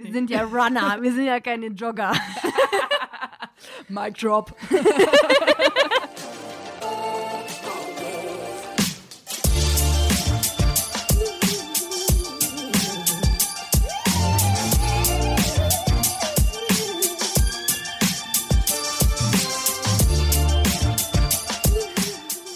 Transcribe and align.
Wir 0.00 0.12
sind 0.12 0.30
ja 0.30 0.42
Runner, 0.44 1.02
wir 1.02 1.12
sind 1.12 1.24
ja 1.24 1.40
keine 1.40 1.66
Jogger. 1.66 2.12
Mic 3.88 4.14
drop. 4.14 4.54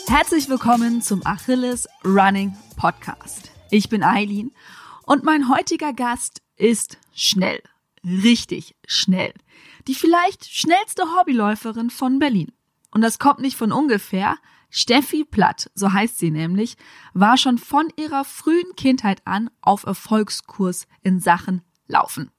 Herzlich 0.06 0.48
willkommen 0.48 1.02
zum 1.02 1.26
Achilles 1.26 1.88
Running 2.04 2.56
Podcast. 2.76 3.50
Ich 3.70 3.88
bin 3.88 4.04
Eileen 4.04 4.52
und 5.06 5.24
mein 5.24 5.48
heutiger 5.48 5.92
Gast 5.92 6.41
ist 6.56 6.98
schnell, 7.14 7.62
richtig 8.04 8.76
schnell. 8.86 9.32
Die 9.86 9.94
vielleicht 9.94 10.44
schnellste 10.46 11.02
Hobbyläuferin 11.16 11.90
von 11.90 12.18
Berlin. 12.18 12.52
Und 12.90 13.02
das 13.02 13.18
kommt 13.18 13.40
nicht 13.40 13.56
von 13.56 13.72
ungefähr. 13.72 14.36
Steffi 14.70 15.24
Platt, 15.24 15.70
so 15.74 15.92
heißt 15.92 16.18
sie 16.18 16.30
nämlich, 16.30 16.76
war 17.12 17.36
schon 17.36 17.58
von 17.58 17.88
ihrer 17.96 18.24
frühen 18.24 18.74
Kindheit 18.74 19.20
an 19.26 19.50
auf 19.60 19.84
Erfolgskurs 19.84 20.86
in 21.02 21.20
Sachen 21.20 21.62
Laufen. 21.88 22.30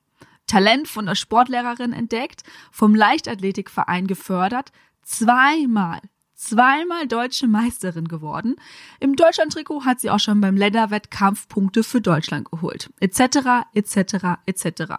Talent 0.47 0.87
von 0.87 1.05
der 1.05 1.15
Sportlehrerin 1.15 1.93
entdeckt, 1.93 2.41
vom 2.71 2.95
Leichtathletikverein 2.95 4.07
gefördert, 4.07 4.71
zweimal 5.03 5.99
zweimal 6.47 7.07
deutsche 7.07 7.47
Meisterin 7.47 8.07
geworden. 8.07 8.55
Im 8.99 9.15
Deutschlandtrikot 9.15 9.85
hat 9.85 9.99
sie 9.99 10.09
auch 10.09 10.19
schon 10.19 10.41
beim 10.41 10.57
Länderwettkampf 10.57 11.47
Punkte 11.47 11.83
für 11.83 12.01
Deutschland 12.01 12.49
geholt. 12.49 12.91
Etc., 12.99 13.65
etc., 13.73 14.39
etc. 14.45 14.93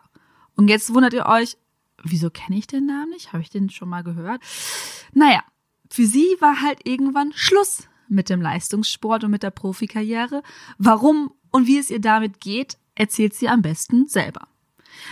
Und 0.57 0.69
jetzt 0.69 0.93
wundert 0.93 1.15
ihr 1.15 1.27
euch, 1.27 1.57
wieso 2.03 2.31
kenne 2.31 2.59
ich 2.59 2.67
den 2.67 2.87
Namen 2.87 3.11
nicht? 3.11 3.33
Habe 3.33 3.43
ich 3.43 3.51
den 3.51 3.71
schon 3.71 3.89
mal 3.89 4.03
gehört? 4.03 4.43
Naja, 5.13 5.43
für 5.91 6.07
sie 6.07 6.37
war 6.41 6.61
halt 6.61 6.81
irgendwann 6.85 7.33
Schluss 7.35 7.89
mit 8.09 8.29
dem 8.29 8.41
Leistungssport 8.41 9.25
und 9.25 9.31
mit 9.31 9.43
der 9.43 9.51
Profikarriere. 9.51 10.43
Warum 10.79 11.33
und 11.51 11.67
wie 11.67 11.79
es 11.79 11.91
ihr 11.91 12.01
damit 12.01 12.41
geht, 12.41 12.79
erzählt 12.95 13.35
sie 13.35 13.49
am 13.49 13.63
besten 13.63 14.07
selber. 14.07 14.49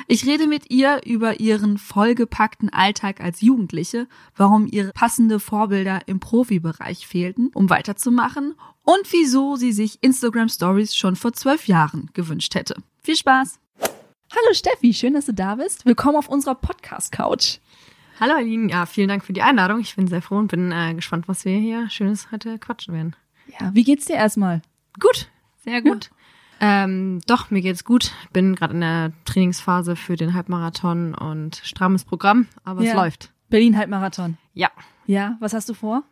Ich 0.07 0.27
rede 0.27 0.47
mit 0.47 0.71
ihr 0.71 1.01
über 1.05 1.41
ihren 1.41 1.79
vollgepackten 1.79 2.71
Alltag 2.71 3.21
als 3.21 3.41
Jugendliche, 3.41 4.09
warum 4.37 4.67
ihr 4.67 4.93
passende 4.93 5.41
Vorbilder 5.41 6.01
im 6.07 6.21
Profibereich 6.21 7.07
fehlten, 7.07 7.51
um 7.55 7.71
weiterzumachen 7.71 8.55
und 8.83 9.13
wieso 9.13 9.57
sie 9.57 9.73
sich 9.73 10.03
Instagram 10.03 10.49
Stories 10.49 10.97
schon 10.97 11.17
vor 11.17 11.33
zwölf 11.33 11.67
Jahren 11.69 12.11
gewünscht 12.15 12.55
hätte. 12.55 12.77
Viel 13.03 13.17
Spaß! 13.17 13.59
Hallo 13.81 14.55
Steffi, 14.55 14.95
schön, 14.95 15.13
dass 15.13 15.27
du 15.27 15.35
da 15.35 15.57
bist. 15.57 15.85
Willkommen 15.85 16.17
auf 16.17 16.29
unserer 16.29 16.55
Podcast-Couch. 16.55 17.59
Hallo 18.19 18.35
Aline, 18.35 18.71
ja, 18.71 18.87
vielen 18.87 19.09
Dank 19.09 19.25
für 19.25 19.33
die 19.33 19.43
Einladung. 19.43 19.81
Ich 19.81 19.97
bin 19.97 20.07
sehr 20.07 20.23
froh 20.23 20.39
und 20.39 20.49
bin 20.49 20.73
äh, 20.73 20.95
gespannt, 20.95 21.29
was 21.29 21.45
wir 21.45 21.59
hier 21.59 21.91
Schönes 21.91 22.31
heute 22.31 22.59
quatschen 22.59 22.95
werden. 22.95 23.17
Ja, 23.61 23.75
wie 23.75 23.85
geht's 23.85 24.07
dir 24.07 24.15
erstmal? 24.15 24.63
Gut, 24.99 25.29
sehr 25.65 25.83
gut. 25.83 26.07
Ja. 26.07 26.22
Ähm, 26.65 27.21
doch, 27.27 27.51
mir 27.51 27.61
geht's 27.61 27.85
gut. 27.85 28.13
Bin 28.33 28.55
gerade 28.55 28.73
in 28.73 28.83
der 28.83 29.13
Trainingsphase 29.25 29.97
für 29.97 30.15
den 30.15 30.33
Halbmarathon 30.33 31.13
und 31.13 31.57
strammes 31.57 32.05
Programm, 32.05 32.47
aber 32.63 32.83
ja. 32.83 32.91
es 32.91 32.97
läuft. 32.97 33.33
Berlin 33.51 33.77
Halbmarathon. 33.77 34.39
Ja. 34.55 34.71
Ja, 35.07 35.37
was 35.41 35.55
hast 35.55 35.69
du 35.69 35.75
vor? 35.75 36.05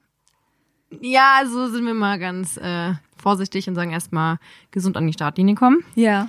Ja, 1.01 1.43
so 1.47 1.69
sind 1.69 1.87
wir 1.87 1.95
mal 1.95 2.19
ganz 2.19 2.57
äh, 2.57 2.95
vorsichtig 3.17 3.69
und 3.69 3.77
sagen 3.77 3.93
erstmal 3.93 4.39
gesund 4.73 4.97
an 4.97 5.07
die 5.07 5.13
Startlinie 5.13 5.55
kommen. 5.55 5.85
Ja. 5.95 6.29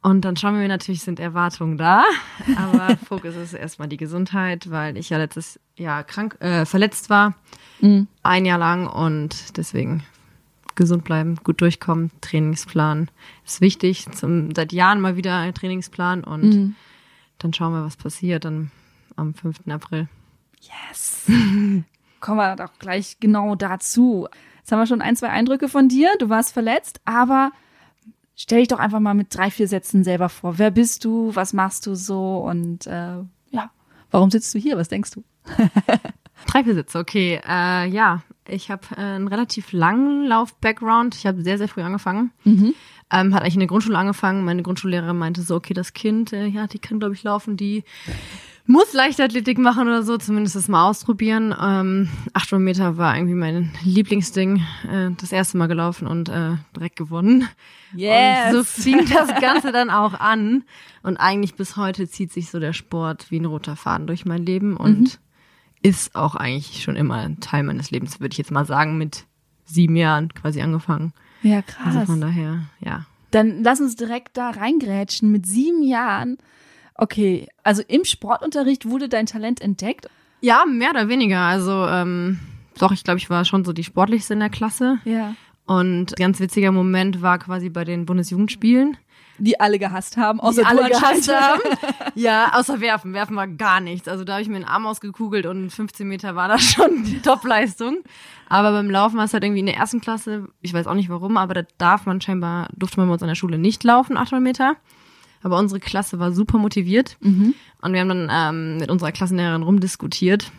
Und 0.00 0.24
dann 0.24 0.36
schauen 0.38 0.58
wir 0.58 0.66
natürlich, 0.66 1.02
sind 1.02 1.20
Erwartungen 1.20 1.76
da. 1.76 2.04
Aber 2.56 2.96
Fokus 3.06 3.36
ist 3.36 3.52
erstmal 3.52 3.88
die 3.88 3.98
Gesundheit, 3.98 4.70
weil 4.70 4.96
ich 4.96 5.10
ja 5.10 5.18
letztes 5.18 5.60
Jahr 5.76 6.04
krank, 6.04 6.38
äh, 6.40 6.64
verletzt 6.64 7.10
war. 7.10 7.34
Mhm. 7.82 8.08
Ein 8.22 8.46
Jahr 8.46 8.58
lang 8.58 8.86
und 8.86 9.58
deswegen 9.58 10.04
gesund 10.74 11.04
bleiben, 11.04 11.36
gut 11.42 11.60
durchkommen, 11.60 12.10
Trainingsplan 12.20 13.10
ist 13.44 13.60
wichtig. 13.60 14.06
Zum, 14.12 14.54
seit 14.54 14.72
Jahren 14.72 15.00
mal 15.00 15.16
wieder 15.16 15.36
ein 15.36 15.54
Trainingsplan 15.54 16.24
und 16.24 16.42
mhm. 16.42 16.74
dann 17.38 17.52
schauen 17.52 17.72
wir, 17.72 17.84
was 17.84 17.96
passiert 17.96 18.44
dann 18.44 18.70
am 19.16 19.34
5. 19.34 19.68
April. 19.68 20.08
Yes. 20.60 21.24
Kommen 22.20 22.38
wir 22.38 22.56
doch 22.56 22.78
gleich 22.78 23.18
genau 23.20 23.54
dazu. 23.56 24.28
Jetzt 24.58 24.70
haben 24.70 24.78
wir 24.78 24.86
schon 24.86 25.02
ein, 25.02 25.16
zwei 25.16 25.28
Eindrücke 25.28 25.68
von 25.68 25.88
dir. 25.88 26.10
Du 26.18 26.28
warst 26.28 26.52
verletzt, 26.52 27.00
aber 27.04 27.50
stell 28.36 28.60
dich 28.60 28.68
doch 28.68 28.78
einfach 28.78 29.00
mal 29.00 29.14
mit 29.14 29.34
drei, 29.36 29.50
vier 29.50 29.66
Sätzen 29.66 30.04
selber 30.04 30.28
vor. 30.28 30.58
Wer 30.58 30.70
bist 30.70 31.04
du? 31.04 31.34
Was 31.34 31.52
machst 31.52 31.86
du 31.86 31.96
so? 31.96 32.38
Und 32.38 32.86
äh, 32.86 33.16
ja, 33.50 33.70
warum 34.10 34.30
sitzt 34.30 34.54
du 34.54 34.58
hier? 34.58 34.76
Was 34.76 34.88
denkst 34.88 35.10
du? 35.10 35.24
drei, 36.46 36.62
vier 36.62 36.74
Sätze, 36.74 36.98
okay. 36.98 37.40
Äh, 37.44 37.88
ja, 37.88 38.22
ich 38.48 38.70
habe 38.70 38.82
äh, 38.96 39.00
einen 39.00 39.28
relativ 39.28 39.72
langen 39.72 40.26
Lauf-Background. 40.26 41.14
Ich 41.14 41.26
habe 41.26 41.42
sehr, 41.42 41.58
sehr 41.58 41.68
früh 41.68 41.82
angefangen. 41.82 42.32
Mhm. 42.44 42.74
Ähm, 43.10 43.34
hat 43.34 43.42
eigentlich 43.42 43.54
in 43.54 43.60
der 43.60 43.68
Grundschule 43.68 43.98
angefangen. 43.98 44.44
Meine 44.44 44.62
Grundschullehrerin 44.62 45.16
meinte 45.16 45.42
so, 45.42 45.56
okay, 45.56 45.74
das 45.74 45.92
Kind, 45.92 46.32
äh, 46.32 46.46
ja, 46.46 46.66
die 46.66 46.78
kann, 46.78 46.98
glaube 46.98 47.14
ich, 47.14 47.22
laufen, 47.22 47.56
die 47.56 47.84
muss 48.66 48.92
Leichtathletik 48.92 49.58
machen 49.58 49.88
oder 49.88 50.02
so, 50.02 50.16
zumindest 50.18 50.54
das 50.54 50.68
mal 50.68 50.88
ausprobieren. 50.88 51.54
Ähm, 51.60 52.08
800 52.32 52.64
Meter 52.64 52.96
war 52.96 53.16
irgendwie 53.16 53.34
mein 53.34 53.72
Lieblingsding. 53.82 54.64
Äh, 54.90 55.10
das 55.20 55.32
erste 55.32 55.58
Mal 55.58 55.66
gelaufen 55.66 56.06
und 56.06 56.28
äh, 56.28 56.56
direkt 56.74 56.96
gewonnen. 56.96 57.48
Yes. 57.94 58.46
Und 58.46 58.52
so 58.52 58.64
fing 58.64 59.06
das 59.12 59.40
Ganze 59.40 59.72
dann 59.72 59.90
auch 59.90 60.14
an. 60.14 60.64
Und 61.02 61.16
eigentlich 61.16 61.54
bis 61.54 61.76
heute 61.76 62.08
zieht 62.08 62.32
sich 62.32 62.50
so 62.50 62.60
der 62.60 62.72
Sport 62.72 63.30
wie 63.30 63.40
ein 63.40 63.44
roter 63.44 63.76
Faden 63.76 64.06
durch 64.06 64.24
mein 64.24 64.46
Leben. 64.46 64.76
Und 64.76 65.00
mhm 65.00 65.10
ist 65.82 66.14
auch 66.14 66.34
eigentlich 66.34 66.82
schon 66.82 66.96
immer 66.96 67.16
ein 67.16 67.40
Teil 67.40 67.62
meines 67.62 67.90
Lebens, 67.90 68.20
würde 68.20 68.32
ich 68.32 68.38
jetzt 68.38 68.50
mal 68.50 68.66
sagen, 68.66 68.98
mit 68.98 69.24
sieben 69.64 69.96
Jahren 69.96 70.32
quasi 70.32 70.62
angefangen. 70.62 71.12
Ja, 71.42 71.62
krass. 71.62 71.96
Also 71.96 72.12
von 72.12 72.20
daher, 72.20 72.60
ja. 72.80 73.06
Dann 73.30 73.62
lass 73.62 73.80
uns 73.80 73.96
direkt 73.96 74.36
da 74.36 74.50
reingrätschen. 74.50 75.32
Mit 75.32 75.46
sieben 75.46 75.82
Jahren, 75.82 76.38
okay, 76.94 77.48
also 77.62 77.82
im 77.88 78.04
Sportunterricht 78.04 78.86
wurde 78.86 79.08
dein 79.08 79.26
Talent 79.26 79.60
entdeckt? 79.60 80.08
Ja, 80.40 80.64
mehr 80.66 80.90
oder 80.90 81.08
weniger. 81.08 81.40
Also, 81.40 81.86
ähm, 81.86 82.38
doch, 82.78 82.92
ich 82.92 83.04
glaube, 83.04 83.18
ich 83.18 83.30
war 83.30 83.44
schon 83.44 83.64
so 83.64 83.72
die 83.72 83.84
sportlichste 83.84 84.34
in 84.34 84.40
der 84.40 84.50
Klasse. 84.50 84.98
Ja. 85.04 85.34
Und 85.66 86.14
ganz 86.16 86.40
witziger 86.40 86.72
Moment 86.72 87.22
war 87.22 87.38
quasi 87.38 87.70
bei 87.70 87.84
den 87.84 88.06
Bundesjugendspielen 88.06 88.96
die 89.42 89.58
alle 89.58 89.80
gehasst 89.80 90.16
haben, 90.16 90.40
außer 90.40 90.62
die 90.62 90.66
alle 90.66 90.88
gehasst 90.88 91.32
haben. 91.32 91.60
ja, 92.14 92.52
außer 92.54 92.80
Werfen. 92.80 93.12
Werfen 93.12 93.34
war 93.34 93.48
gar 93.48 93.80
nichts. 93.80 94.06
Also 94.06 94.22
da 94.22 94.34
habe 94.34 94.42
ich 94.42 94.48
mir 94.48 94.54
den 94.54 94.64
Arm 94.64 94.86
ausgekugelt 94.86 95.46
und 95.46 95.70
15 95.70 96.06
Meter 96.06 96.36
war 96.36 96.46
das 96.46 96.62
schon 96.72 97.20
Topleistung. 97.22 97.98
Aber 98.48 98.70
beim 98.70 98.88
Laufen 98.88 99.16
war 99.16 99.24
es 99.24 99.34
halt 99.34 99.42
irgendwie 99.42 99.60
in 99.60 99.66
der 99.66 99.76
ersten 99.76 100.00
Klasse, 100.00 100.46
ich 100.60 100.72
weiß 100.72 100.86
auch 100.86 100.94
nicht 100.94 101.08
warum, 101.08 101.36
aber 101.36 101.54
da 101.54 101.62
darf 101.78 102.06
man 102.06 102.20
scheinbar, 102.20 102.68
durfte 102.76 103.00
man 103.00 103.08
bei 103.08 103.14
uns 103.14 103.22
an 103.22 103.28
der 103.28 103.34
Schule 103.34 103.58
nicht 103.58 103.82
laufen, 103.82 104.16
800 104.16 104.42
Meter. 104.42 104.76
Aber 105.42 105.58
unsere 105.58 105.80
Klasse 105.80 106.20
war 106.20 106.30
super 106.30 106.58
motiviert. 106.58 107.16
Mhm. 107.20 107.54
Und 107.80 107.92
wir 107.92 108.00
haben 108.00 108.08
dann 108.08 108.28
ähm, 108.30 108.76
mit 108.76 108.90
unserer 108.90 109.10
Klassenlehrerin 109.10 109.64
rumdiskutiert, 109.64 110.52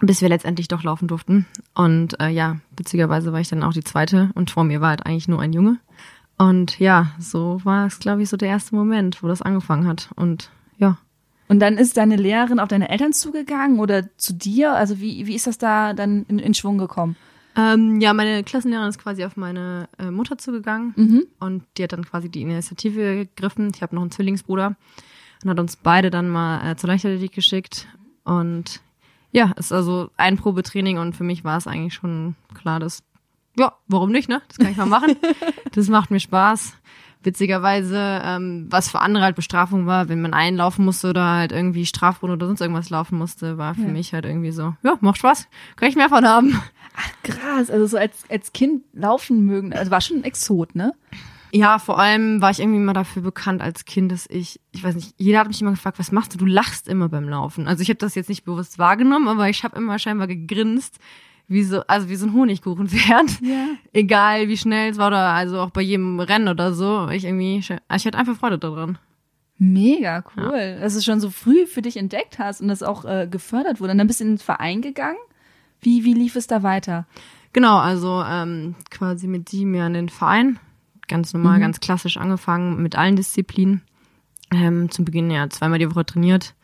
bis 0.00 0.22
wir 0.22 0.30
letztendlich 0.30 0.68
doch 0.68 0.82
laufen 0.82 1.06
durften. 1.06 1.44
Und 1.74 2.18
äh, 2.18 2.28
ja, 2.28 2.56
witzigerweise 2.78 3.34
war 3.34 3.40
ich 3.40 3.48
dann 3.48 3.62
auch 3.62 3.74
die 3.74 3.84
zweite 3.84 4.30
und 4.34 4.50
vor 4.50 4.64
mir 4.64 4.80
war 4.80 4.88
halt 4.90 5.04
eigentlich 5.04 5.28
nur 5.28 5.42
ein 5.42 5.52
Junge. 5.52 5.80
Und 6.38 6.78
ja, 6.78 7.12
so 7.18 7.60
war 7.64 7.86
es, 7.86 7.98
glaube 7.98 8.22
ich, 8.22 8.28
so 8.28 8.36
der 8.36 8.48
erste 8.48 8.74
Moment, 8.74 9.22
wo 9.22 9.28
das 9.28 9.42
angefangen 9.42 9.86
hat. 9.86 10.10
Und 10.16 10.50
ja. 10.76 10.98
Und 11.48 11.60
dann 11.60 11.78
ist 11.78 11.96
deine 11.96 12.16
Lehrerin 12.16 12.60
auf 12.60 12.68
deine 12.68 12.88
Eltern 12.88 13.12
zugegangen 13.12 13.78
oder 13.78 14.04
zu 14.16 14.34
dir? 14.34 14.74
Also 14.74 15.00
wie, 15.00 15.26
wie 15.26 15.34
ist 15.34 15.46
das 15.46 15.58
da 15.58 15.94
dann 15.94 16.26
in, 16.28 16.38
in 16.38 16.54
Schwung 16.54 16.78
gekommen? 16.78 17.16
Ähm, 17.56 18.00
ja, 18.00 18.12
meine 18.12 18.44
Klassenlehrerin 18.44 18.90
ist 18.90 18.98
quasi 18.98 19.24
auf 19.24 19.36
meine 19.36 19.88
äh, 19.98 20.10
Mutter 20.10 20.36
zugegangen 20.36 20.92
mhm. 20.94 21.26
und 21.40 21.64
die 21.78 21.84
hat 21.84 21.92
dann 21.92 22.04
quasi 22.04 22.28
die 22.28 22.42
Initiative 22.42 23.16
gegriffen. 23.16 23.72
Ich 23.74 23.80
habe 23.80 23.94
noch 23.94 24.02
einen 24.02 24.10
Zwillingsbruder 24.10 24.76
und 25.42 25.50
hat 25.50 25.58
uns 25.58 25.76
beide 25.76 26.10
dann 26.10 26.28
mal 26.28 26.70
äh, 26.70 26.76
zur 26.76 26.88
Leichtathletik 26.88 27.32
geschickt. 27.32 27.88
Und 28.24 28.82
ja, 29.32 29.52
ist 29.56 29.72
also 29.72 30.10
ein 30.18 30.36
Probetraining 30.36 30.98
und 30.98 31.16
für 31.16 31.24
mich 31.24 31.44
war 31.44 31.56
es 31.56 31.66
eigentlich 31.66 31.94
schon 31.94 32.34
klar, 32.54 32.78
dass 32.78 33.02
ja, 33.58 33.74
warum 33.88 34.10
nicht, 34.12 34.28
ne? 34.28 34.42
Das 34.48 34.58
kann 34.58 34.70
ich 34.70 34.76
mal 34.76 34.86
machen. 34.86 35.16
das 35.72 35.88
macht 35.88 36.10
mir 36.10 36.20
Spaß. 36.20 36.74
Witzigerweise, 37.22 38.20
ähm, 38.24 38.66
was 38.70 38.88
für 38.88 39.00
andere 39.00 39.24
halt 39.24 39.34
Bestrafung 39.34 39.86
war, 39.86 40.08
wenn 40.08 40.20
man 40.20 40.32
einlaufen 40.32 40.84
musste 40.84 41.10
oder 41.10 41.28
halt 41.28 41.50
irgendwie 41.50 41.84
Strafrunde 41.84 42.34
oder 42.34 42.46
sonst 42.46 42.60
irgendwas 42.60 42.90
laufen 42.90 43.18
musste, 43.18 43.58
war 43.58 43.74
für 43.74 43.82
ja. 43.82 43.88
mich 43.88 44.12
halt 44.12 44.24
irgendwie 44.24 44.52
so, 44.52 44.74
ja, 44.84 44.96
macht 45.00 45.18
Spaß, 45.18 45.48
kann 45.74 45.88
ich 45.88 45.96
mehr 45.96 46.08
von 46.08 46.24
haben. 46.24 46.60
Ach 46.96 47.22
krass, 47.24 47.68
also 47.68 47.86
so 47.86 47.96
als, 47.96 48.24
als 48.30 48.52
Kind 48.52 48.84
laufen 48.92 49.44
mögen, 49.44 49.72
also 49.72 49.90
war 49.90 50.00
schon 50.00 50.18
ein 50.18 50.24
Exot, 50.24 50.76
ne? 50.76 50.94
Ja, 51.52 51.78
vor 51.78 51.98
allem 51.98 52.40
war 52.42 52.50
ich 52.50 52.60
irgendwie 52.60 52.80
mal 52.80 52.92
dafür 52.92 53.22
bekannt 53.22 53.62
als 53.62 53.84
Kind, 53.84 54.12
dass 54.12 54.26
ich, 54.28 54.60
ich 54.72 54.84
weiß 54.84 54.94
nicht, 54.94 55.14
jeder 55.16 55.40
hat 55.40 55.48
mich 55.48 55.60
immer 55.60 55.70
gefragt, 55.70 55.98
was 55.98 56.12
machst 56.12 56.34
du? 56.34 56.38
Du 56.38 56.46
lachst 56.46 56.86
immer 56.86 57.08
beim 57.08 57.28
Laufen. 57.28 57.66
Also 57.66 57.82
ich 57.82 57.88
habe 57.88 57.98
das 57.98 58.14
jetzt 58.14 58.28
nicht 58.28 58.44
bewusst 58.44 58.78
wahrgenommen, 58.78 59.26
aber 59.26 59.48
ich 59.48 59.64
habe 59.64 59.76
immer 59.76 59.98
scheinbar 59.98 60.26
gegrinst, 60.26 60.98
wie 61.48 61.62
so, 61.62 61.82
also 61.86 62.08
wie 62.08 62.16
so 62.16 62.26
ein 62.26 62.32
Honigkuchenpferd. 62.32 63.40
Ja. 63.42 63.68
Egal 63.92 64.48
wie 64.48 64.56
schnell 64.56 64.90
es 64.90 64.98
war 64.98 65.08
oder 65.08 65.18
also 65.18 65.60
auch 65.60 65.70
bei 65.70 65.82
jedem 65.82 66.18
Rennen 66.18 66.48
oder 66.48 66.72
so. 66.72 67.08
Ich 67.10 67.24
irgendwie, 67.24 67.58
ich 67.58 67.70
hatte 67.70 68.18
einfach 68.18 68.36
Freude 68.36 68.58
daran. 68.58 68.98
Mega 69.58 70.22
cool, 70.36 70.58
ja. 70.58 70.80
dass 70.80 70.94
du 70.94 71.00
schon 71.00 71.20
so 71.20 71.30
früh 71.30 71.66
für 71.66 71.80
dich 71.80 71.96
entdeckt 71.96 72.38
hast 72.38 72.60
und 72.60 72.68
das 72.68 72.82
auch 72.82 73.04
äh, 73.04 73.26
gefördert 73.30 73.80
wurde. 73.80 73.92
Und 73.92 73.98
dann 73.98 74.06
bist 74.06 74.20
du 74.20 74.24
in 74.24 74.32
den 74.32 74.38
Verein 74.38 74.82
gegangen. 74.82 75.16
Wie, 75.80 76.04
wie 76.04 76.14
lief 76.14 76.36
es 76.36 76.46
da 76.46 76.62
weiter? 76.62 77.06
Genau, 77.52 77.78
also 77.78 78.22
ähm, 78.28 78.74
quasi 78.90 79.26
mit 79.26 79.48
sieben 79.48 79.74
Jahren 79.74 79.94
in 79.94 80.06
den 80.06 80.08
Verein. 80.08 80.58
Ganz 81.08 81.32
normal, 81.32 81.58
mhm. 81.58 81.62
ganz 81.62 81.80
klassisch 81.80 82.16
angefangen 82.16 82.82
mit 82.82 82.96
allen 82.96 83.16
Disziplinen. 83.16 83.82
Ähm, 84.52 84.90
zum 84.90 85.04
Beginn 85.04 85.30
ja 85.30 85.48
zweimal 85.48 85.78
die 85.78 85.90
Woche 85.90 86.04
trainiert. 86.04 86.54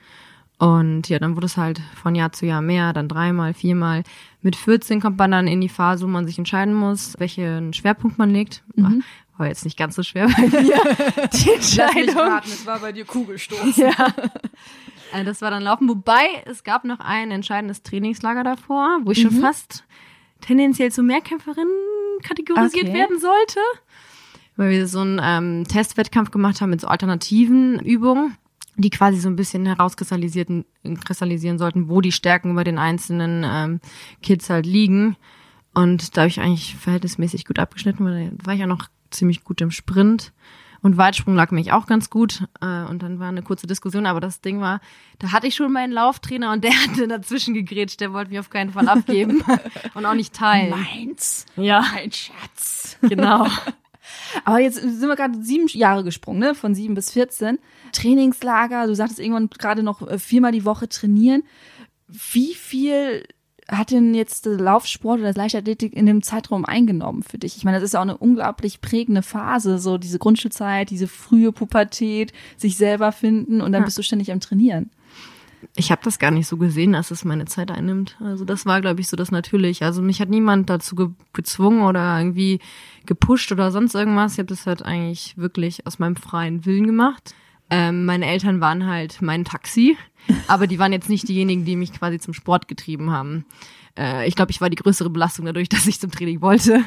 Und 0.59 1.09
ja, 1.09 1.19
dann 1.19 1.35
wurde 1.35 1.47
es 1.47 1.57
halt 1.57 1.81
von 1.95 2.15
Jahr 2.15 2.33
zu 2.33 2.47
Jahr 2.47 2.63
mehr, 2.63 2.93
dann 2.93 3.09
dreimal, 3.09 3.55
viermal. 3.55 4.05
Mit 4.43 4.57
14 4.57 5.01
kommt 5.01 5.19
man 5.19 5.31
dann 5.31 5.47
in 5.47 5.61
die 5.61 5.69
Phase, 5.69 6.05
wo 6.05 6.09
man 6.09 6.27
sich 6.27 6.37
entscheiden 6.37 6.75
muss, 6.75 7.15
welchen 7.19 7.73
Schwerpunkt 7.73 8.19
man 8.19 8.31
legt. 8.31 8.65
Mhm. 8.75 9.05
War 9.39 9.47
jetzt 9.47 9.65
nicht 9.65 9.79
ganz 9.79 9.95
so 9.95 10.03
schwer 10.03 10.27
bei 10.27 10.49
mir, 10.49 11.29
die 11.33 11.51
Entscheidung. 11.51 12.15
Lass 12.15 12.45
mich 12.45 12.55
es 12.55 12.67
war 12.67 12.81
bei 12.81 12.93
dir 12.93 13.05
Kugelstoß. 13.05 13.77
Ja. 13.77 13.93
Äh, 15.13 15.25
das 15.25 15.41
war 15.43 15.51
dann 15.51 15.63
Laufen. 15.63 15.89
Wobei, 15.89 16.27
es 16.47 16.65
gab 16.65 16.85
noch 16.85 17.01
ein 17.01 17.31
entscheidendes 17.31 17.83
Trainingslager 17.83 18.45
davor, 18.45 18.99
wo 19.05 19.13
ich 19.13 19.25
mhm. 19.25 19.31
schon 19.31 19.41
fast 19.41 19.85
tendenziell 20.41 20.91
zu 20.91 21.03
Mehrkämpferin 21.03 21.69
kategorisiert 22.23 22.89
okay. 22.89 22.95
werden 22.95 23.21
sollte. 23.21 23.61
Weil 24.57 24.71
wir 24.71 24.87
so 24.87 25.01
einen 25.01 25.21
ähm, 25.23 25.65
Testwettkampf 25.67 26.31
gemacht 26.31 26.61
haben 26.61 26.71
mit 26.71 26.81
so 26.81 26.89
alternativen 26.89 27.79
Übungen, 27.81 28.37
die 28.77 28.91
quasi 28.91 29.19
so 29.19 29.29
ein 29.29 29.37
bisschen 29.37 29.67
herauskristallisieren 29.67 30.65
kristallisieren 31.05 31.59
sollten, 31.59 31.89
wo 31.89 32.01
die 32.01 32.13
Stärken 32.13 32.55
bei 32.55 32.65
den 32.65 32.79
einzelnen 32.79 33.45
ähm, 33.47 33.81
Kids 34.23 34.49
halt 34.51 34.67
liegen. 34.67 35.17
Und 35.75 36.17
da 36.17 36.23
habe 36.23 36.29
ich 36.29 36.41
eigentlich 36.41 36.77
verhältnismäßig 36.77 37.45
gut 37.45 37.59
abgeschnitten, 37.59 38.05
weil 38.05 38.31
da 38.31 38.47
war 38.47 38.55
ich 38.55 38.63
auch 38.63 38.69
noch 38.69 38.89
ziemlich 39.11 39.45
gut 39.45 39.61
im 39.61 39.71
Sprint. 39.71 40.33
Und 40.83 40.97
Weitsprung 40.97 41.37
lag 41.37 41.53
mich 41.53 41.71
auch 41.73 41.87
ganz 41.87 42.11
gut. 42.11 42.45
Äh, 42.61 42.85
und 42.85 43.03
dann 43.03 43.21
war 43.21 43.29
eine 43.29 43.43
kurze 43.43 43.67
Diskussion, 43.69 44.05
aber 44.05 44.21
das 44.21 44.41
Ding 44.41 44.61
war, 44.61 44.81
da 45.21 45.31
hatte 45.31 45.47
ich 45.47 45.55
schon 45.55 45.73
meinen 45.73 45.93
Lauftrainer 45.93 46.53
und 46.53 46.65
der 46.65 46.73
hatte 46.83 47.07
dazwischen 47.07 47.55
gegrätscht, 47.55 48.01
der 48.01 48.13
wollte 48.13 48.31
mich 48.31 48.41
auf 48.41 48.51
keinen 48.51 48.73
Fall 48.73 48.89
abgeben 48.89 49.45
und 49.95 50.05
auch 50.05 50.15
nicht 50.15 50.35
teilen. 50.35 50.71
Meins? 50.71 51.47
Ja. 51.57 51.85
Mein 51.95 52.11
Schatz. 52.11 52.99
Genau. 53.03 53.47
Aber 54.45 54.59
jetzt 54.59 54.81
sind 54.81 55.09
wir 55.09 55.17
gerade 55.17 55.41
sieben 55.43 55.69
Jahre 55.69 56.05
gesprungen, 56.05 56.41
ne? 56.41 56.55
Von 56.55 56.75
sieben 56.75 56.95
bis 56.95 57.11
vierzehn. 57.13 57.59
Trainingslager, 57.93 58.87
du 58.87 58.95
sagtest 58.95 59.21
irgendwann 59.21 59.51
gerade 59.51 59.83
noch 59.83 60.07
äh, 60.07 60.19
viermal 60.19 60.53
die 60.53 60.65
Woche 60.65 60.89
trainieren. 60.89 61.43
Wie 62.09 62.55
viel 62.55 63.25
hat 63.69 63.91
denn 63.91 64.15
jetzt 64.15 64.45
der 64.47 64.59
Laufsport 64.59 65.21
oder 65.21 65.29
das 65.29 65.37
Leichtathletik 65.37 65.95
in 65.95 66.07
dem 66.07 66.23
Zeitraum 66.23 66.65
eingenommen 66.65 67.23
für 67.23 67.39
dich? 67.39 67.57
Ich 67.57 67.65
meine, 67.65 67.79
das 67.79 67.85
ist 67.85 67.95
ja 67.95 68.01
auch 68.01 68.05
eine 68.05 68.19
unglaublich 68.19 68.81
prägende 68.81 69.23
Phase, 69.23 69.79
so 69.79 69.99
diese 69.99 70.19
Grundschulzeit, 70.19 70.91
diese 70.91 71.09
frühe 71.09 71.53
Pubertät, 71.53 72.33
sich 72.57 72.77
selber 72.77 73.13
finden 73.13 73.61
und 73.61 73.73
dann 73.73 73.83
ja. 73.83 73.85
bist 73.85 73.99
du 73.99 74.03
ständig 74.03 74.33
am 74.33 74.41
Trainieren. 74.41 74.91
Ich 75.77 75.91
habe 75.91 76.03
das 76.05 76.19
gar 76.19 76.33
nicht 76.33 76.49
so 76.49 76.57
gesehen, 76.57 76.93
dass 76.93 77.11
es 77.11 77.25
meine 77.25 77.45
Zeit 77.45 77.71
einnimmt. 77.71 78.17
Also 78.21 78.45
das 78.45 78.67
war, 78.67 78.81
glaube 78.81 79.01
ich, 79.01 79.09
so 79.09 79.17
das 79.17 79.31
Natürlich. 79.31 79.83
Also 79.83 80.03
mich 80.03 80.21
hat 80.21 80.29
niemand 80.29 80.69
dazu 80.69 80.97
ge 80.97 81.09
gezwungen 81.33 81.83
oder 81.83 82.19
irgendwie 82.19 82.59
gepusht 83.07 83.53
oder 83.53 83.71
sonst 83.71 83.95
irgendwas. 83.95 84.33
Ich 84.33 84.39
habe 84.39 84.49
das 84.49 84.67
halt 84.67 84.83
eigentlich 84.83 85.39
wirklich 85.39 85.87
aus 85.87 85.99
meinem 85.99 86.17
freien 86.17 86.67
Willen 86.67 86.87
gemacht. 86.87 87.35
Ähm, 87.73 88.05
meine 88.05 88.27
Eltern 88.27 88.61
waren 88.61 88.87
halt 88.87 89.23
mein 89.23 89.47
Taxi, 89.47 89.97
aber 90.47 90.67
die 90.67 90.79
waren 90.79 90.93
jetzt 90.93 91.09
nicht 91.09 91.27
diejenigen, 91.27 91.65
die 91.65 91.77
mich 91.77 91.95
quasi 91.95 92.19
zum 92.19 92.35
Sport 92.35 92.69
getrieben 92.69 93.11
haben. 93.11 93.47
Äh, 93.99 94.29
ich 94.29 94.37
glaube, 94.37 94.51
ich 94.51 94.61
war 94.61 94.69
die 94.69 94.77
größere 94.77 95.09
Belastung 95.09 95.47
dadurch, 95.47 95.69
dass 95.71 95.87
ich 95.87 95.99
zum 95.99 96.11
Training 96.11 96.43
wollte. 96.43 96.85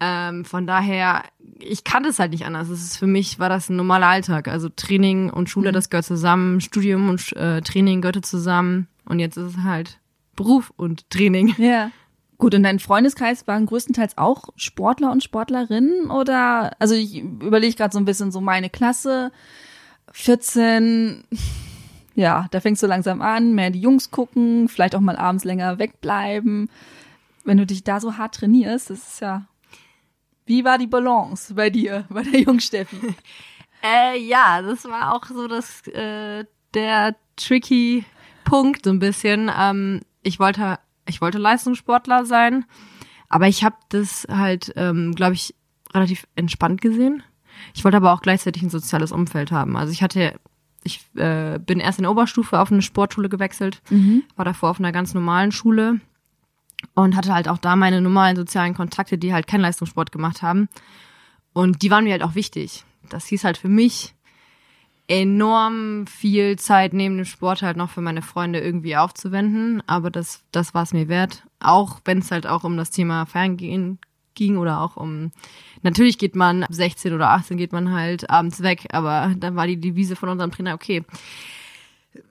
Ähm, 0.00 0.46
von 0.46 0.66
daher, 0.66 1.24
ich 1.58 1.84
kannte 1.84 2.08
es 2.08 2.18
halt 2.18 2.30
nicht 2.32 2.46
anders. 2.46 2.70
Es 2.70 2.82
ist 2.82 2.96
für 2.96 3.06
mich 3.06 3.38
war 3.38 3.50
das 3.50 3.68
ein 3.68 3.76
normaler 3.76 4.06
Alltag. 4.06 4.48
Also 4.48 4.70
Training 4.70 5.28
und 5.28 5.50
Schule, 5.50 5.68
mhm. 5.68 5.74
das 5.74 5.90
gehört 5.90 6.06
zusammen. 6.06 6.62
Studium 6.62 7.10
und 7.10 7.36
äh, 7.36 7.60
Training 7.60 8.00
gehörte 8.00 8.22
zusammen. 8.22 8.88
Und 9.04 9.18
jetzt 9.18 9.36
ist 9.36 9.58
es 9.58 9.62
halt 9.62 9.98
Beruf 10.34 10.72
und 10.76 11.10
Training. 11.10 11.54
Ja. 11.58 11.90
Gut, 12.38 12.54
und 12.54 12.62
dein 12.62 12.78
Freundeskreis 12.78 13.46
waren 13.46 13.66
größtenteils 13.66 14.16
auch 14.16 14.48
Sportler 14.56 15.12
und 15.12 15.22
Sportlerinnen 15.22 16.10
oder 16.10 16.74
also 16.78 16.94
ich 16.94 17.18
überlege 17.18 17.76
gerade 17.76 17.92
so 17.92 17.98
ein 17.98 18.06
bisschen 18.06 18.32
so 18.32 18.40
meine 18.40 18.70
Klasse 18.70 19.30
14, 20.12 21.24
ja, 22.14 22.46
da 22.50 22.60
fängst 22.60 22.82
du 22.82 22.86
langsam 22.86 23.22
an, 23.22 23.54
mehr 23.54 23.70
die 23.70 23.80
Jungs 23.80 24.10
gucken, 24.10 24.68
vielleicht 24.68 24.94
auch 24.94 25.00
mal 25.00 25.16
abends 25.16 25.44
länger 25.44 25.78
wegbleiben. 25.78 26.68
Wenn 27.44 27.58
du 27.58 27.66
dich 27.66 27.84
da 27.84 28.00
so 28.00 28.16
hart 28.18 28.34
trainierst, 28.34 28.90
das 28.90 28.98
ist 28.98 29.20
ja. 29.20 29.46
Wie 30.46 30.64
war 30.64 30.78
die 30.78 30.86
Balance 30.86 31.54
bei 31.54 31.70
dir, 31.70 32.04
bei 32.10 32.22
der 32.22 32.40
Jungsteffi? 32.40 32.96
Äh, 33.82 34.18
ja, 34.18 34.60
das 34.60 34.84
war 34.84 35.14
auch 35.14 35.24
so 35.24 35.48
das 35.48 35.86
äh, 35.86 36.44
der 36.74 37.16
tricky 37.36 38.04
Punkt 38.44 38.84
so 38.84 38.90
ein 38.90 38.98
bisschen. 38.98 39.50
Ähm, 39.58 40.02
ich 40.22 40.38
wollte 40.38 40.78
ich 41.08 41.22
wollte 41.22 41.38
Leistungssportler 41.38 42.26
sein, 42.26 42.66
aber 43.30 43.48
ich 43.48 43.64
habe 43.64 43.76
das 43.88 44.26
halt, 44.30 44.72
ähm, 44.76 45.14
glaube 45.14 45.32
ich, 45.32 45.54
relativ 45.94 46.26
entspannt 46.36 46.82
gesehen. 46.82 47.22
Ich 47.74 47.84
wollte 47.84 47.96
aber 47.96 48.12
auch 48.12 48.22
gleichzeitig 48.22 48.62
ein 48.62 48.70
soziales 48.70 49.12
Umfeld 49.12 49.52
haben. 49.52 49.76
Also 49.76 49.92
ich 49.92 50.02
hatte, 50.02 50.38
ich 50.84 51.00
äh, 51.16 51.58
bin 51.58 51.80
erst 51.80 51.98
in 51.98 52.04
der 52.04 52.12
Oberstufe 52.12 52.58
auf 52.58 52.72
eine 52.72 52.82
Sportschule 52.82 53.28
gewechselt, 53.28 53.82
mhm. 53.90 54.22
war 54.36 54.44
davor 54.44 54.70
auf 54.70 54.78
einer 54.78 54.92
ganz 54.92 55.14
normalen 55.14 55.52
Schule 55.52 56.00
und 56.94 57.16
hatte 57.16 57.34
halt 57.34 57.48
auch 57.48 57.58
da 57.58 57.76
meine 57.76 58.00
normalen 58.00 58.36
sozialen 58.36 58.74
Kontakte, 58.74 59.18
die 59.18 59.32
halt 59.32 59.46
keinen 59.46 59.62
Leistungssport 59.62 60.12
gemacht 60.12 60.42
haben. 60.42 60.68
Und 61.52 61.82
die 61.82 61.90
waren 61.90 62.04
mir 62.04 62.12
halt 62.12 62.22
auch 62.22 62.34
wichtig. 62.34 62.84
Das 63.08 63.26
hieß 63.26 63.44
halt 63.44 63.58
für 63.58 63.68
mich 63.68 64.14
enorm 65.08 66.06
viel 66.06 66.56
Zeit 66.56 66.92
neben 66.92 67.16
dem 67.16 67.24
Sport 67.24 67.62
halt 67.62 67.76
noch 67.76 67.90
für 67.90 68.00
meine 68.00 68.22
Freunde 68.22 68.60
irgendwie 68.60 68.96
aufzuwenden. 68.96 69.82
Aber 69.88 70.10
das, 70.10 70.44
das 70.52 70.72
war 70.72 70.84
es 70.84 70.92
mir 70.92 71.08
wert. 71.08 71.42
Auch 71.58 72.00
wenn 72.04 72.18
es 72.18 72.30
halt 72.30 72.46
auch 72.46 72.62
um 72.62 72.76
das 72.76 72.90
Thema 72.90 73.26
Feiern 73.26 73.56
gehen 73.56 73.98
ging 74.40 74.56
oder 74.56 74.80
auch 74.80 74.96
um, 74.96 75.32
natürlich 75.82 76.16
geht 76.16 76.34
man 76.34 76.64
16 76.70 77.12
oder 77.12 77.28
18 77.28 77.58
geht 77.58 77.72
man 77.72 77.92
halt 77.92 78.30
abends 78.30 78.62
weg, 78.62 78.86
aber 78.90 79.34
dann 79.36 79.54
war 79.54 79.66
die 79.66 79.78
Devise 79.78 80.16
von 80.16 80.30
unserem 80.30 80.50
Trainer, 80.50 80.74
okay, 80.74 81.04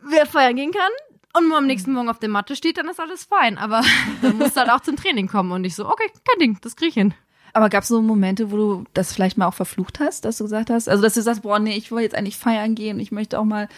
wer 0.01 0.25
feiern 0.25 0.55
gehen 0.55 0.71
kann 0.71 0.91
und 1.37 1.53
am 1.53 1.67
nächsten 1.67 1.93
Morgen 1.93 2.09
auf 2.09 2.17
der 2.17 2.29
Matte 2.29 2.55
steht, 2.55 2.77
dann 2.77 2.89
ist 2.89 2.99
alles 2.99 3.25
fein, 3.25 3.59
aber 3.59 3.83
dann 4.23 4.39
musst 4.39 4.55
du 4.55 4.61
halt 4.61 4.71
auch 4.71 4.79
zum 4.79 4.95
Training 4.95 5.27
kommen 5.27 5.51
und 5.51 5.63
ich 5.65 5.75
so, 5.75 5.87
okay, 5.87 6.09
kein 6.27 6.39
Ding, 6.39 6.57
das 6.61 6.75
krieg 6.75 6.89
ich 6.89 6.95
hin. 6.95 7.13
Aber 7.53 7.69
gab 7.69 7.83
es 7.83 7.89
so 7.89 8.01
Momente, 8.01 8.51
wo 8.51 8.57
du 8.57 8.83
das 8.93 9.13
vielleicht 9.13 9.37
mal 9.37 9.47
auch 9.47 9.53
verflucht 9.53 9.99
hast, 9.99 10.25
dass 10.25 10.37
du 10.37 10.45
gesagt 10.45 10.71
hast, 10.71 10.89
also 10.89 11.03
dass 11.03 11.13
du 11.13 11.21
sagst, 11.21 11.43
boah, 11.43 11.59
nee, 11.59 11.75
ich 11.75 11.91
will 11.91 12.01
jetzt 12.01 12.15
eigentlich 12.15 12.37
feiern 12.37 12.73
gehen, 12.73 12.99
ich 12.99 13.11
möchte 13.11 13.39
auch 13.39 13.45
mal 13.45 13.69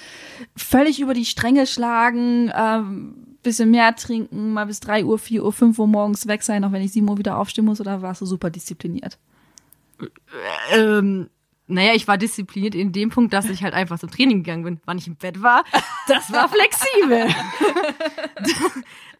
völlig 0.56 1.02
über 1.02 1.14
die 1.14 1.26
Stränge 1.26 1.68
schlagen, 1.68 2.52
ähm, 2.56 3.31
bisschen 3.42 3.72
mehr 3.72 3.96
trinken, 3.96 4.54
mal 4.54 4.66
bis 4.66 4.80
drei 4.80 5.04
Uhr, 5.04 5.18
vier 5.18 5.44
Uhr, 5.44 5.54
fünf 5.54 5.80
Uhr 5.80 5.88
morgens 5.88 6.28
weg 6.28 6.44
sein, 6.44 6.64
auch 6.64 6.72
wenn 6.72 6.82
ich 6.82 6.92
sieben 6.92 7.10
Uhr 7.10 7.18
wieder 7.18 7.38
aufstehen 7.38 7.66
muss, 7.66 7.82
oder 7.82 8.02
warst 8.02 8.22
du 8.22 8.26
super 8.26 8.50
diszipliniert? 8.50 9.18
Ähm, 10.74 11.30
naja, 11.68 11.94
ich 11.94 12.08
war 12.08 12.18
diszipliniert 12.18 12.76
in 12.76 12.92
dem 12.92 13.10
Punkt, 13.10 13.34
dass 13.34 13.50
ich 13.50 13.64
halt 13.64 13.74
einfach 13.74 14.00
zum 14.00 14.12
Training 14.12 14.44
gegangen 14.44 14.64
bin, 14.64 14.82
wann 14.86 14.98
ich 14.98 15.08
im 15.08 15.16
Bett 15.16 15.42
war. 15.42 15.64
Das 16.08 16.32
war 16.32 16.50
flexibel. 16.50 17.28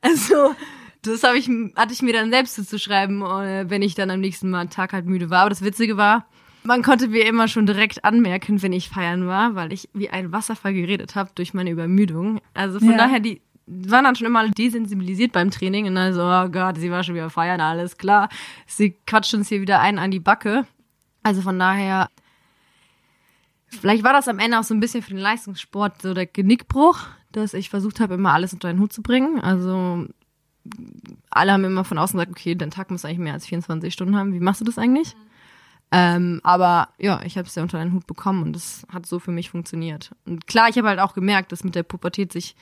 also, 0.02 0.56
das 1.04 1.24
ich, 1.36 1.50
hatte 1.76 1.94
ich 1.94 2.02
mir 2.02 2.14
dann 2.14 2.32
selbst 2.32 2.56
zuzuschreiben, 2.56 3.22
äh, 3.22 3.70
wenn 3.70 3.82
ich 3.82 3.96
dann 3.96 4.10
am 4.10 4.20
nächsten 4.20 4.50
Mal 4.50 4.68
Tag 4.68 4.94
halt 4.94 5.06
müde 5.06 5.30
war. 5.30 5.42
Aber 5.42 5.50
das 5.50 5.64
Witzige 5.64 5.96
war, 5.96 6.26
man 6.64 6.84
konnte 6.84 7.08
mir 7.08 7.26
immer 7.26 7.48
schon 7.48 7.66
direkt 7.66 8.04
anmerken, 8.04 8.62
wenn 8.62 8.74
ich 8.74 8.90
feiern 8.90 9.28
war, 9.28 9.56
weil 9.56 9.74
ich 9.74 9.90
wie 9.94 10.10
ein 10.10 10.32
Wasserfall 10.32 10.74
geredet 10.74 11.16
habe 11.16 11.32
durch 11.34 11.54
meine 11.54 11.72
Übermüdung. 11.72 12.40
Also 12.54 12.80
von 12.80 12.92
ja. 12.92 12.98
daher, 12.98 13.20
die 13.20 13.42
waren 13.72 14.04
dann 14.04 14.16
schon 14.16 14.28
immer 14.28 14.48
desensibilisiert 14.50 15.32
beim 15.32 15.50
Training 15.50 15.88
und 15.88 15.96
dann 15.96 16.14
so, 16.14 16.24
oh 16.24 16.50
Gott, 16.50 16.78
sie 16.78 16.92
war 16.92 17.04
schon 17.04 17.16
wieder 17.16 17.30
feiern, 17.30 17.62
alles 17.62 17.98
klar. 17.98 18.30
Sie 18.68 18.98
quatscht 19.08 19.34
uns 19.34 19.50
hier 19.50 19.62
wieder 19.62 19.80
ein 19.80 19.98
an 19.98 20.12
die 20.12 20.20
Backe. 20.20 20.66
Also 21.24 21.42
von 21.42 21.58
daher, 21.58 22.10
vielleicht 23.68 24.04
war 24.04 24.14
das 24.14 24.28
am 24.28 24.40
Ende 24.40 24.60
auch 24.60 24.64
so 24.64 24.74
ein 24.74 24.80
bisschen 24.80 25.02
für 25.02 25.12
den 25.12 25.20
Leistungssport 25.20 26.02
so 26.02 26.14
der 26.14 26.26
Genickbruch, 26.26 27.00
dass 27.32 27.54
ich 27.54 27.70
versucht 27.70 28.00
habe, 28.00 28.16
immer 28.16 28.34
alles 28.34 28.54
unter 28.54 28.68
den 28.68 28.80
Hut 28.80 28.92
zu 28.92 29.02
bringen. 29.02 29.40
Also 29.40 30.06
alle 31.30 31.54
haben 31.54 31.64
immer 31.64 31.86
von 31.86 31.98
außen 31.98 32.20
gesagt, 32.20 32.32
okay, 32.32 32.56
dein 32.56 32.72
Tag 32.72 32.92
muss 32.92 33.06
eigentlich 33.06 33.20
mehr 33.20 33.34
als 33.34 33.48
24 33.48 33.94
Stunden 33.94 34.18
haben. 34.18 34.34
Wie 34.34 34.40
machst 34.40 34.62
du 34.62 34.66
das 34.66 34.78
eigentlich? 34.78 35.16
Mhm. 35.16 35.31
Ähm, 35.94 36.40
aber 36.44 36.90
ja, 36.98 37.22
ich 37.24 37.38
habe 37.38 37.48
es 37.48 37.56
ja 37.56 37.64
unter 37.64 37.80
den 37.80 37.94
Hut 37.94 38.08
bekommen 38.08 38.44
und 38.44 38.56
es 38.56 38.86
hat 38.92 39.06
so 39.06 39.20
für 39.20 39.32
mich 39.32 39.50
funktioniert. 39.50 40.12
Und 40.26 40.48
klar, 40.48 40.70
ich 40.70 40.78
habe 40.78 40.88
halt 40.88 41.00
auch 41.00 41.14
gemerkt, 41.14 41.52
dass 41.52 41.66
mit 41.66 41.76
der 41.76 41.84
Pubertät 41.84 42.32
sich 42.32 42.56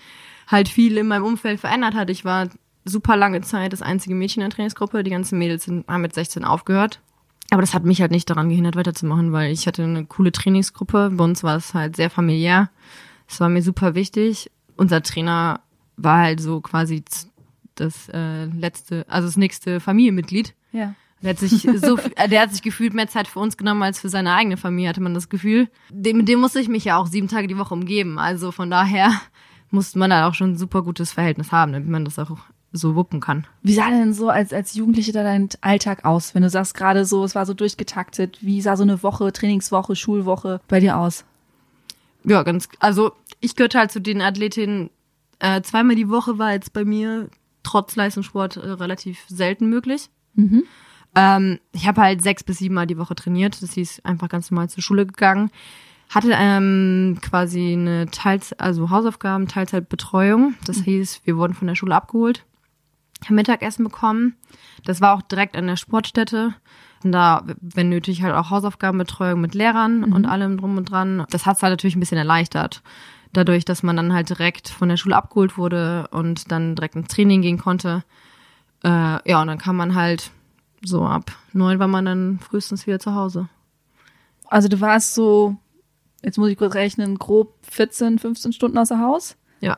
halt 0.48 0.68
viel 0.68 0.98
in 0.98 1.08
meinem 1.08 1.26
Umfeld 1.26 1.60
verändert 1.60 1.94
hat. 1.94 2.10
Ich 2.10 2.26
war 2.26 2.50
super 2.86 3.16
lange 3.16 3.42
Zeit 3.42 3.72
das 3.72 3.84
einzige 3.84 4.16
Mädchen 4.16 4.42
in 4.42 4.50
der 4.50 4.56
Trainingsgruppe. 4.56 5.04
Die 5.04 5.12
ganzen 5.12 5.38
Mädels 5.38 5.66
sind, 5.66 5.88
haben 5.88 6.02
mit 6.02 6.16
16 6.16 6.44
aufgehört. 6.44 7.02
Aber 7.52 7.62
das 7.62 7.74
hat 7.74 7.84
mich 7.84 8.02
halt 8.02 8.12
nicht 8.12 8.30
daran 8.30 8.50
gehindert, 8.50 8.76
weiterzumachen, 8.76 9.32
weil 9.32 9.52
ich 9.52 9.68
hatte 9.68 9.84
eine 9.84 10.06
coole 10.06 10.32
Trainingsgruppe. 10.32 11.12
Bei 11.14 11.24
uns 11.24 11.44
war 11.44 11.56
es 11.56 11.74
halt 11.74 11.96
sehr 11.96 12.10
familiär. 12.10 12.70
Es 13.28 13.40
war 13.40 13.50
mir 13.50 13.62
super 13.62 13.96
wichtig. 13.96 14.52
Unser 14.76 15.04
Trainer 15.04 15.62
war 15.98 16.20
halt 16.20 16.42
so 16.42 16.62
quasi 16.62 17.04
das 17.76 18.10
äh, 18.10 18.46
letzte, 18.46 19.06
also 19.08 19.28
das 19.28 19.38
nächste 19.38 19.80
Familienmitglied. 19.80 20.56
Ja. 20.72 20.96
Der 21.22 21.32
hat 21.32 21.40
sich 21.40 21.68
so, 21.76 21.98
äh, 22.16 22.30
der 22.30 22.42
hat 22.42 22.52
sich 22.52 22.62
gefühlt 22.62 22.94
mehr 22.94 23.08
Zeit 23.08 23.28
für 23.28 23.40
uns 23.40 23.58
genommen 23.58 23.84
als 23.84 24.00
für 24.00 24.10
seine 24.10 24.34
eigene 24.34 24.58
Familie, 24.58 24.90
hatte 24.90 25.02
man 25.02 25.14
das 25.14 25.30
Gefühl. 25.30 25.68
Dem, 25.90 26.18
mit 26.18 26.28
dem 26.28 26.40
musste 26.40 26.60
ich 26.60 26.70
mich 26.70 26.86
ja 26.86 26.98
auch 26.98 27.08
sieben 27.08 27.28
Tage 27.28 27.48
die 27.48 27.58
Woche 27.58 27.74
umgeben. 27.74 28.18
Also 28.18 28.52
von 28.52 28.70
daher 28.70 29.12
musste 29.70 30.00
man 30.00 30.10
da 30.10 30.28
auch 30.28 30.34
schon 30.34 30.52
ein 30.52 30.58
super 30.58 30.82
gutes 30.82 31.12
Verhältnis 31.12 31.52
haben, 31.52 31.74
damit 31.74 31.90
man 31.90 32.06
das 32.06 32.20
auch 32.20 32.38
so 32.72 32.96
wuppen 32.96 33.20
kann. 33.20 33.46
Wie 33.64 33.74
sah 33.74 33.90
denn 33.90 34.14
so 34.14 34.30
als, 34.30 34.54
als 34.54 34.76
Jugendliche 34.76 35.12
da 35.12 35.24
dein 35.24 35.50
Alltag 35.62 36.06
aus? 36.06 36.36
Wenn 36.36 36.44
du 36.44 36.50
sagst 36.50 36.76
gerade 36.76 37.06
so, 37.06 37.24
es 37.24 37.36
war 37.36 37.46
so 37.46 37.54
durchgetaktet, 37.54 38.38
wie 38.42 38.62
sah 38.62 38.78
so 38.78 38.84
eine 38.84 39.02
Woche, 39.02 39.34
Trainingswoche, 39.34 39.96
Schulwoche 39.96 40.62
bei 40.68 40.80
dir 40.80 40.98
aus? 40.98 41.26
Ja, 42.24 42.44
ganz, 42.44 42.70
also 42.80 43.14
ich 43.40 43.56
gehörte 43.56 43.80
halt 43.80 43.92
zu 43.92 44.02
den 44.02 44.22
Athletinnen, 44.22 44.90
äh, 45.40 45.62
zweimal 45.62 45.96
die 45.96 46.10
Woche 46.10 46.38
war 46.38 46.52
jetzt 46.52 46.74
bei 46.74 46.86
mir 46.86 47.30
trotz 47.64 47.96
Leistungssport 47.96 48.58
äh, 48.58 48.72
relativ 48.72 49.24
selten 49.28 49.70
möglich. 49.70 50.10
Mhm. 50.36 50.64
Ähm, 51.16 51.60
ich 51.72 51.88
habe 51.88 52.02
halt 52.02 52.22
sechs 52.22 52.44
bis 52.44 52.60
sieben 52.60 52.76
Mal 52.76 52.88
die 52.88 52.98
Woche 52.98 53.16
trainiert. 53.16 53.62
Das 53.62 53.74
hieß 53.74 54.02
einfach 54.06 54.30
ganz 54.30 54.52
normal 54.52 54.70
zur 54.70 54.84
Schule 54.84 55.06
gegangen. 55.06 55.52
Hatte 56.10 56.32
ähm, 56.34 57.20
quasi 57.22 57.74
eine 57.74 58.08
Teils 58.08 58.54
also 58.54 58.90
Hausaufgaben, 58.90 59.48
Teilzeitbetreuung. 59.48 60.56
Das 60.66 60.78
hieß, 60.78 61.22
wir 61.26 61.38
wurden 61.38 61.54
von 61.54 61.68
der 61.68 61.76
Schule 61.76 61.96
abgeholt, 61.96 62.46
haben 63.26 63.36
Mittagessen 63.36 63.84
bekommen. 63.84 64.36
Das 64.86 65.02
war 65.02 65.16
auch 65.16 65.22
direkt 65.22 65.56
an 65.56 65.68
der 65.68 65.76
Sportstätte. 65.76 66.56
Und 67.04 67.12
da, 67.12 67.44
wenn 67.62 67.90
nötig, 67.90 68.24
halt 68.24 68.34
auch 68.34 68.50
Hausaufgabenbetreuung 68.50 69.40
mit 69.40 69.54
Lehrern 69.54 70.04
und 70.04 70.26
allem 70.26 70.58
drum 70.58 70.78
und 70.78 70.92
dran. 70.92 71.26
Das 71.30 71.46
hat's 71.46 71.64
halt 71.64 71.72
natürlich 71.72 71.96
ein 71.96 72.02
bisschen 72.02 72.18
erleichtert. 72.18 72.82
Dadurch, 73.32 73.64
dass 73.64 73.84
man 73.84 73.96
dann 73.96 74.12
halt 74.12 74.30
direkt 74.30 74.68
von 74.68 74.90
der 74.90 74.98
Schule 74.98 75.16
abgeholt 75.16 75.58
wurde 75.58 76.08
und 76.12 76.52
dann 76.52 76.76
direkt 76.76 76.96
ins 76.96 77.08
Training 77.08 77.42
gehen 77.42 77.60
konnte. 77.60 78.04
Äh, 78.84 79.30
ja, 79.30 79.42
und 79.42 79.48
dann 79.48 79.60
kam 79.60 79.78
man 79.78 79.96
halt 79.96 80.32
so 80.84 81.04
ab 81.04 81.32
neun 81.54 81.80
war 81.80 81.88
man 81.88 82.06
dann 82.06 82.40
frühestens 82.40 82.88
wieder 82.88 83.00
zu 83.00 83.16
Hause. 83.16 83.50
Also 84.48 84.68
du 84.68 84.82
warst 84.82 85.14
so, 85.14 85.58
jetzt 86.24 86.38
muss 86.38 86.50
ich 86.50 86.58
kurz 86.58 86.76
rechnen, 86.76 87.18
grob 87.18 87.54
14, 87.70 88.20
15 88.20 88.54
Stunden 88.54 88.78
außer 88.78 89.00
Haus? 89.00 89.36
Ja. 89.62 89.78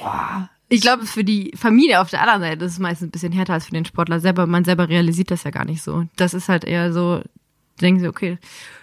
Boah. 0.00 0.50
Ich 0.70 0.82
glaube, 0.82 1.06
für 1.06 1.24
die 1.24 1.52
Familie 1.56 2.00
auf 2.00 2.10
der 2.10 2.20
anderen 2.20 2.42
Seite 2.42 2.64
ist 2.64 2.72
es 2.72 2.78
meistens 2.78 3.08
ein 3.08 3.10
bisschen 3.10 3.32
härter 3.32 3.54
als 3.54 3.66
für 3.66 3.72
den 3.72 3.86
Sportler 3.86 4.20
selber. 4.20 4.46
Man 4.46 4.64
selber 4.64 4.88
realisiert 4.88 5.30
das 5.30 5.44
ja 5.44 5.50
gar 5.50 5.64
nicht 5.64 5.82
so. 5.82 6.04
Das 6.16 6.34
ist 6.34 6.48
halt 6.48 6.64
eher 6.64 6.92
so, 6.92 7.22
denken 7.80 8.00
sie, 8.00 8.08
okay, 8.08 8.38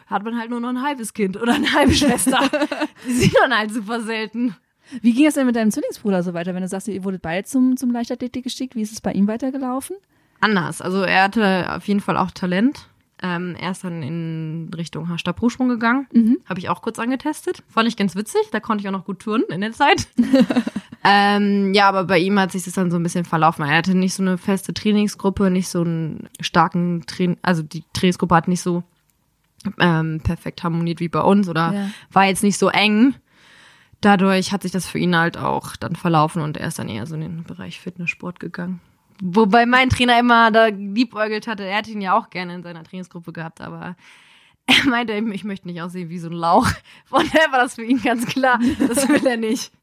hat 0.07 0.23
man 0.23 0.37
halt 0.37 0.49
nur 0.49 0.59
noch 0.59 0.69
ein 0.69 0.81
halbes 0.81 1.13
Kind 1.13 1.37
oder 1.39 1.53
eine 1.53 1.71
halbe 1.73 1.93
Schwester. 1.93 2.39
Die 3.07 3.13
sieht 3.13 3.35
man 3.39 3.55
halt 3.55 3.71
super 3.71 4.01
selten. 4.01 4.55
Wie 5.01 5.13
ging 5.13 5.27
es 5.27 5.35
denn 5.35 5.45
mit 5.45 5.55
deinem 5.55 5.71
Zwillingsbruder 5.71 6.23
so 6.23 6.33
weiter, 6.33 6.53
wenn 6.55 6.61
du 6.61 6.67
sagst, 6.67 6.87
ihr 6.87 7.03
wurdet 7.03 7.21
beide 7.21 7.45
zum, 7.47 7.77
zum 7.77 7.91
Leichtathletik 7.91 8.43
geschickt? 8.43 8.75
Wie 8.75 8.81
ist 8.81 8.91
es 8.91 9.01
bei 9.01 9.11
ihm 9.11 9.27
weitergelaufen? 9.27 9.97
Anders. 10.45 10.79
Also 10.81 11.01
er 11.01 11.23
hatte 11.23 11.73
auf 11.75 11.87
jeden 11.87 12.01
Fall 12.01 12.17
auch 12.17 12.29
Talent. 12.29 12.87
Ähm, 13.23 13.55
er 13.59 13.71
ist 13.71 13.83
dann 13.83 14.03
in 14.03 14.69
Richtung 14.75 15.17
Stabhochsprung 15.17 15.69
gegangen. 15.69 16.05
Mhm. 16.13 16.37
Habe 16.45 16.59
ich 16.59 16.69
auch 16.69 16.83
kurz 16.83 16.99
angetestet. 16.99 17.63
Fand 17.67 17.87
ich 17.87 17.97
ganz 17.97 18.15
witzig. 18.15 18.41
Da 18.51 18.59
konnte 18.59 18.83
ich 18.83 18.87
auch 18.87 18.91
noch 18.91 19.05
gut 19.05 19.19
turnen 19.19 19.45
in 19.49 19.61
der 19.61 19.71
Zeit. 19.71 20.07
ähm, 21.03 21.73
ja, 21.73 21.89
aber 21.89 22.03
bei 22.03 22.19
ihm 22.19 22.39
hat 22.39 22.51
sich 22.51 22.63
das 22.63 22.73
dann 22.73 22.91
so 22.91 22.97
ein 22.97 23.03
bisschen 23.03 23.25
verlaufen. 23.25 23.65
Er 23.65 23.77
hatte 23.77 23.95
nicht 23.95 24.13
so 24.13 24.21
eine 24.21 24.37
feste 24.37 24.71
Trainingsgruppe, 24.73 25.49
nicht 25.49 25.67
so 25.67 25.81
einen 25.81 26.29
starken 26.39 27.05
Train 27.07 27.37
also 27.41 27.63
die 27.63 27.83
Trainingsgruppe 27.93 28.35
hat 28.35 28.47
nicht 28.47 28.61
so 28.61 28.83
ähm, 29.79 30.21
perfekt 30.23 30.63
harmoniert 30.63 30.99
wie 30.99 31.09
bei 31.09 31.21
uns 31.21 31.49
oder 31.49 31.73
Ja. 31.73 31.89
war 32.11 32.25
jetzt 32.25 32.43
nicht 32.43 32.59
so 32.59 32.69
eng. 32.69 33.15
Dadurch 34.01 34.51
hat 34.51 34.61
sich 34.61 34.71
das 34.71 34.85
für 34.85 34.99
ihn 34.99 35.15
halt 35.15 35.37
auch 35.37 35.75
dann 35.75 35.95
verlaufen 35.95 36.43
und 36.43 36.57
er 36.57 36.67
ist 36.67 36.77
dann 36.77 36.89
eher 36.89 37.07
so 37.07 37.15
in 37.15 37.21
den 37.21 37.43
Bereich 37.45 37.79
Fitnesssport 37.79 38.39
gegangen. 38.39 38.81
Wobei 39.21 39.65
mein 39.65 39.89
Trainer 39.89 40.19
immer 40.19 40.51
da 40.51 40.67
liebäugelt 40.67 41.47
hatte, 41.47 41.63
er 41.63 41.77
hätte 41.77 41.91
ihn 41.91 42.01
ja 42.01 42.17
auch 42.17 42.29
gerne 42.29 42.55
in 42.55 42.63
seiner 42.63 42.83
Trainingsgruppe 42.83 43.31
gehabt, 43.31 43.61
aber 43.61 43.95
er 44.65 44.89
meinte, 44.89 45.13
eben, 45.13 45.31
ich 45.31 45.43
möchte 45.43 45.67
nicht 45.67 45.81
aussehen 45.81 46.09
wie 46.09 46.19
so 46.19 46.29
ein 46.29 46.33
Lauch. 46.33 46.67
Von 47.05 47.25
daher 47.31 47.51
war 47.51 47.59
das 47.59 47.75
für 47.75 47.83
ihn 47.83 48.01
ganz 48.01 48.25
klar, 48.25 48.59
das 48.87 49.07
will 49.09 49.25
er 49.25 49.37
nicht. 49.37 49.71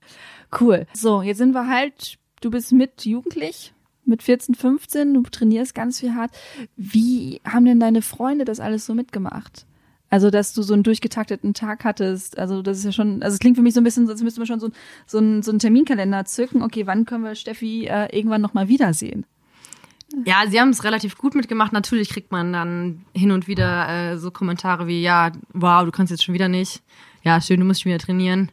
Cool. 0.61 0.87
So, 0.93 1.23
jetzt 1.23 1.39
sind 1.39 1.55
wir 1.55 1.67
halt, 1.67 2.19
du 2.43 2.51
bist 2.51 2.73
mit 2.73 3.07
jugendlich, 3.07 3.73
mit 4.05 4.23
14, 4.23 4.55
15, 4.55 5.15
du 5.15 5.23
trainierst 5.23 5.75
ganz 5.75 6.01
viel 6.01 6.15
hart. 6.15 6.31
Wie 6.77 7.41
haben 7.43 7.65
denn 7.65 7.81
deine 7.81 8.03
Freunde 8.03 8.45
das 8.45 8.61
alles 8.61 8.85
so 8.85 8.93
mitgemacht? 8.93 9.65
Also, 10.13 10.29
dass 10.29 10.53
du 10.53 10.61
so 10.61 10.75
einen 10.75 10.83
durchgetakteten 10.83 11.55
Tag 11.55 11.85
hattest, 11.85 12.39
also 12.39 12.61
das 12.61 12.77
ist 12.77 12.85
ja 12.85 12.93
schon, 12.93 13.23
also 13.23 13.33
es 13.33 13.41
klingt 13.41 13.57
für 13.57 13.63
mich 13.63 13.73
so 13.73 13.81
ein 13.81 13.85
bisschen, 13.85 14.07
als 14.11 14.23
müssten 14.23 14.43
wir 14.43 14.47
schon 14.47 14.61
so, 14.61 14.71
so, 15.07 15.17
einen, 15.17 15.43
so 15.43 15.51
einen 15.51 15.59
Terminkalender 15.59 16.27
zücken. 16.27 16.61
Okay, 16.61 16.87
wann 16.87 17.07
können 17.07 17.25
wir 17.25 17.35
Steffi 17.35 17.87
äh, 17.87 18.15
irgendwann 18.15 18.43
nochmal 18.43 18.69
wiedersehen? 18.69 19.25
Ja, 20.27 20.43
sie 20.47 20.61
haben 20.61 20.69
es 20.69 20.85
relativ 20.85 21.17
gut 21.17 21.35
mitgemacht. 21.35 21.73
Natürlich 21.73 22.11
kriegt 22.11 22.31
man 22.31 22.53
dann 22.53 23.07
hin 23.15 23.31
und 23.31 23.49
wieder 23.49 23.89
äh, 23.89 24.19
so 24.19 24.31
Kommentare 24.31 24.87
wie, 24.87 25.01
ja, 25.01 25.33
wow, 25.55 25.83
du 25.87 25.91
kannst 25.91 26.11
jetzt 26.11 26.25
schon 26.25 26.35
wieder 26.35 26.49
nicht. 26.49 26.83
Ja, 27.23 27.41
schön, 27.41 27.61
du 27.61 27.65
musst 27.65 27.81
schon 27.81 27.89
wieder 27.89 28.05
trainieren. 28.05 28.53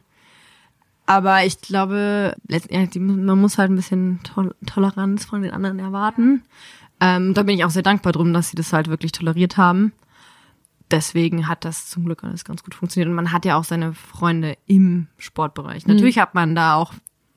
Aber 1.04 1.44
ich 1.44 1.60
glaube, 1.60 2.36
man 2.48 3.38
muss 3.38 3.58
halt 3.58 3.70
ein 3.70 3.76
bisschen 3.76 4.20
Tol 4.22 4.54
Toleranz 4.64 5.26
von 5.26 5.42
den 5.42 5.50
anderen 5.50 5.78
erwarten. 5.78 6.42
Ähm, 7.00 7.34
da 7.34 7.42
bin 7.42 7.54
ich 7.54 7.66
auch 7.66 7.70
sehr 7.70 7.82
dankbar 7.82 8.14
drum, 8.14 8.32
dass 8.32 8.48
sie 8.48 8.56
das 8.56 8.72
halt 8.72 8.88
wirklich 8.88 9.12
toleriert 9.12 9.58
haben. 9.58 9.92
Deswegen 10.90 11.46
hat 11.46 11.64
das 11.64 11.88
zum 11.88 12.04
Glück 12.04 12.24
alles 12.24 12.44
ganz 12.44 12.64
gut 12.64 12.74
funktioniert. 12.74 13.08
Und 13.08 13.14
man 13.14 13.32
hat 13.32 13.44
ja 13.44 13.56
auch 13.56 13.64
seine 13.64 13.94
Freunde 13.94 14.56
im 14.66 15.06
Sportbereich. 15.18 15.86
Natürlich 15.86 16.18
hat 16.18 16.34
man 16.34 16.54
da 16.54 16.74
auch 16.74 16.92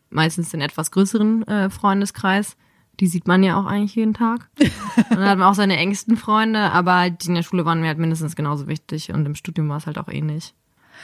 meistens 0.10 0.50
den 0.50 0.62
etwas 0.62 0.92
größeren 0.92 1.48
äh, 1.48 1.70
Freundeskreis. 1.70 2.58
Die 3.00 3.08
sieht 3.08 3.28
man 3.28 3.44
ja 3.44 3.60
auch 3.60 3.66
eigentlich 3.66 3.96
jeden 3.96 4.14
Tag. 4.14 4.50
Und 4.60 5.18
dann 5.18 5.30
hat 5.30 5.38
man 5.38 5.48
auch 5.48 5.56
seine 5.56 5.78
engsten 5.78 6.18
Freunde, 6.18 6.72
aber 6.72 7.10
die 7.10 7.28
in 7.28 7.36
der 7.36 7.44
Schule 7.44 7.66
waren 7.66 7.82
mir 7.82 7.88
halt 7.88 7.98
mindestens 7.98 8.36
genauso 8.36 8.68
wichtig 8.68 9.12
und 9.12 9.26
im 9.26 9.34
Studium 9.34 9.68
war 9.70 9.78
es 9.78 9.88
halt 9.88 9.98
auch 9.98 10.08
ähnlich. 10.08 10.54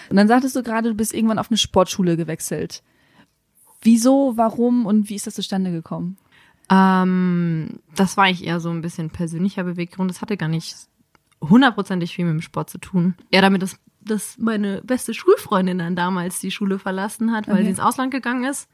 Und 0.10 0.18
dann 0.18 0.27
sagtest 0.27 0.56
du 0.56 0.62
gerade, 0.62 0.89
du 0.89 0.96
bist 0.96 1.13
irgendwann 1.13 1.39
auf 1.39 1.50
eine 1.50 1.58
Sportschule 1.58 2.15
gewechselt. 2.15 2.84
Wieso, 3.82 4.34
warum 4.36 4.86
und 4.86 5.10
wie 5.10 5.15
ist 5.15 5.25
das 5.25 5.34
zustande 5.34 5.72
gekommen? 5.72 6.18
Ähm, 6.70 7.79
das 7.96 8.18
war 8.18 8.25
eigentlich 8.25 8.46
eher 8.46 8.60
so 8.60 8.70
ein 8.70 8.82
bisschen 8.82 9.10
persönlicher 9.10 9.63
Beweggrund. 9.63 10.12
Das 10.12 10.22
hatte 10.22 10.38
gar 10.38 10.50
nicht 10.50 10.75
hundertprozentig 11.41 12.13
viel 12.15 12.25
mit 12.25 12.34
dem 12.34 12.41
Sport 12.41 12.69
zu 12.69 12.77
tun. 12.77 13.15
Eher 13.31 13.41
damit, 13.41 13.62
dass, 13.62 13.77
dass 14.01 14.38
meine 14.38 14.81
beste 14.81 15.13
Schulfreundin 15.13 15.77
dann 15.79 15.96
damals 15.96 16.39
die 16.39 16.51
Schule 16.51 16.79
verlassen 16.79 17.31
hat, 17.31 17.48
weil 17.48 17.55
Okay. 17.55 17.63
sie 17.63 17.69
ins 17.72 17.79
Ausland 17.79 18.12
gegangen 18.12 18.43
ist. 18.43 18.69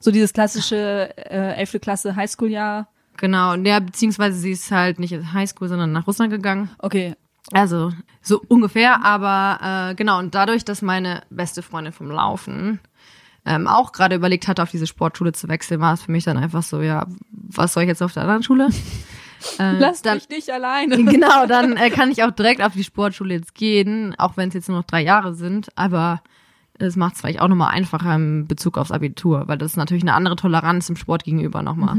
So 0.00 0.10
dieses 0.10 0.32
klassische 0.32 1.10
äh, 1.16 1.54
11. 1.56 1.78
Klasse 1.80 2.16
Highschool-Jahr. 2.16 2.88
Genau, 3.16 3.54
ja, 3.54 3.78
beziehungsweise 3.80 4.36
sie 4.38 4.50
ist 4.50 4.70
halt 4.72 4.98
nicht 4.98 5.12
in 5.12 5.32
Highschool, 5.32 5.68
sondern 5.68 5.92
nach 5.92 6.06
Russland 6.06 6.32
gegangen. 6.32 6.68
Okay, 6.80 7.14
Also 7.52 7.92
so 8.20 8.42
ungefähr, 8.48 9.04
aber 9.04 9.90
äh, 9.90 9.94
genau, 9.94 10.18
und 10.18 10.34
dadurch, 10.34 10.64
dass 10.64 10.82
meine 10.82 11.22
beste 11.30 11.62
Freundin 11.62 11.92
vom 11.92 12.10
Laufen 12.10 12.80
ähm, 13.46 13.68
auch 13.68 13.92
gerade 13.92 14.16
überlegt 14.16 14.48
hatte, 14.48 14.62
auf 14.62 14.70
diese 14.70 14.86
Sportschule 14.88 15.32
zu 15.32 15.48
wechseln, 15.48 15.80
war 15.80 15.94
es 15.94 16.02
für 16.02 16.10
mich 16.10 16.24
dann 16.24 16.38
einfach 16.38 16.62
so, 16.64 16.80
ja, 16.80 17.06
was 17.30 17.74
soll 17.74 17.84
ich 17.84 17.88
jetzt 17.88 18.02
auf 18.02 18.12
der 18.12 18.22
anderen 18.24 18.42
Schule? 18.42 18.68
Äh, 19.58 19.78
lass 19.78 20.02
dann, 20.02 20.16
mich 20.16 20.28
nicht 20.28 20.50
alleine. 20.50 20.96
Genau, 21.04 21.46
dann 21.46 21.76
äh, 21.76 21.90
kann 21.90 22.10
ich 22.10 22.22
auch 22.22 22.30
direkt 22.30 22.62
auf 22.62 22.72
die 22.72 22.84
Sportschule 22.84 23.34
jetzt 23.34 23.54
gehen, 23.54 24.14
auch 24.18 24.36
wenn 24.36 24.48
es 24.48 24.54
jetzt 24.54 24.68
nur 24.68 24.78
noch 24.78 24.86
drei 24.86 25.02
Jahre 25.02 25.34
sind, 25.34 25.68
aber 25.76 26.22
es 26.78 26.96
macht 26.96 27.14
es 27.14 27.20
vielleicht 27.20 27.40
auch 27.40 27.48
nochmal 27.48 27.70
einfacher 27.70 28.14
im 28.14 28.46
Bezug 28.46 28.78
aufs 28.78 28.90
Abitur, 28.90 29.46
weil 29.46 29.58
das 29.58 29.72
ist 29.72 29.76
natürlich 29.76 30.02
eine 30.02 30.14
andere 30.14 30.36
Toleranz 30.36 30.88
im 30.88 30.96
Sport 30.96 31.24
gegenüber 31.24 31.62
nochmal. 31.62 31.96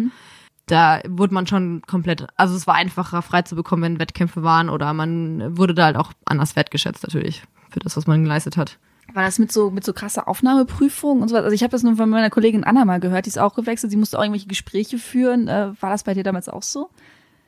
Da 0.67 0.99
wurde 1.07 1.33
man 1.33 1.47
schon 1.47 1.81
komplett, 1.85 2.27
also 2.37 2.55
es 2.55 2.65
war 2.65 2.75
einfacher 2.75 3.21
frei 3.21 3.43
zu 3.43 3.55
bekommen, 3.55 3.83
wenn 3.83 3.99
Wettkämpfe 3.99 4.43
waren 4.43 4.69
oder 4.69 4.93
man 4.93 5.57
wurde 5.57 5.75
da 5.75 5.85
halt 5.85 5.95
auch 5.95 6.11
anders 6.25 6.55
wertgeschätzt 6.55 7.03
natürlich 7.03 7.43
für 7.69 7.79
das, 7.79 7.95
was 7.95 8.07
man 8.07 8.23
geleistet 8.23 8.57
hat. 8.57 8.79
War 9.13 9.23
das 9.23 9.37
mit 9.37 9.51
so, 9.51 9.69
mit 9.69 9.85
so 9.85 9.93
krasser 9.93 10.27
Aufnahmeprüfung 10.27 11.21
und 11.21 11.29
so 11.29 11.35
was? 11.35 11.43
Also 11.43 11.53
ich 11.53 11.61
habe 11.61 11.71
das 11.71 11.83
nur 11.83 11.95
von 11.95 12.09
meiner 12.09 12.31
Kollegin 12.31 12.63
Anna 12.63 12.83
mal 12.83 12.99
gehört, 12.99 13.27
die 13.27 13.29
ist 13.29 13.37
auch 13.37 13.53
gewechselt, 13.53 13.91
sie 13.91 13.97
musste 13.97 14.17
auch 14.17 14.23
irgendwelche 14.23 14.47
Gespräche 14.47 14.97
führen. 14.97 15.47
Äh, 15.47 15.71
war 15.79 15.91
das 15.91 16.03
bei 16.03 16.15
dir 16.15 16.23
damals 16.23 16.49
auch 16.49 16.63
so? 16.63 16.89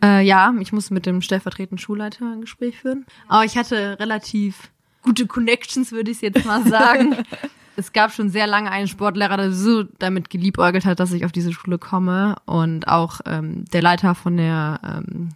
Äh, 0.04 0.26
ja, 0.26 0.54
ich 0.60 0.72
musste 0.72 0.94
mit 0.94 1.06
dem 1.06 1.22
stellvertretenden 1.22 1.78
Schulleiter 1.78 2.26
ein 2.26 2.42
Gespräch 2.42 2.78
führen. 2.80 3.06
Aber 3.28 3.46
ich 3.46 3.58
hatte 3.58 3.98
relativ 4.00 4.72
gute 5.02 5.26
Connections, 5.26 5.92
würde 5.92 6.12
ich 6.12 6.22
jetzt 6.22 6.46
mal 6.46 6.68
sagen. 6.68 7.16
es 7.76 7.94
gab 7.94 8.12
schon 8.12 8.30
sehr 8.30 8.48
lange 8.48 8.72
einen 8.72 8.88
Sportlehrer, 8.88 9.38
der 9.38 9.52
so 9.52 9.84
damit 9.84 10.30
geliebäugelt 10.30 10.86
hat, 10.86 11.00
dass 11.00 11.14
ich 11.14 11.26
auf 11.26 11.32
diese 11.32 11.54
Schule 11.54 11.78
komme. 11.78 12.36
Und 12.46 12.88
auch 12.88 13.22
ähm, 13.26 13.66
der 13.74 13.82
Leiter 13.82 14.16
von 14.16 14.38
der 14.38 14.80
ähm, 14.84 15.30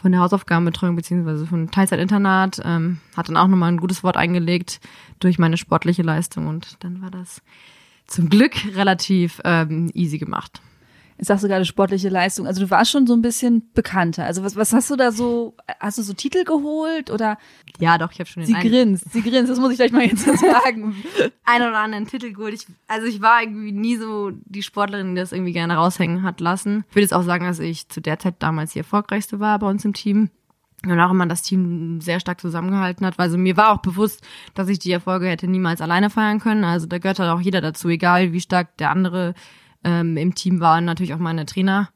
von 0.00 0.12
der 0.12 0.20
Hausaufgabenbetreuung 0.20 0.94
beziehungsweise 0.96 1.46
von 1.46 1.70
Teilzeitinternat 1.70 2.60
ähm, 2.64 2.98
hat 3.16 3.28
dann 3.28 3.36
auch 3.36 3.48
nochmal 3.48 3.72
ein 3.72 3.78
gutes 3.78 4.04
Wort 4.04 4.16
eingelegt 4.16 4.80
durch 5.18 5.38
meine 5.38 5.56
sportliche 5.56 6.02
Leistung 6.02 6.46
und 6.46 6.76
dann 6.84 7.02
war 7.02 7.10
das 7.10 7.42
zum 8.06 8.28
Glück 8.30 8.54
relativ 8.76 9.40
ähm, 9.44 9.90
easy 9.94 10.18
gemacht. 10.18 10.60
Jetzt 11.18 11.26
sagst 11.26 11.42
du 11.42 11.48
gerade 11.48 11.64
sportliche 11.64 12.08
Leistung. 12.08 12.46
Also 12.46 12.64
du 12.64 12.70
warst 12.70 12.92
schon 12.92 13.08
so 13.08 13.12
ein 13.12 13.22
bisschen 13.22 13.68
bekannter. 13.74 14.24
Also 14.24 14.44
was, 14.44 14.54
was 14.54 14.72
hast 14.72 14.88
du 14.88 14.94
da 14.94 15.10
so, 15.10 15.56
hast 15.80 15.98
du 15.98 16.02
so 16.02 16.12
Titel 16.12 16.44
geholt 16.44 17.10
oder? 17.10 17.38
Ja, 17.80 17.98
doch, 17.98 18.12
ich 18.12 18.20
habe 18.20 18.28
schon 18.28 18.42
den 18.42 18.46
Sie 18.46 18.54
einen, 18.54 18.70
grinst, 18.70 19.12
sie 19.12 19.22
grinst, 19.22 19.50
das 19.50 19.58
muss 19.58 19.72
ich 19.72 19.78
gleich 19.78 19.90
mal 19.90 20.04
jetzt 20.04 20.24
sagen. 20.38 20.94
einen 21.44 21.68
oder 21.68 21.78
anderen 21.78 22.06
Titel 22.06 22.32
geholt. 22.32 22.54
Ich, 22.54 22.66
also 22.86 23.06
ich 23.08 23.20
war 23.20 23.42
irgendwie 23.42 23.72
nie 23.72 23.96
so 23.96 24.30
die 24.44 24.62
Sportlerin, 24.62 25.16
die 25.16 25.20
das 25.20 25.32
irgendwie 25.32 25.52
gerne 25.52 25.74
raushängen 25.74 26.22
hat 26.22 26.40
lassen. 26.40 26.84
Ich 26.88 26.94
würde 26.94 27.02
jetzt 27.02 27.14
auch 27.14 27.24
sagen, 27.24 27.46
dass 27.46 27.58
ich 27.58 27.88
zu 27.88 28.00
der 28.00 28.20
Zeit 28.20 28.36
damals 28.38 28.74
die 28.74 28.78
erfolgreichste 28.78 29.40
war 29.40 29.58
bei 29.58 29.68
uns 29.68 29.84
im 29.84 29.94
Team. 29.94 30.30
Und 30.84 31.00
auch 31.00 31.10
immer 31.10 31.26
das 31.26 31.42
Team 31.42 32.00
sehr 32.00 32.20
stark 32.20 32.40
zusammengehalten 32.40 33.04
hat. 33.04 33.18
Also 33.18 33.36
mir 33.36 33.56
war 33.56 33.72
auch 33.72 33.82
bewusst, 33.82 34.22
dass 34.54 34.68
ich 34.68 34.78
die 34.78 34.92
Erfolge 34.92 35.26
hätte 35.26 35.48
niemals 35.48 35.80
alleine 35.80 36.08
feiern 36.08 36.38
können. 36.38 36.62
Also 36.62 36.86
da 36.86 36.98
gehört 36.98 37.18
halt 37.18 37.30
auch 37.30 37.40
jeder 37.40 37.60
dazu, 37.60 37.88
egal 37.88 38.32
wie 38.32 38.40
stark 38.40 38.76
der 38.76 38.90
andere 38.90 39.34
ähm, 39.88 40.16
im 40.16 40.34
Team 40.34 40.60
war. 40.60 40.78
Und 40.78 40.84
natürlich 40.84 41.14
auch 41.14 41.18
meine 41.18 41.46
Trainer. 41.46 41.88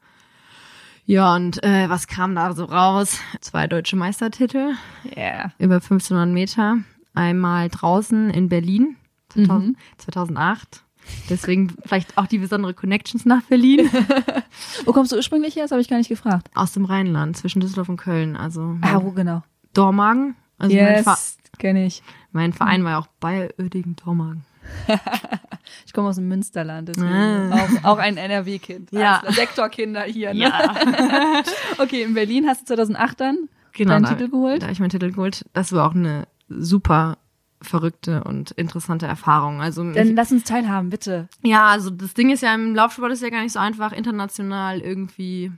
Ja, 1.05 1.35
und 1.35 1.61
äh, 1.63 1.89
was 1.89 2.07
kam 2.07 2.33
da 2.35 2.53
so 2.53 2.63
raus? 2.65 3.19
Zwei 3.41 3.67
deutsche 3.67 3.95
Meistertitel 3.97 4.73
Ja. 5.15 5.51
über 5.59 5.75
1500 5.75 6.29
Meter. 6.29 6.77
Einmal 7.13 7.69
draußen 7.69 8.29
in 8.31 8.47
Berlin, 8.49 8.95
2000, 9.29 9.77
2008. 9.97 10.83
Deswegen 11.29 11.73
vielleicht 11.85 12.17
auch 12.17 12.27
die 12.27 12.37
besondere 12.37 12.73
Connections 12.73 13.25
nach 13.25 13.41
Berlin. 13.43 13.89
Wo 14.85 14.93
kommst 14.93 15.11
du 15.11 15.17
ursprünglich 15.17 15.55
her? 15.57 15.63
Das 15.65 15.71
habe 15.71 15.81
ich 15.81 15.89
gar 15.89 15.97
nicht 15.97 16.07
gefragt. 16.07 16.49
Aus 16.55 16.71
dem 16.71 16.85
Rheinland, 16.85 17.35
zwischen 17.35 17.59
Düsseldorf 17.59 17.89
und 17.89 17.97
Köln. 17.97 18.37
Also 18.37 18.77
Ah, 18.81 19.01
wo 19.03 19.11
genau? 19.11 19.43
Dormagen. 19.73 20.35
Also 20.57 20.73
Yes, 20.75 21.37
kenne 21.59 21.85
ich. 21.85 22.01
mein 22.31 22.53
Verein 22.53 22.83
war 22.85 22.91
ja 22.91 22.99
auch 22.99 23.07
bei 23.19 23.49
Uerdingen 23.59 23.97
Dormagen. 23.97 24.45
Ich 25.85 25.93
komme 25.93 26.09
aus 26.09 26.15
dem 26.15 26.27
Münsterland, 26.27 26.89
deswegen 26.89 27.07
Ah. 27.07 27.67
auch, 27.83 27.83
auch 27.93 27.97
ein 27.97 28.17
NRW-Kind. 28.17 28.91
Ja. 28.91 29.21
Sektorkinder 29.29 30.01
hier. 30.03 30.33
Ne? 30.33 30.51
okay, 31.77 32.03
in 32.03 32.13
Berlin 32.13 32.47
hast 32.47 32.61
du 32.61 32.65
2008 32.75 33.19
dann 33.19 33.49
Genau. 33.73 33.93
deinen 33.93 34.03
da, 34.03 34.09
Titel 34.09 34.29
geholt. 34.29 34.61
Da 34.61 34.67
habe 34.67 34.73
ich 34.73 34.79
meinen 34.79 34.89
Titel 34.91 35.11
geholt. 35.11 35.45
Das 35.53 35.71
war 35.71 35.87
auch 35.89 35.95
eine 35.95 36.27
super 36.47 37.17
verrückte 37.61 38.23
und 38.25 38.51
interessante 38.51 39.05
Erfahrung. 39.07 39.61
Also 39.61 39.83
Dann 39.91 40.09
ich, 40.09 40.15
lass 40.15 40.31
uns 40.31 40.43
teilhaben, 40.43 40.89
bitte. 40.89 41.27
ja, 41.43 41.67
also 41.67 41.89
das 41.89 42.13
Ding 42.13 42.29
ist 42.29 42.41
ja 42.43 42.53
im 42.53 42.75
Laufsport 42.75 43.11
ist 43.11 43.21
ja 43.23 43.29
gar 43.29 43.41
nicht 43.41 43.53
so 43.53 43.59
einfach 43.59 43.93
international 43.93 44.79
irgendwie. 44.81 45.51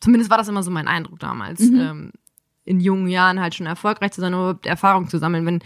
Zumindest 0.00 0.30
war 0.30 0.38
das 0.38 0.48
immer 0.48 0.62
so 0.62 0.70
mein 0.70 0.88
Eindruck 0.88 1.18
damals. 1.20 1.60
Mhm. 1.60 1.80
Ähm, 1.80 2.12
in 2.64 2.80
jungen 2.80 3.08
Jahren 3.08 3.40
halt 3.40 3.54
schon 3.54 3.66
erfolgreich 3.66 4.12
zu 4.12 4.20
sein, 4.20 4.32
überhaupt 4.32 4.66
Erfahrung 4.66 5.08
zu 5.08 5.18
sammeln. 5.18 5.44
Wenn 5.46 5.60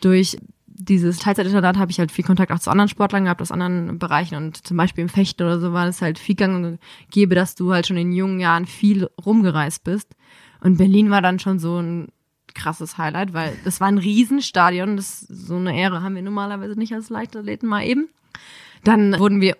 durch 0.00 0.38
dieses 0.74 1.18
Teilzeitinternat 1.18 1.78
habe 1.78 1.90
ich 1.90 1.98
halt 1.98 2.10
viel 2.10 2.24
Kontakt 2.24 2.50
auch 2.50 2.58
zu 2.58 2.70
anderen 2.70 2.88
Sportlern 2.88 3.24
gehabt 3.24 3.40
aus 3.40 3.52
anderen 3.52 3.98
Bereichen 3.98 4.34
und 4.36 4.66
zum 4.66 4.76
Beispiel 4.76 5.02
im 5.02 5.08
Fechten 5.08 5.42
oder 5.42 5.60
so 5.60 5.72
war 5.72 5.86
es 5.86 6.02
halt 6.02 6.18
viel 6.18 6.34
gang 6.34 6.56
und 6.56 6.78
gäbe, 7.10 7.34
dass 7.34 7.54
du 7.54 7.72
halt 7.72 7.86
schon 7.86 7.96
in 7.96 8.12
jungen 8.12 8.40
Jahren 8.40 8.66
viel 8.66 9.08
rumgereist 9.24 9.84
bist. 9.84 10.14
Und 10.60 10.78
Berlin 10.78 11.10
war 11.10 11.22
dann 11.22 11.38
schon 11.38 11.58
so 11.58 11.80
ein 11.80 12.08
krasses 12.54 12.98
Highlight, 12.98 13.32
weil 13.34 13.56
das 13.64 13.80
war 13.80 13.88
ein 13.88 13.98
Riesenstadion. 13.98 14.96
Das 14.96 15.20
so 15.20 15.56
eine 15.56 15.78
Ehre 15.78 16.02
haben 16.02 16.14
wir 16.14 16.22
normalerweise 16.22 16.78
nicht 16.78 16.92
als 16.92 17.10
Leichtathleten 17.10 17.68
mal 17.68 17.84
eben. 17.84 18.08
Dann 18.82 19.18
wurden 19.18 19.40
wir 19.40 19.56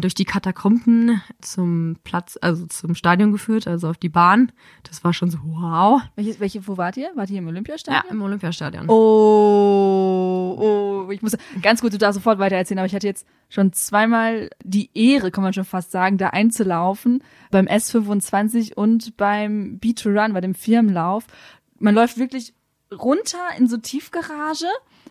durch 0.00 0.14
die 0.14 0.24
Katakomben 0.24 1.22
zum 1.40 1.96
Platz, 2.04 2.38
also 2.40 2.66
zum 2.66 2.94
Stadion 2.94 3.32
geführt, 3.32 3.66
also 3.66 3.88
auf 3.88 3.96
die 3.98 4.08
Bahn. 4.08 4.52
Das 4.82 5.04
war 5.04 5.12
schon 5.12 5.30
so 5.30 5.38
wow. 5.44 6.00
Welche, 6.16 6.38
welche, 6.40 6.66
wo 6.68 6.76
wart 6.76 6.96
ihr? 6.96 7.10
Wart 7.14 7.30
ihr 7.30 7.38
im 7.38 7.44
Ja, 7.44 7.50
Olympiastadion? 7.50 8.02
im 8.10 8.22
Olympiastadion. 8.22 8.88
Oh, 8.88 10.56
oh, 11.06 11.10
ich 11.10 11.22
muss 11.22 11.36
ganz 11.62 11.80
gut, 11.80 11.92
du 11.92 11.98
darfst 11.98 12.16
sofort 12.16 12.38
weiter 12.38 12.56
erzählen, 12.56 12.78
aber 12.78 12.86
ich 12.86 12.94
hatte 12.94 13.06
jetzt 13.06 13.26
schon 13.48 13.72
zweimal 13.72 14.50
die 14.64 14.90
Ehre, 14.94 15.30
kann 15.30 15.44
man 15.44 15.52
schon 15.52 15.64
fast 15.64 15.90
sagen, 15.90 16.18
da 16.18 16.28
einzulaufen 16.28 17.22
beim 17.50 17.66
S25 17.66 18.74
und 18.74 19.16
beim 19.16 19.78
B2Run, 19.82 20.32
bei 20.32 20.40
dem 20.40 20.54
Firmenlauf. 20.54 21.24
Man 21.78 21.94
läuft 21.94 22.18
wirklich 22.18 22.54
runter 22.92 23.38
in 23.58 23.66
so 23.68 23.76
Tiefgarage. 23.76 24.66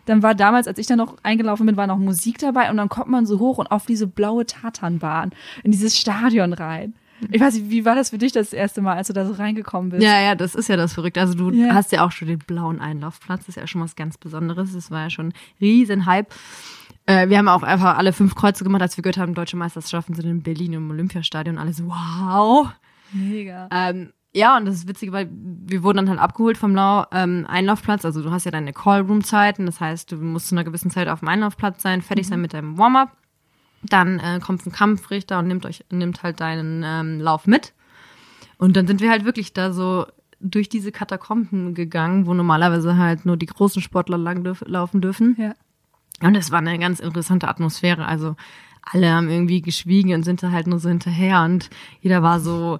Dann 0.06 0.22
war 0.22 0.34
damals, 0.34 0.66
als 0.66 0.78
ich 0.78 0.86
da 0.86 0.96
noch 0.96 1.16
eingelaufen 1.22 1.66
bin, 1.66 1.76
war 1.76 1.86
noch 1.86 1.98
Musik 1.98 2.38
dabei 2.38 2.70
und 2.70 2.76
dann 2.78 2.88
kommt 2.88 3.08
man 3.08 3.26
so 3.26 3.38
hoch 3.38 3.58
und 3.58 3.70
auf 3.70 3.84
diese 3.86 4.06
blaue 4.06 4.46
Tatanbahn 4.46 5.32
in 5.64 5.70
dieses 5.72 5.98
Stadion 5.98 6.52
rein. 6.54 6.94
Ich 7.30 7.40
weiß 7.40 7.54
nicht, 7.54 7.68
wie 7.70 7.84
war 7.84 7.96
das 7.96 8.10
für 8.10 8.18
dich 8.18 8.30
das 8.32 8.52
erste 8.52 8.80
Mal, 8.80 8.96
als 8.96 9.08
du 9.08 9.12
da 9.12 9.26
so 9.26 9.32
reingekommen 9.32 9.90
bist? 9.90 10.02
Ja, 10.04 10.20
ja, 10.20 10.34
das 10.36 10.54
ist 10.54 10.68
ja 10.68 10.76
das 10.76 10.92
Verrückte. 10.94 11.20
Also 11.20 11.34
du 11.34 11.50
Ja. 11.50 11.74
hast 11.74 11.90
ja 11.92 12.06
auch 12.06 12.12
schon 12.12 12.28
den 12.28 12.38
blauen 12.38 12.80
Einlaufplatz. 12.80 13.40
Das 13.40 13.48
ist 13.50 13.56
ja 13.56 13.66
schon 13.66 13.80
was 13.80 13.96
ganz 13.96 14.16
Besonderes. 14.16 14.72
Das 14.72 14.90
war 14.92 15.02
ja 15.02 15.10
schon 15.10 15.26
ein 15.28 15.32
riesen 15.60 16.06
Hype. 16.06 16.32
Äh, 17.06 17.28
wir 17.28 17.38
haben 17.38 17.48
auch 17.48 17.64
einfach 17.64 17.98
alle 17.98 18.12
fünf 18.12 18.34
Kreuze 18.36 18.62
gemacht, 18.64 18.82
als 18.82 18.96
wir 18.96 19.02
gehört 19.02 19.18
haben, 19.18 19.34
deutsche 19.34 19.56
Meisterschaften 19.56 20.14
sind 20.14 20.26
in 20.26 20.42
Berlin 20.42 20.74
im 20.74 20.90
Olympiastadion. 20.90 21.58
Alle 21.58 21.72
so, 21.72 21.86
wow. 21.86 22.68
Mega. 23.12 23.68
Ähm, 23.72 24.12
ja, 24.38 24.56
und 24.56 24.66
das 24.66 24.76
ist 24.76 24.88
witzig, 24.88 25.10
weil 25.10 25.28
wir 25.32 25.82
wurden 25.82 25.96
dann 25.96 26.08
halt 26.08 26.20
abgeholt 26.20 26.56
vom 26.56 26.72
Lau 26.72 27.04
ähm, 27.10 27.44
Einlaufplatz. 27.48 28.04
Also 28.04 28.22
du 28.22 28.30
hast 28.30 28.44
ja 28.44 28.52
deine 28.52 28.72
Callroom-Zeiten. 28.72 29.66
Das 29.66 29.80
heißt, 29.80 30.12
du 30.12 30.16
musst 30.16 30.46
zu 30.46 30.54
einer 30.54 30.62
gewissen 30.62 30.92
Zeit 30.92 31.08
auf 31.08 31.18
dem 31.18 31.28
Einlaufplatz 31.28 31.82
sein, 31.82 32.02
fertig 32.02 32.28
sein 32.28 32.40
mit 32.40 32.54
deinem 32.54 32.78
Warm-up. 32.78 33.10
Dann 33.82 34.20
äh, 34.20 34.38
kommt 34.40 34.64
ein 34.64 34.70
Kampfrichter 34.70 35.40
und 35.40 35.48
nimmt 35.48 35.66
euch, 35.66 35.84
nimmt 35.90 36.22
halt 36.22 36.40
deinen 36.40 36.84
ähm, 36.86 37.20
Lauf 37.20 37.48
mit. 37.48 37.74
Und 38.58 38.76
dann 38.76 38.86
sind 38.86 39.00
wir 39.00 39.10
halt 39.10 39.24
wirklich 39.24 39.52
da 39.52 39.72
so 39.72 40.06
durch 40.38 40.68
diese 40.68 40.92
Katakomben 40.92 41.74
gegangen, 41.74 42.26
wo 42.26 42.32
normalerweise 42.32 42.96
halt 42.96 43.26
nur 43.26 43.36
die 43.36 43.46
großen 43.46 43.82
Sportler 43.82 44.18
lang 44.18 44.44
dürf 44.44 44.62
laufen 44.66 45.00
dürfen. 45.00 45.34
Ja. 45.36 45.54
Und 46.20 46.36
es 46.36 46.52
war 46.52 46.60
eine 46.60 46.78
ganz 46.78 47.00
interessante 47.00 47.48
Atmosphäre. 47.48 48.06
Also 48.06 48.36
alle 48.82 49.10
haben 49.12 49.28
irgendwie 49.28 49.62
geschwiegen 49.62 50.14
und 50.14 50.22
sind 50.22 50.44
da 50.44 50.52
halt 50.52 50.68
nur 50.68 50.78
so 50.78 50.88
hinterher 50.88 51.42
und 51.42 51.70
jeder 52.00 52.22
war 52.22 52.38
so 52.38 52.78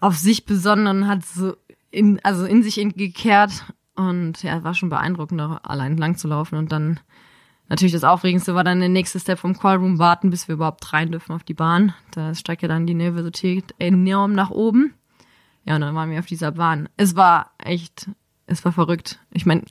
auf 0.00 0.16
sich 0.16 0.46
besonnen 0.46 0.86
und 0.86 1.08
hat 1.08 1.24
so 1.24 1.56
in, 1.90 2.20
also 2.22 2.44
in 2.44 2.62
sich 2.62 2.76
gekehrt. 2.96 3.64
Und 3.96 4.42
ja, 4.42 4.64
war 4.64 4.74
schon 4.74 4.88
beeindruckend, 4.88 5.40
da 5.40 5.60
allein 5.62 5.96
lang 5.96 6.16
zu 6.16 6.28
laufen. 6.28 6.56
Und 6.56 6.72
dann 6.72 7.00
natürlich 7.68 7.92
das 7.92 8.04
Aufregendste 8.04 8.54
war 8.54 8.64
dann 8.64 8.80
der 8.80 8.88
nächste 8.88 9.20
Step 9.20 9.38
vom 9.38 9.58
Callroom 9.58 9.98
warten, 9.98 10.30
bis 10.30 10.48
wir 10.48 10.54
überhaupt 10.54 10.92
rein 10.92 11.12
dürfen 11.12 11.32
auf 11.32 11.44
die 11.44 11.54
Bahn. 11.54 11.94
Da 12.12 12.34
steigt 12.34 12.62
ja 12.62 12.68
dann 12.68 12.86
die 12.86 12.94
Nervosität 12.94 13.74
enorm 13.78 14.32
nach 14.32 14.50
oben. 14.50 14.94
Ja, 15.64 15.74
und 15.74 15.82
dann 15.82 15.94
waren 15.94 16.10
wir 16.10 16.18
auf 16.18 16.26
dieser 16.26 16.52
Bahn. 16.52 16.88
Es 16.96 17.16
war 17.16 17.52
echt, 17.58 18.10
es 18.46 18.64
war 18.64 18.72
verrückt. 18.72 19.18
Ich 19.32 19.44
meine, 19.44 19.62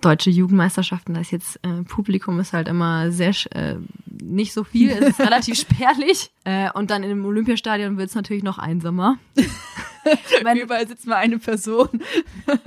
deutsche 0.00 0.30
Jugendmeisterschaften, 0.30 1.14
da 1.14 1.20
ist 1.20 1.30
jetzt 1.30 1.56
äh, 1.62 1.82
Publikum 1.84 2.38
ist 2.40 2.52
halt 2.52 2.68
immer 2.68 3.10
sehr 3.12 3.32
sch- 3.34 3.50
äh, 3.54 3.78
nicht 4.22 4.52
so 4.52 4.64
viel, 4.64 4.90
es 4.90 5.00
ist 5.00 5.20
relativ 5.20 5.56
spärlich. 5.58 6.30
Äh, 6.44 6.70
und 6.72 6.90
dann 6.90 7.02
im 7.02 7.24
Olympiastadion 7.24 7.96
wird 7.96 8.08
es 8.10 8.14
natürlich 8.14 8.42
noch 8.42 8.58
einsamer. 8.58 9.18
Meine- 10.42 10.60
Überall 10.60 10.86
sitzt 10.86 11.06
mal 11.06 11.16
eine 11.16 11.38
Person. 11.38 11.88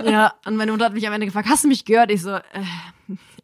ja, 0.04 0.34
und 0.44 0.56
meine 0.56 0.72
Mutter 0.72 0.86
hat 0.86 0.94
mich 0.94 1.06
am 1.06 1.12
Ende 1.12 1.26
gefragt, 1.26 1.48
hast 1.48 1.64
du 1.64 1.68
mich 1.68 1.84
gehört? 1.84 2.10
Ich 2.10 2.22
so, 2.22 2.30
äh, 2.30 2.42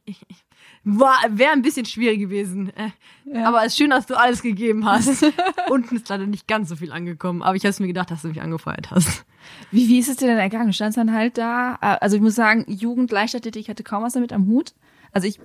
ich, 0.05 0.21
war 0.21 0.44
wäre 0.85 1.53
ein 1.53 1.63
bisschen 1.63 1.87
schwierig 1.87 2.21
gewesen. 2.21 2.71
Äh, 2.77 2.91
Ja. 3.25 3.49
Aber 3.49 3.61
es 3.61 3.69
ist 3.73 3.79
schön, 3.79 3.91
dass 3.91 4.05
du 4.07 4.15
alles 4.19 4.43
gegeben 4.43 4.85
hast. 4.85 5.25
Unten 5.71 5.97
ist 5.97 6.09
leider 6.11 6.27
nicht 6.27 6.47
ganz 6.47 6.69
so 6.69 6.77
viel 6.77 6.93
angekommen, 6.93 7.43
aber 7.43 7.57
ich 7.57 7.65
habe 7.65 7.75
mir 7.81 7.87
gedacht, 7.87 8.11
dass 8.11 8.21
du 8.23 8.29
mich 8.29 8.43
angefeuert 8.43 8.91
hast. 8.91 9.25
Wie, 9.71 9.89
wie 9.89 9.99
ist 9.99 10.09
es 10.09 10.17
dir 10.17 10.27
denn 10.29 10.39
ergangen? 10.39 10.67
Du 10.67 10.73
standst 10.75 10.99
dann 10.99 11.13
halt 11.13 11.39
da. 11.39 11.75
äh, 11.81 11.97
Also 12.01 12.17
ich 12.17 12.23
muss 12.23 12.35
sagen, 12.35 12.65
Jugend, 12.69 13.11
Leichtathletik, 13.11 13.63
ich 13.63 13.69
hatte 13.71 13.83
kaum 13.83 14.03
was 14.03 14.13
damit 14.13 14.33
am 14.33 14.47
Hut. 14.47 14.75
Also 15.13 15.27
ich 15.27 15.41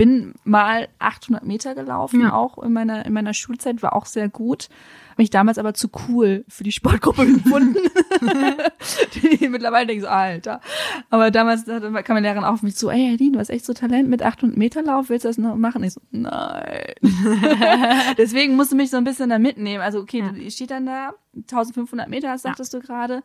bin 0.00 0.32
mal 0.44 0.88
800 0.98 1.44
Meter 1.44 1.74
gelaufen, 1.74 2.22
Ja. 2.22 2.32
auch 2.32 2.56
in 2.62 2.72
meiner, 2.72 3.04
in 3.04 3.12
meiner 3.12 3.34
Schulzeit, 3.34 3.82
war 3.82 3.94
auch 3.94 4.06
sehr 4.06 4.30
gut. 4.30 4.70
Habe 5.10 5.20
mich 5.22 5.28
damals 5.28 5.58
aber 5.58 5.74
zu 5.74 5.90
cool 6.08 6.42
für 6.48 6.64
die 6.64 6.72
Sportgruppe 6.72 7.26
gefunden. 7.30 7.76
die 9.40 9.46
mittlerweile 9.50 9.86
denke 9.88 9.98
ich 10.02 10.08
so, 10.08 10.08
Alter. 10.08 10.62
Aber 11.10 11.30
damals 11.30 11.66
kam 11.66 11.92
meine 12.14 12.20
Lehrerin 12.22 12.44
auf 12.44 12.62
mich 12.62 12.76
zu, 12.76 12.88
ey, 12.88 13.10
Aline, 13.10 13.32
du 13.32 13.38
hast 13.40 13.50
echt 13.50 13.66
so 13.66 13.74
Talent 13.74 14.08
mit 14.08 14.22
800 14.22 14.56
Meter 14.56 14.82
Lauf, 14.82 15.10
willst 15.10 15.26
du 15.26 15.28
das 15.28 15.36
noch 15.36 15.54
machen? 15.56 15.84
Ich 15.84 15.92
so, 15.92 16.00
nein. 16.10 16.94
Deswegen 18.16 18.56
musst 18.56 18.72
du 18.72 18.76
mich 18.76 18.88
so 18.88 18.96
ein 18.96 19.04
bisschen 19.04 19.28
da 19.28 19.38
mitnehmen. 19.38 19.82
Also 19.82 20.00
okay, 20.00 20.20
Ja. 20.20 20.32
ihr 20.32 20.50
steht 20.50 20.70
dann 20.70 20.86
da, 20.86 21.12
1500 21.36 22.08
Meter, 22.08 22.38
sagtest 22.38 22.72
du 22.72 22.80
gerade. 22.80 23.22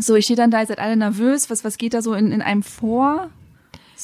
So, 0.00 0.16
ich 0.16 0.24
stehe 0.24 0.36
dann 0.36 0.50
da, 0.50 0.60
ihr 0.60 0.66
seid 0.66 0.80
alle 0.80 0.96
nervös. 0.96 1.48
Was, 1.48 1.62
was 1.64 1.78
geht 1.78 1.94
da 1.94 2.02
so 2.02 2.14
in, 2.14 2.32
in 2.32 2.42
einem 2.42 2.64
vor? 2.64 3.30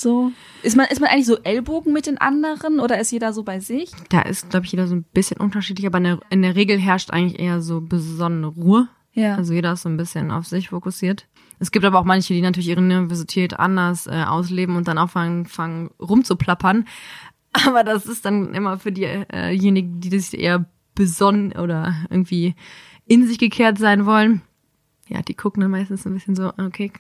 So. 0.01 0.33
Ist 0.63 0.77
man, 0.77 0.87
ist 0.87 1.01
man 1.01 1.11
eigentlich 1.11 1.27
so 1.27 1.39
Ellbogen 1.39 1.93
mit 1.93 2.07
den 2.07 2.19
anderen 2.19 2.81
oder 2.81 2.99
ist 2.99 3.11
jeder 3.11 3.33
so 3.33 3.43
bei 3.43 3.61
sich? 3.61 3.91
Da 4.09 4.23
ist, 4.23 4.51
glaube 4.51 4.67
ich, 4.67 4.73
jeder 4.73 4.87
so 4.87 4.95
ein 4.95 5.05
bisschen 5.05 5.41
unterschiedlich, 5.41 5.87
aber 5.87 5.99
in 5.99 6.05
der, 6.05 6.21
in 6.31 6.43
der 6.43 6.55
Regel 6.55 6.79
herrscht 6.79 7.11
eigentlich 7.11 7.41
eher 7.41 7.61
so 7.61 7.81
besonnene 7.81 8.47
Ruhe. 8.47 8.89
Ja. 9.13 9.35
Also 9.35 9.53
jeder 9.53 9.73
ist 9.73 9.83
so 9.83 9.89
ein 9.89 9.97
bisschen 9.97 10.31
auf 10.31 10.47
sich 10.47 10.69
fokussiert. 10.69 11.27
Es 11.59 11.73
gibt 11.73 11.85
aber 11.85 11.99
auch 11.99 12.05
manche, 12.05 12.35
die 12.35 12.41
natürlich 12.41 12.69
ihre 12.69 12.83
Nervosität 12.83 13.59
anders 13.59 14.07
äh, 14.07 14.25
ausleben 14.27 14.77
und 14.77 14.87
dann 14.87 14.99
auch 14.99 15.11
fangen, 15.11 15.47
fangen 15.47 15.91
rumzuplappern. 16.01 16.87
Aber 17.67 17.83
das 17.83 18.07
ist 18.07 18.25
dann 18.25 18.55
immer 18.55 18.79
für 18.79 18.93
diejenigen, 18.93 20.01
die 20.01 20.17
sich 20.19 20.39
eher 20.39 20.67
besonnen 20.95 21.53
oder 21.53 21.95
irgendwie 22.11 22.55
in 23.07 23.27
sich 23.27 23.39
gekehrt 23.39 23.79
sein 23.79 24.07
wollen. 24.07 24.43
Ja, 25.09 25.23
die 25.23 25.35
gucken 25.35 25.63
dann 25.63 25.71
meistens 25.71 26.07
ein 26.07 26.13
bisschen 26.13 26.37
so, 26.37 26.53
okay, 26.59 26.93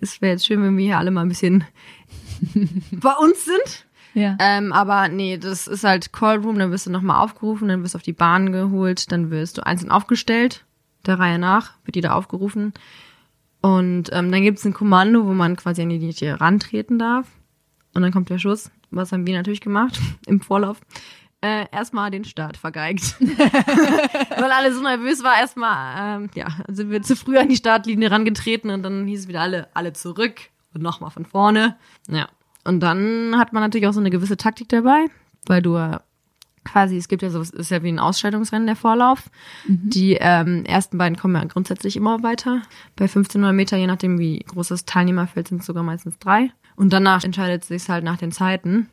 es 0.00 0.20
wäre 0.20 0.32
jetzt 0.32 0.46
schön, 0.46 0.62
wenn 0.62 0.76
wir 0.76 0.84
hier 0.84 0.98
alle 0.98 1.10
mal 1.10 1.22
ein 1.22 1.28
bisschen 1.28 1.64
bei 2.92 3.12
uns 3.12 3.44
sind. 3.44 3.86
Ja. 4.14 4.36
Ähm, 4.40 4.72
aber 4.72 5.08
nee, 5.08 5.36
das 5.36 5.66
ist 5.66 5.84
halt 5.84 6.12
Call 6.12 6.38
Room, 6.38 6.58
dann 6.58 6.70
wirst 6.70 6.86
du 6.86 6.90
nochmal 6.90 7.22
aufgerufen, 7.22 7.68
dann 7.68 7.82
wirst 7.82 7.94
du 7.94 7.98
auf 7.98 8.02
die 8.02 8.12
Bahn 8.12 8.52
geholt, 8.52 9.12
dann 9.12 9.30
wirst 9.30 9.58
du 9.58 9.66
einzeln 9.66 9.90
aufgestellt, 9.90 10.64
der 11.06 11.18
Reihe 11.18 11.38
nach, 11.38 11.74
wird 11.84 11.96
jeder 11.96 12.16
aufgerufen. 12.16 12.72
Und 13.60 14.10
ähm, 14.12 14.30
dann 14.30 14.42
gibt 14.42 14.58
es 14.58 14.64
ein 14.64 14.72
Kommando, 14.72 15.26
wo 15.26 15.32
man 15.34 15.56
quasi 15.56 15.82
an 15.82 15.88
die 15.88 15.98
Linie 15.98 16.40
rantreten 16.40 16.98
darf. 16.98 17.26
Und 17.94 18.02
dann 18.02 18.12
kommt 18.12 18.30
der 18.30 18.38
Schuss. 18.38 18.70
Was 18.90 19.12
haben 19.12 19.26
wir 19.26 19.36
natürlich 19.36 19.60
gemacht 19.60 20.00
im 20.26 20.40
Vorlauf? 20.40 20.80
Äh, 21.40 21.66
erstmal 21.70 22.10
den 22.10 22.24
Start 22.24 22.56
vergeigt. 22.56 23.14
Weil 23.20 24.50
alle 24.50 24.74
so 24.74 24.82
nervös 24.82 25.22
war, 25.22 25.38
erstmal, 25.38 26.22
ähm, 26.22 26.30
ja, 26.34 26.48
sind 26.66 26.90
wir 26.90 27.00
zu 27.02 27.14
früh 27.14 27.38
an 27.38 27.48
die 27.48 27.56
Startlinie 27.56 28.10
rangetreten 28.10 28.70
und 28.70 28.82
dann 28.82 29.06
hieß 29.06 29.20
es 29.20 29.28
wieder 29.28 29.42
alle, 29.42 29.68
alle 29.72 29.92
zurück 29.92 30.40
und 30.74 30.82
nochmal 30.82 31.10
von 31.10 31.24
vorne. 31.24 31.76
Ja. 32.08 32.28
Und 32.64 32.80
dann 32.80 33.38
hat 33.38 33.52
man 33.52 33.62
natürlich 33.62 33.86
auch 33.86 33.92
so 33.92 34.00
eine 34.00 34.10
gewisse 34.10 34.36
Taktik 34.36 34.68
dabei, 34.68 35.06
weil 35.46 35.62
du 35.62 35.76
äh, 35.76 36.00
quasi, 36.64 36.96
es 36.96 37.06
gibt 37.08 37.22
ja 37.22 37.30
so, 37.30 37.40
es 37.40 37.50
ist 37.50 37.70
ja 37.70 37.82
wie 37.82 37.88
ein 37.88 37.98
Ausscheidungsrennen 37.98 38.66
der 38.66 38.76
Vorlauf. 38.76 39.30
Die 39.66 40.14
ähm, 40.20 40.64
ersten 40.64 40.98
beiden 40.98 41.16
kommen 41.16 41.34
ja 41.36 41.44
grundsätzlich 41.44 41.96
immer 41.96 42.22
weiter. 42.22 42.62
Bei 42.96 43.04
1500 43.04 43.54
Meter, 43.54 43.76
je 43.76 43.86
nachdem 43.86 44.18
wie 44.18 44.40
groß 44.40 44.68
das 44.68 44.84
Teilnehmerfeld 44.84 45.48
sind, 45.48 45.60
es 45.60 45.66
sogar 45.66 45.82
meistens 45.82 46.18
drei. 46.18 46.50
Und 46.76 46.92
danach 46.92 47.24
entscheidet 47.24 47.62
es 47.62 47.68
sich 47.68 47.88
halt 47.88 48.04
nach 48.04 48.18
den 48.18 48.32
Zeiten. 48.32 48.88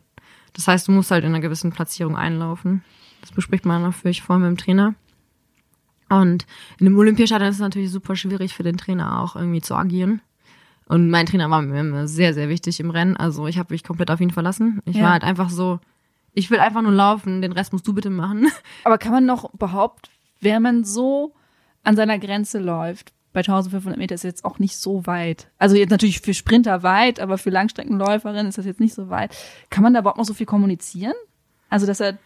Das 0.55 0.67
heißt, 0.67 0.87
du 0.87 0.91
musst 0.91 1.11
halt 1.11 1.23
in 1.23 1.31
einer 1.31 1.41
gewissen 1.41 1.71
Platzierung 1.71 2.15
einlaufen. 2.15 2.83
Das 3.21 3.31
bespricht 3.31 3.65
man 3.65 3.81
natürlich 3.81 4.21
vorher 4.21 4.47
mit 4.47 4.57
dem 4.57 4.63
Trainer. 4.63 4.95
Und 6.09 6.45
in 6.79 6.85
dem 6.85 6.97
Olympiastadion 6.97 7.49
ist 7.49 7.55
es 7.55 7.61
natürlich 7.61 7.91
super 7.91 8.15
schwierig 8.15 8.53
für 8.53 8.63
den 8.63 8.77
Trainer 8.77 9.21
auch 9.21 9.35
irgendwie 9.35 9.61
zu 9.61 9.75
agieren. 9.75 10.21
Und 10.87 11.09
mein 11.09 11.25
Trainer 11.25 11.49
war 11.49 11.61
mir 11.63 11.79
immer 11.79 12.07
sehr, 12.07 12.33
sehr 12.33 12.47
wichtig 12.47 12.79
im 12.79 12.91
Rennen. 12.91 13.17
Also 13.17 13.47
ich 13.47 13.57
habe 13.57 13.73
mich 13.73 13.83
komplett 13.83 14.11
auf 14.11 14.21
ihn 14.21 14.29
verlassen. 14.29 14.81
Ich 14.85 14.97
Ja. 14.97 15.03
war 15.05 15.11
halt 15.13 15.23
einfach 15.23 15.49
so, 15.49 15.79
ich 16.33 16.51
will 16.51 16.59
einfach 16.59 16.83
nur 16.83 16.91
laufen, 16.91 17.41
den 17.41 17.51
Rest 17.53 17.73
musst 17.73 17.87
du 17.87 17.93
bitte 17.93 18.11
machen. 18.11 18.47
Aber 18.83 18.97
kann 18.99 19.11
man 19.11 19.25
noch 19.25 19.49
behaupten, 19.53 20.09
wenn 20.41 20.61
man 20.61 20.83
so 20.83 21.33
an 21.83 21.95
seiner 21.95 22.19
Grenze 22.19 22.59
läuft, 22.59 23.13
bei 23.35 23.41
1500 23.41 23.99
Meter 23.99 24.15
ist 24.15 24.23
jetzt 24.23 24.45
auch 24.45 24.57
nicht 24.57 24.77
so 24.77 25.05
weit. 25.05 25.51
Also 25.59 25.75
jetzt 25.75 25.91
natürlich 25.91 26.21
für 26.21 26.33
Sprinter 26.33 26.81
weit, 26.81 27.19
aber 27.19 27.37
für 27.37 27.51
Langstreckenläuferinnen 27.51 28.47
ist 28.47 28.57
das 28.57 28.65
jetzt 28.65 28.79
nicht 28.79 28.95
so 28.95 29.09
weit. 29.09 29.35
Kann 29.69 29.83
man 29.83 29.93
da 29.93 29.99
überhaupt 29.99 30.17
noch 30.17 30.25
so 30.25 30.33
viel 30.33 30.47
kommunizieren? 30.47 31.13
Also, 31.69 31.85
dass 31.85 31.99
der 31.99 32.17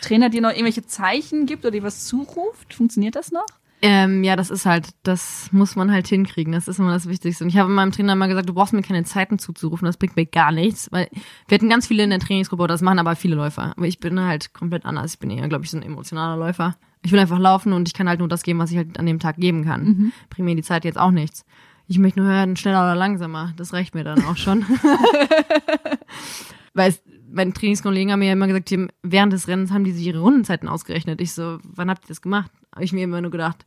Trainer 0.00 0.30
dir 0.30 0.40
noch 0.40 0.50
irgendwelche 0.50 0.84
Zeichen 0.86 1.46
gibt 1.46 1.64
oder 1.64 1.72
dir 1.72 1.82
was 1.82 2.06
zuruft? 2.06 2.74
Funktioniert 2.74 3.14
das 3.14 3.30
noch? 3.30 3.46
Ähm, 3.82 4.24
ja, 4.24 4.36
das 4.36 4.50
ist 4.50 4.66
halt, 4.66 4.88
das 5.02 5.48
muss 5.52 5.76
man 5.76 5.92
halt 5.92 6.06
hinkriegen. 6.06 6.52
Das 6.52 6.68
ist 6.68 6.78
immer 6.78 6.92
das 6.92 7.08
Wichtigste. 7.08 7.44
Und 7.44 7.50
ich 7.50 7.56
habe 7.58 7.70
meinem 7.70 7.92
Trainer 7.92 8.14
immer 8.14 8.28
gesagt, 8.28 8.48
du 8.48 8.54
brauchst 8.54 8.72
mir 8.72 8.82
keine 8.82 9.04
Zeiten 9.04 9.38
zuzurufen, 9.38 9.86
das 9.86 9.96
bringt 9.98 10.16
mir 10.16 10.26
gar 10.26 10.52
nichts. 10.52 10.90
Weil 10.90 11.08
wir 11.48 11.54
hatten 11.54 11.68
ganz 11.68 11.86
viele 11.86 12.02
in 12.02 12.10
der 12.10 12.18
Trainingsgruppe, 12.18 12.66
das 12.66 12.82
machen 12.82 12.98
aber 12.98 13.14
viele 13.16 13.36
Läufer. 13.36 13.74
Aber 13.76 13.86
ich 13.86 14.00
bin 14.00 14.20
halt 14.20 14.52
komplett 14.54 14.84
anders. 14.84 15.14
Ich 15.14 15.18
bin 15.18 15.30
eher, 15.30 15.48
glaube 15.48 15.64
ich, 15.64 15.70
so 15.70 15.76
ein 15.76 15.82
emotionaler 15.82 16.36
Läufer. 16.36 16.76
Ich 17.02 17.12
will 17.12 17.18
einfach 17.18 17.38
laufen 17.38 17.72
und 17.72 17.88
ich 17.88 17.94
kann 17.94 18.08
halt 18.08 18.18
nur 18.18 18.28
das 18.28 18.42
geben, 18.42 18.58
was 18.58 18.70
ich 18.70 18.76
halt 18.76 18.98
an 18.98 19.06
dem 19.06 19.18
Tag 19.18 19.36
geben 19.36 19.64
kann. 19.64 20.12
Bringt 20.28 20.46
mir 20.46 20.54
die 20.54 20.62
Zeit 20.62 20.84
jetzt 20.84 20.98
auch 20.98 21.10
nichts. 21.10 21.44
Ich 21.86 21.98
möchte 21.98 22.20
nur 22.20 22.28
hören, 22.28 22.56
schneller 22.56 22.82
oder 22.82 22.94
langsamer. 22.94 23.52
Das 23.56 23.72
reicht 23.72 23.94
mir 23.94 24.04
dann 24.04 24.24
auch 24.24 24.36
schon. 24.36 24.64
Weil 26.74 26.90
es, 26.90 27.02
meine 27.32 27.52
Trainingskollegen 27.52 28.12
haben 28.12 28.20
mir 28.20 28.26
ja 28.26 28.34
immer 28.34 28.46
gesagt, 28.46 28.70
haben, 28.70 28.88
während 29.02 29.32
des 29.32 29.48
Rennens 29.48 29.72
haben 29.72 29.84
die 29.84 29.92
sich 29.92 30.06
ihre 30.06 30.20
Rundenzeiten 30.20 30.68
ausgerechnet. 30.68 31.20
Ich 31.20 31.32
so, 31.32 31.58
wann 31.64 31.90
habt 31.90 32.04
ihr 32.04 32.08
das 32.08 32.22
gemacht? 32.22 32.50
Habe 32.72 32.84
ich 32.84 32.92
mir 32.92 33.02
immer 33.02 33.20
nur 33.20 33.32
gedacht. 33.32 33.66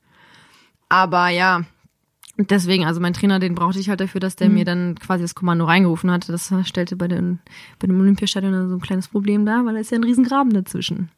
Aber 0.88 1.28
ja, 1.30 1.64
deswegen, 2.38 2.86
also 2.86 3.02
mein 3.02 3.14
Trainer, 3.14 3.40
den 3.40 3.56
brauchte 3.56 3.80
ich 3.80 3.90
halt 3.90 4.00
dafür, 4.00 4.22
dass 4.22 4.36
der 4.36 4.50
mir 4.50 4.64
dann 4.64 4.96
quasi 4.96 5.24
das 5.24 5.36
Kommando 5.36 5.66
reingerufen 5.66 6.12
hatte. 6.12 6.32
Das 6.32 6.54
stellte 6.64 6.96
bei, 6.96 7.08
den, 7.08 7.40
bei 7.80 7.88
dem 7.88 8.00
Olympiastadion 8.00 8.70
so 8.70 8.76
ein 8.76 8.82
kleines 8.82 9.08
Problem 9.08 9.46
dar, 9.46 9.66
weil 9.66 9.74
da 9.74 9.80
ist 9.80 9.92
ja 9.92 9.98
ein 9.98 10.04
Riesengraben 10.04 10.54
dazwischen. 10.54 11.10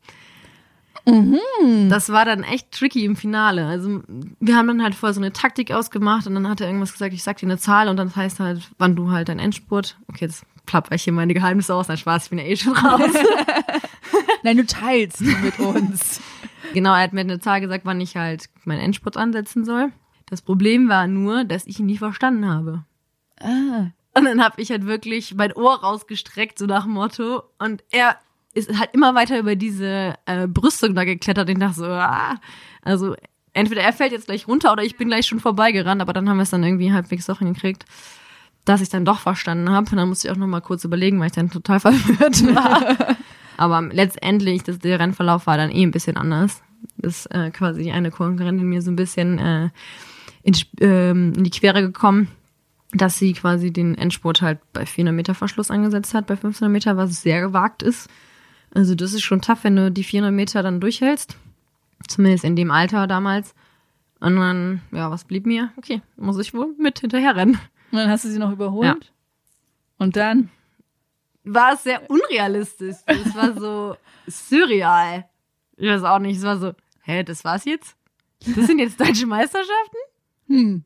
Das 1.90 2.10
war 2.10 2.26
dann 2.26 2.44
echt 2.44 2.72
tricky 2.72 3.06
im 3.06 3.16
Finale. 3.16 3.66
Also 3.68 4.02
wir 4.40 4.56
haben 4.56 4.68
dann 4.68 4.82
halt 4.84 4.96
vorher 4.96 5.14
so 5.14 5.22
eine 5.22 5.34
Taktik 5.34 5.72
ausgemacht 5.72 6.26
und 6.28 6.34
dann 6.34 6.50
hat 6.50 6.62
er 6.62 6.68
irgendwas 6.68 6.94
gesagt, 6.94 7.14
ich 7.14 7.24
sag 7.24 7.38
dir 7.38 7.46
eine 7.46 7.58
Zahl 7.58 7.90
und 7.90 7.98
dann 7.98 8.16
heißt 8.16 8.40
halt, 8.40 8.62
wann 8.78 8.96
du 8.96 9.12
halt 9.12 9.30
dein 9.30 9.40
Endspurt. 9.40 9.98
Okay, 10.08 10.26
jetzt 10.26 10.46
plapper 10.66 10.96
ich 10.96 11.04
hier 11.04 11.14
meine 11.14 11.34
Geheimnisse 11.34 11.76
aus, 11.76 11.88
nein 11.88 11.98
Spaß, 11.98 12.24
ich 12.24 12.30
bin 12.32 12.40
ja 12.40 12.46
eh 12.46 12.56
schon 12.56 12.74
raus. 12.76 13.02
Nein, 14.44 14.58
du 14.58 14.66
teilst 14.66 15.22
mit 15.22 15.60
uns. 15.60 16.22
Genau, 16.74 16.94
er 16.94 17.04
hat 17.04 17.14
mir 17.14 17.22
eine 17.22 17.40
Zahl 17.40 17.62
gesagt, 17.62 17.86
wann 17.86 18.02
ich 18.02 18.18
halt 18.18 18.50
meinen 18.66 18.82
Endspurt 18.82 19.16
ansetzen 19.18 19.64
soll. 19.64 19.92
Das 20.26 20.42
Problem 20.42 20.90
war 20.90 21.08
nur, 21.08 21.46
dass 21.46 21.68
ich 21.68 21.80
ihn 21.80 21.86
nie 21.86 21.98
verstanden 21.98 22.48
habe. 22.48 22.84
ah. 23.40 23.92
Und 24.18 24.26
dann 24.26 24.44
habe 24.44 24.62
ich 24.62 24.72
halt 24.72 24.86
wirklich 24.86 25.36
mein 25.36 25.54
Ohr 25.54 25.76
rausgestreckt, 25.76 26.58
so 26.58 26.66
nach 26.66 26.86
Motto. 26.86 27.44
Und 27.60 27.84
er 27.92 28.18
ist 28.56 28.80
halt 28.80 28.90
immer 28.94 29.14
weiter 29.14 29.38
über 29.38 29.56
diese 29.56 30.16
äh, 30.26 30.48
Brüstung 30.48 30.96
da 30.96 31.04
geklettert. 31.04 31.50
Ich 31.50 31.58
dachte 31.58 31.76
so, 31.76 31.86
ah. 31.86 32.40
also 32.82 33.16
entweder 33.54 33.82
er 33.82 33.94
fällt 33.94 34.14
jetzt 34.14 34.28
gleich 34.28 34.48
runter 34.48 34.72
oder 34.72 34.84
ich 34.84 34.98
bin 34.98 35.10
gleich 35.10 35.28
schon 35.28 35.40
vorbeigerannt. 35.40 36.02
Aber 36.02 36.14
dann 36.14 36.28
haben 36.30 36.38
wir 36.38 36.44
es 36.44 36.50
dann 36.50 36.64
irgendwie 36.64 36.94
halbwegs 36.94 37.26
doch 37.26 37.40
hingekriegt, 37.40 37.86
dass 38.64 38.82
ich 38.82 38.90
dann 38.90 39.06
doch 39.06 39.20
verstanden 39.20 39.70
habe. 39.70 39.92
Und 39.92 39.98
dann 39.98 40.10
musste 40.10 40.28
ich 40.28 40.32
auch 40.32 40.38
noch 40.38 40.48
mal 40.48 40.62
kurz 40.62 40.86
überlegen, 40.86 41.20
weil 41.20 41.28
ich 41.28 41.34
dann 41.34 41.52
total 41.52 41.80
verwirrt 41.82 42.56
war. 42.56 43.16
Aber 43.58 43.82
letztendlich, 43.82 44.64
das, 44.64 44.80
der 44.80 45.00
Rennverlauf 45.00 45.48
war 45.48 45.58
dann 45.58 45.72
eh 45.72 45.84
ein 45.84 45.92
bisschen 45.92 46.18
anders. 46.18 46.62
Ist 47.02 47.26
äh, 47.34 47.52
quasi 47.52 47.92
eine 47.92 48.12
Konkurrentin 48.12 48.68
mir 48.68 48.82
so 48.82 48.92
ein 48.92 48.96
bisschen 48.96 49.40
äh, 49.40 49.70
in, 50.44 50.56
ähm, 50.80 51.34
in 51.36 51.44
die 51.44 51.50
Quere 51.50 51.82
gekommen, 51.82 52.30
dass 52.94 53.18
sie 53.18 53.34
quasi 53.34 53.72
den 53.72 53.98
Endspurt 53.98 54.42
halt 54.42 54.60
bei 54.72 54.86
400 54.86 55.14
Meter 55.14 55.34
Verschluss 55.34 55.72
angesetzt 55.72 56.14
hat, 56.14 56.28
bei 56.28 56.38
500 56.38 56.72
Meter, 56.72 56.96
was 56.96 57.22
sehr 57.22 57.42
gewagt 57.42 57.84
ist. 57.84 58.10
Also 58.76 58.94
das 58.94 59.14
ist 59.14 59.24
schon 59.24 59.42
tough, 59.42 59.64
wenn 59.64 59.76
du 59.76 59.92
die 59.92 60.04
400 60.04 60.32
Meter 60.34 60.62
dann 60.62 60.80
durchhältst. 60.80 61.36
Zumindest 62.08 62.44
in 62.44 62.56
dem 62.56 62.70
Alter 62.72 63.08
damals. 63.08 63.56
Und 64.20 64.36
dann, 64.36 64.82
ja, 64.92 65.10
was 65.10 65.24
blieb 65.24 65.46
mir? 65.46 65.72
Okay, 65.78 66.02
muss 66.18 66.38
ich 66.40 66.54
wohl 66.54 66.74
mit 66.78 67.00
hinterher 67.00 67.36
rennen. 67.36 67.60
Und 67.92 67.98
dann 67.98 68.10
hast 68.10 68.26
du 68.26 68.30
sie 68.30 68.40
noch 68.40 68.52
überholt. 68.52 68.86
Ja. 69.06 69.10
Und 69.98 70.16
dann? 70.16 70.50
War 71.44 71.74
es 71.74 71.84
sehr 71.84 72.10
unrealistisch. 72.10 72.98
Es 73.06 73.36
war 73.36 73.54
so 73.58 73.96
surreal. 74.28 75.26
Ich 75.78 75.88
weiß 75.88 76.04
auch 76.04 76.20
nicht, 76.20 76.38
es 76.38 76.44
war 76.44 76.58
so, 76.58 76.74
hä, 77.04 77.24
das 77.24 77.44
war's 77.44 77.66
jetzt? 77.66 77.96
Das 78.56 78.68
sind 78.68 78.80
jetzt 78.80 79.00
deutsche 79.00 79.26
Meisterschaften? 79.26 79.98
Hm. 80.48 80.84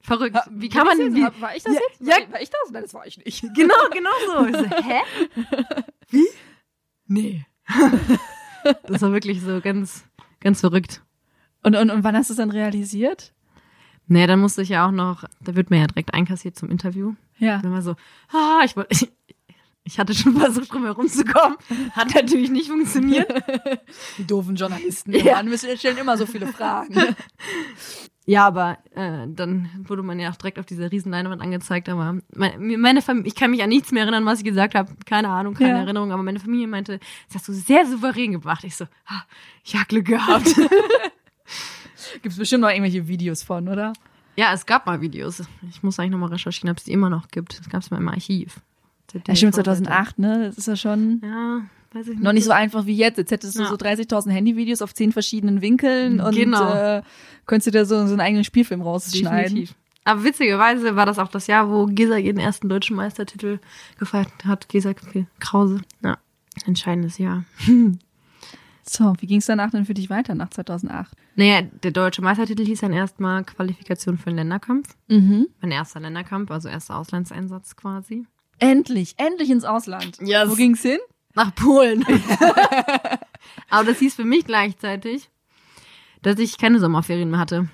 Verrückt. 0.00 0.36
Wie 0.50 0.68
kann 0.68 0.86
man 0.86 0.98
denn, 0.98 1.14
wie, 1.14 1.22
War 1.40 1.54
ich 1.56 1.62
das 1.62 1.74
Ja, 1.74 1.80
jetzt? 1.88 2.00
ja. 2.00 2.26
War, 2.26 2.32
war 2.34 2.42
ich 2.42 2.50
das? 2.50 2.70
Nein, 2.72 2.82
das 2.82 2.94
war 2.94 3.06
ich 3.06 3.18
nicht. 3.24 3.40
Genau, 3.54 3.74
genau 3.92 4.10
so. 4.26 4.46
Ich 4.46 4.56
so. 4.56 4.64
Hä? 4.64 5.00
Wie? 6.10 6.26
Nee. 7.12 7.44
Das 8.84 9.02
war 9.02 9.10
wirklich 9.12 9.40
so 9.40 9.60
ganz, 9.60 10.04
ganz 10.38 10.60
verrückt. 10.60 11.02
Und, 11.64 11.74
und, 11.74 11.90
und 11.90 12.04
wann 12.04 12.14
hast 12.14 12.30
du 12.30 12.34
es 12.34 12.36
dann 12.36 12.52
realisiert? 12.52 13.32
Nee, 14.06 14.24
dann 14.28 14.38
musste 14.38 14.62
ich 14.62 14.68
ja 14.68 14.86
auch 14.86 14.92
noch, 14.92 15.24
da 15.40 15.56
wird 15.56 15.70
mir 15.70 15.80
ja 15.80 15.88
direkt 15.88 16.14
einkassiert 16.14 16.56
zum 16.56 16.70
Interview. 16.70 17.14
Ja. 17.38 17.58
Dann 17.58 17.72
war 17.72 17.82
so, 17.82 17.96
ah, 18.32 18.60
ich 18.64 18.76
wollte, 18.76 18.90
ich, 18.92 19.10
ich 19.84 19.98
hatte 19.98 20.14
schon 20.14 20.36
versucht, 20.38 20.72
drum 20.72 20.84
herumzukommen. 20.84 21.56
Hat 21.92 22.14
natürlich 22.14 22.50
nicht 22.50 22.68
funktioniert. 22.68 23.28
Die 24.18 24.26
doofen 24.26 24.56
Journalisten. 24.56 25.12
Ja. 25.12 25.42
Ja. 25.42 25.44
Wir 25.44 25.58
stellen 25.76 25.98
immer 25.98 26.16
so 26.16 26.26
viele 26.26 26.46
Fragen. 26.46 26.94
Ja, 28.24 28.46
aber 28.46 28.78
äh, 28.94 29.26
dann 29.26 29.68
wurde 29.88 30.04
man 30.04 30.20
ja 30.20 30.30
auch 30.30 30.36
direkt 30.36 30.60
auf 30.60 30.64
dieser 30.64 30.92
riesen 30.92 31.10
Leinwand 31.10 31.42
angezeigt. 31.42 31.88
Aber 31.88 32.18
meine, 32.32 32.78
meine 32.78 33.02
Familie, 33.02 33.26
ich 33.26 33.34
kann 33.34 33.50
mich 33.50 33.64
an 33.64 33.68
nichts 33.68 33.90
mehr 33.90 34.04
erinnern, 34.04 34.24
was 34.24 34.38
ich 34.38 34.44
gesagt 34.44 34.76
habe. 34.76 34.94
Keine 35.06 35.28
Ahnung, 35.28 35.54
keine 35.54 35.70
Ja. 35.70 35.78
Erinnerung. 35.80 36.12
Aber 36.12 36.22
meine 36.22 36.38
Familie 36.38 36.68
meinte, 36.68 37.00
das 37.26 37.34
hast 37.38 37.48
du 37.48 37.52
sehr 37.52 37.84
souverän 37.84 38.30
gebracht. 38.30 38.62
Ich 38.62 38.76
so, 38.76 38.84
ah, 39.06 39.22
ich 39.64 39.74
hab 39.74 39.88
Glück 39.88 40.06
gehabt. 40.06 40.54
Gibt's 42.22 42.38
bestimmt 42.38 42.60
noch 42.62 42.68
irgendwelche 42.70 43.08
Videos 43.08 43.42
von, 43.42 43.66
oder? 43.68 43.92
ja, 44.36 44.52
es 44.52 44.66
gab 44.66 44.86
mal 44.86 45.00
Videos. 45.00 45.42
Ich 45.68 45.82
muss 45.82 45.98
eigentlich 45.98 46.12
nochmal 46.12 46.30
recherchieren, 46.30 46.70
ob 46.70 46.78
es 46.78 46.84
die 46.84 46.92
immer 46.92 47.10
noch 47.10 47.26
gibt. 47.26 47.58
Das 47.58 47.68
gab 47.68 47.82
es 47.82 47.90
mal 47.90 47.98
im 47.98 48.08
Archiv. 48.08 48.60
Ja, 49.26 49.34
stimmt, 49.36 49.54
2008, 49.54 50.18
ne? 50.18 50.46
Das 50.46 50.58
ist 50.58 50.66
ja 50.68 50.76
schon 50.76 51.20
Ja, 51.22 51.62
weiß 51.92 52.06
ich 52.08 52.14
nicht. 52.14 52.22
noch 52.22 52.32
nicht 52.32 52.44
so 52.44 52.50
einfach 52.52 52.86
wie 52.86 52.96
jetzt. 52.96 53.18
Jetzt 53.18 53.30
hättest 53.30 53.58
du 53.58 53.62
Ja. 53.62 53.68
so 53.68 53.76
30.000 53.76 54.30
Handyvideos 54.30 54.82
auf 54.82 54.94
zehn 54.94 55.12
verschiedenen 55.12 55.60
Winkeln 55.60 56.20
und 56.20 56.34
Genau. 56.34 56.72
äh, 56.72 57.02
könntest 57.46 57.68
du 57.68 57.70
da 57.70 57.84
so, 57.84 57.96
so 58.06 58.12
einen 58.12 58.20
eigenen 58.20 58.44
Spielfilm 58.44 58.80
rausschneiden. 58.82 59.42
Definitiv. 59.54 59.74
Aber 60.04 60.24
witzigerweise 60.24 60.96
war 60.96 61.06
das 61.06 61.18
auch 61.20 61.28
das 61.28 61.46
Jahr, 61.46 61.70
wo 61.70 61.86
Gesa 61.86 62.16
ihren 62.16 62.38
ersten 62.38 62.68
deutschen 62.68 62.96
Meistertitel 62.96 63.60
gefeiert 63.98 64.32
hat. 64.44 64.68
Gesa 64.68 64.94
Krause. 65.38 65.80
Ja, 66.02 66.18
entscheidendes 66.66 67.18
Jahr. 67.18 67.44
So, 68.84 69.14
wie 69.20 69.26
ging's 69.26 69.46
danach 69.46 69.70
denn 69.70 69.84
für 69.86 69.94
dich 69.94 70.10
weiter 70.10 70.34
nach 70.34 70.50
2008? 70.50 71.12
Naja, 71.36 71.62
der 71.62 71.92
deutsche 71.92 72.20
Meistertitel 72.20 72.64
hieß 72.64 72.80
dann 72.80 72.92
erstmal 72.92 73.44
Qualifikation 73.44 74.18
für 74.18 74.30
den 74.30 74.36
Länderkampf. 74.36 74.96
Mhm. 75.08 75.46
Mein 75.60 75.70
erster 75.70 76.00
Länderkampf, 76.00 76.50
also 76.50 76.68
erster 76.68 76.96
Auslandseinsatz 76.96 77.76
quasi. 77.76 78.26
Endlich, 78.62 79.14
endlich 79.16 79.50
ins 79.50 79.64
Ausland. 79.64 80.18
Yes. 80.20 80.48
Wo 80.48 80.54
ging's 80.54 80.82
hin? 80.82 80.98
Nach 81.34 81.52
Polen. 81.54 82.04
Aber 83.70 83.84
das 83.84 83.98
hieß 83.98 84.14
für 84.14 84.24
mich 84.24 84.44
gleichzeitig, 84.44 85.30
dass 86.22 86.38
ich 86.38 86.58
keine 86.58 86.78
Sommerferien 86.78 87.30
mehr 87.30 87.40
hatte. 87.40 87.68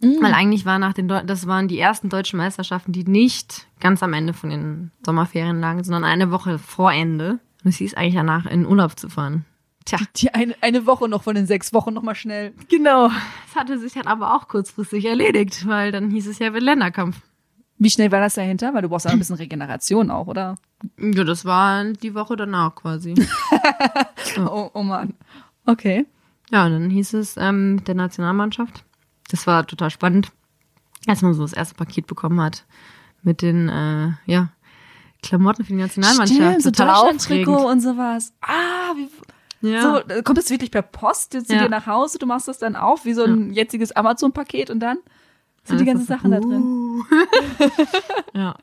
Weil 0.00 0.32
eigentlich 0.32 0.64
war 0.64 0.78
nach 0.78 0.94
den 0.94 1.08
Deu 1.08 1.22
das 1.22 1.46
waren 1.46 1.68
die 1.68 1.78
ersten 1.78 2.08
deutschen 2.08 2.38
Meisterschaften, 2.38 2.92
die 2.92 3.04
nicht 3.04 3.66
ganz 3.80 4.02
am 4.02 4.14
Ende 4.14 4.32
von 4.32 4.48
den 4.48 4.92
Sommerferien 5.04 5.60
lagen, 5.60 5.84
sondern 5.84 6.04
eine 6.04 6.30
Woche 6.30 6.58
vor 6.58 6.90
Ende. 6.90 7.38
Und 7.62 7.68
es 7.68 7.76
hieß 7.76 7.92
eigentlich 7.94 8.14
danach, 8.14 8.46
in 8.46 8.64
Urlaub 8.64 8.98
zu 8.98 9.10
fahren. 9.10 9.44
Tja. 9.84 9.98
Die 10.16 10.32
eine, 10.32 10.54
eine 10.62 10.86
Woche 10.86 11.06
noch 11.06 11.22
von 11.22 11.34
den 11.34 11.46
sechs 11.46 11.74
Wochen 11.74 11.92
nochmal 11.92 12.14
schnell. 12.14 12.54
Genau. 12.68 13.08
Das 13.08 13.56
hatte 13.56 13.78
sich 13.78 13.92
dann 13.92 14.06
aber 14.06 14.34
auch 14.34 14.48
kurzfristig 14.48 15.04
erledigt, 15.04 15.66
weil 15.66 15.92
dann 15.92 16.10
hieß 16.10 16.28
es 16.28 16.38
ja 16.38 16.50
mit 16.50 16.62
Länderkampf. 16.62 17.20
Wie 17.82 17.88
schnell 17.88 18.12
war 18.12 18.20
das 18.20 18.34
dahinter? 18.34 18.74
Weil 18.74 18.82
du 18.82 18.90
brauchst 18.90 19.06
ja 19.06 19.10
ein 19.10 19.18
bisschen 19.18 19.36
Regeneration 19.36 20.10
auch, 20.10 20.26
oder? 20.26 20.56
Ja, 20.98 21.24
das 21.24 21.46
war 21.46 21.82
die 21.84 22.14
Woche 22.14 22.36
danach 22.36 22.74
quasi. 22.74 23.14
oh, 24.38 24.68
oh 24.74 24.82
Mann. 24.82 25.14
Okay. 25.64 26.04
Ja, 26.50 26.66
und 26.66 26.72
dann 26.72 26.90
hieß 26.90 27.14
es 27.14 27.36
ähm, 27.38 27.76
mit 27.76 27.88
der 27.88 27.94
Nationalmannschaft. 27.94 28.84
Das 29.30 29.46
war 29.46 29.66
total 29.66 29.88
spannend, 29.90 30.30
als 31.06 31.22
man 31.22 31.32
so 31.32 31.40
das 31.42 31.54
erste 31.54 31.74
Paket 31.74 32.06
bekommen 32.06 32.40
hat 32.40 32.66
mit 33.22 33.40
den 33.40 33.70
äh, 33.70 34.10
ja, 34.26 34.50
Klamotten 35.22 35.64
für 35.64 35.72
die 35.72 35.78
Nationalmannschaft. 35.78 36.38
Stimmt, 36.38 36.62
so 36.62 36.70
Deutschland-Trikot 36.70 37.66
und 37.66 37.80
sowas. 37.80 38.34
Ah, 38.42 38.92
wie, 38.94 39.68
Ja. 39.70 39.82
so, 39.82 39.96
äh, 40.14 40.22
kommt 40.22 40.36
das 40.36 40.50
wirklich 40.50 40.70
per 40.70 40.82
Post 40.82 41.32
zu 41.32 41.54
Ja. 41.54 41.62
dir 41.62 41.68
nach 41.70 41.86
Hause? 41.86 42.18
Du 42.18 42.26
machst 42.26 42.46
das 42.46 42.58
dann 42.58 42.76
auf, 42.76 43.06
wie 43.06 43.14
so 43.14 43.24
ein 43.24 43.52
jetziges 43.54 43.92
Amazon-Paket 43.92 44.68
und 44.68 44.80
dann 44.80 44.98
sind 45.64 45.80
die 45.80 45.84
ganzen 45.84 46.06
Sachen 46.06 46.30
da 46.30 46.40
drin. 46.40 46.62
uh. 46.62 47.02
ja. 48.34 48.56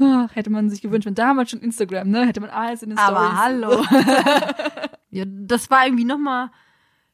Ach, 0.00 0.34
hätte 0.34 0.50
man 0.50 0.70
sich 0.70 0.80
gewünscht, 0.80 1.06
wenn 1.06 1.14
damals 1.14 1.50
schon 1.50 1.60
Instagram, 1.60 2.08
ne? 2.08 2.26
Hätte 2.26 2.40
man 2.40 2.50
alles 2.50 2.82
in 2.82 2.90
den 2.90 2.98
Aber 2.98 3.26
Stories. 3.26 3.38
hallo. 3.38 3.84
ja, 5.10 5.24
das 5.26 5.70
war 5.70 5.84
irgendwie 5.86 6.04
noch 6.04 6.18
mal 6.18 6.50